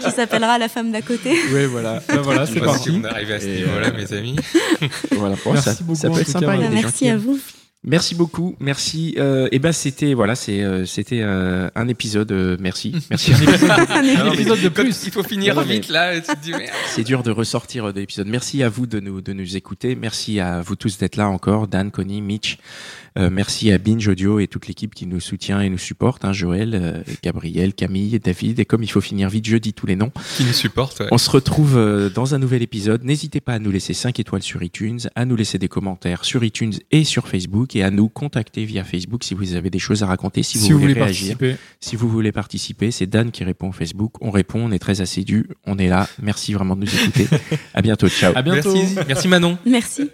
Qui 0.00 0.10
s'appellera 0.10 0.58
La 0.58 0.68
femme 0.68 0.92
d'à 0.92 1.02
côté. 1.02 1.32
Oui, 1.52 1.64
voilà. 1.66 2.02
Bah, 2.08 2.16
voilà, 2.22 2.44
Je 2.44 2.48
c'est 2.48 2.54
sais 2.54 2.60
pas 2.60 2.66
parti. 2.66 2.90
si 2.90 3.00
on 3.00 3.04
arrive 3.04 3.30
à 3.32 3.40
ce 3.40 3.46
Et, 3.46 3.56
niveau-là, 3.56 3.88
euh, 3.88 3.96
mes 3.96 4.12
amis. 4.12 4.36
voilà. 5.12 5.36
Bon, 5.44 5.52
Merci 5.52 5.70
ça, 5.70 5.76
beaucoup, 5.82 5.94
ça 5.98 6.10
peut 6.10 6.20
être 6.20 6.28
sympa. 6.28 6.46
cas, 6.46 6.54
il 6.56 6.60
y 6.62 6.64
a 6.64 6.68
des 6.68 6.76
gens 6.76 6.82
Merci 6.82 6.98
qui 6.98 7.08
à 7.08 7.12
aiment. 7.12 7.18
vous. 7.18 7.38
Merci 7.82 8.14
beaucoup, 8.14 8.56
merci. 8.60 9.14
Euh, 9.16 9.48
et 9.52 9.58
ben 9.58 9.72
c'était 9.72 10.12
voilà, 10.12 10.34
c'est 10.34 10.60
euh, 10.62 10.84
c'était 10.84 11.20
euh, 11.22 11.70
un 11.74 11.88
épisode. 11.88 12.30
euh, 12.30 12.58
merci, 12.60 12.94
merci. 13.10 13.32
Un 13.32 14.02
non, 14.02 14.24
mais- 14.26 14.34
épisode 14.34 14.60
de 14.60 14.68
plus. 14.68 15.02
il 15.06 15.10
faut 15.10 15.22
finir 15.22 15.54
Non, 15.54 15.62
vite 15.62 15.88
là, 15.88 16.12
c'est 16.94 17.04
dur 17.04 17.22
de 17.22 17.30
ressortir 17.30 17.86
euh, 17.86 17.92
de 17.94 18.00
l'épisode. 18.00 18.26
Merci 18.26 18.62
à 18.62 18.68
vous 18.68 18.86
de 18.86 19.00
nous 19.00 19.22
de 19.22 19.32
nous 19.32 19.56
écouter. 19.56 19.94
Merci 19.96 20.40
à 20.40 20.60
vous 20.60 20.76
tous 20.76 20.98
d'être 20.98 21.16
là 21.16 21.28
encore, 21.30 21.68
Dan, 21.68 21.90
Connie, 21.90 22.20
Mitch. 22.20 22.58
Euh, 23.18 23.28
merci 23.28 23.72
à 23.72 23.78
Binge 23.78 24.06
Audio 24.06 24.38
et 24.38 24.46
toute 24.46 24.68
l'équipe 24.68 24.94
qui 24.94 25.06
nous 25.06 25.18
soutient 25.18 25.60
et 25.60 25.68
nous 25.70 25.78
supporte. 25.78 26.24
Hein, 26.24 26.32
Joël, 26.32 27.02
Gabriel, 27.24 27.72
Camille, 27.74 28.20
David. 28.20 28.60
Et 28.60 28.64
comme 28.66 28.82
il 28.84 28.90
faut 28.90 29.00
finir 29.00 29.28
vite, 29.30 29.46
je 29.48 29.56
dis 29.56 29.72
tous 29.72 29.86
les 29.86 29.96
noms. 29.96 30.12
Qui 30.36 30.44
nous 30.44 30.52
supporte. 30.52 31.00
ouais. 31.00 31.08
On 31.10 31.18
se 31.18 31.28
retrouve 31.30 32.10
dans 32.14 32.34
un 32.34 32.38
nouvel 32.38 32.62
épisode. 32.62 33.02
N'hésitez 33.04 33.40
pas 33.40 33.54
à 33.54 33.58
nous 33.58 33.72
laisser 33.72 33.94
5 33.94 34.20
étoiles 34.20 34.42
sur 34.42 34.62
iTunes, 34.62 35.00
à 35.16 35.24
nous 35.24 35.34
laisser 35.34 35.58
des 35.58 35.66
commentaires 35.68 36.24
sur 36.24 36.44
iTunes 36.44 36.74
et 36.92 37.02
sur 37.04 37.26
Facebook 37.26 37.69
et 37.76 37.82
à 37.82 37.90
nous 37.90 38.08
contacter 38.08 38.64
via 38.64 38.84
Facebook 38.84 39.24
si 39.24 39.34
vous 39.34 39.54
avez 39.54 39.70
des 39.70 39.78
choses 39.78 40.02
à 40.02 40.06
raconter, 40.06 40.42
si, 40.42 40.58
Si 40.58 40.72
vous 40.72 40.78
voulez 40.78 40.94
réagir. 40.94 41.36
participer. 41.36 41.56
Si 41.80 41.96
vous 41.96 42.08
voulez 42.08 42.32
participer, 42.32 42.90
c'est 42.90 43.06
Dan 43.06 43.30
qui 43.30 43.44
répond 43.44 43.68
au 43.68 43.72
Facebook. 43.72 44.12
On 44.20 44.30
répond, 44.30 44.60
on 44.60 44.72
est 44.72 44.78
très 44.78 45.00
assidus, 45.00 45.48
on 45.66 45.78
est 45.78 45.88
là. 45.88 46.08
Merci 46.22 46.52
vraiment 46.52 46.76
de 46.76 46.82
nous 46.82 46.94
écouter. 46.94 47.26
à 47.74 47.82
bientôt, 47.82 48.08
ciao. 48.08 48.32
À 48.34 48.42
bientôt. 48.42 48.74
Merci, 48.74 48.96
merci 49.06 49.28
Manon. 49.28 49.58
Merci. 49.66 50.10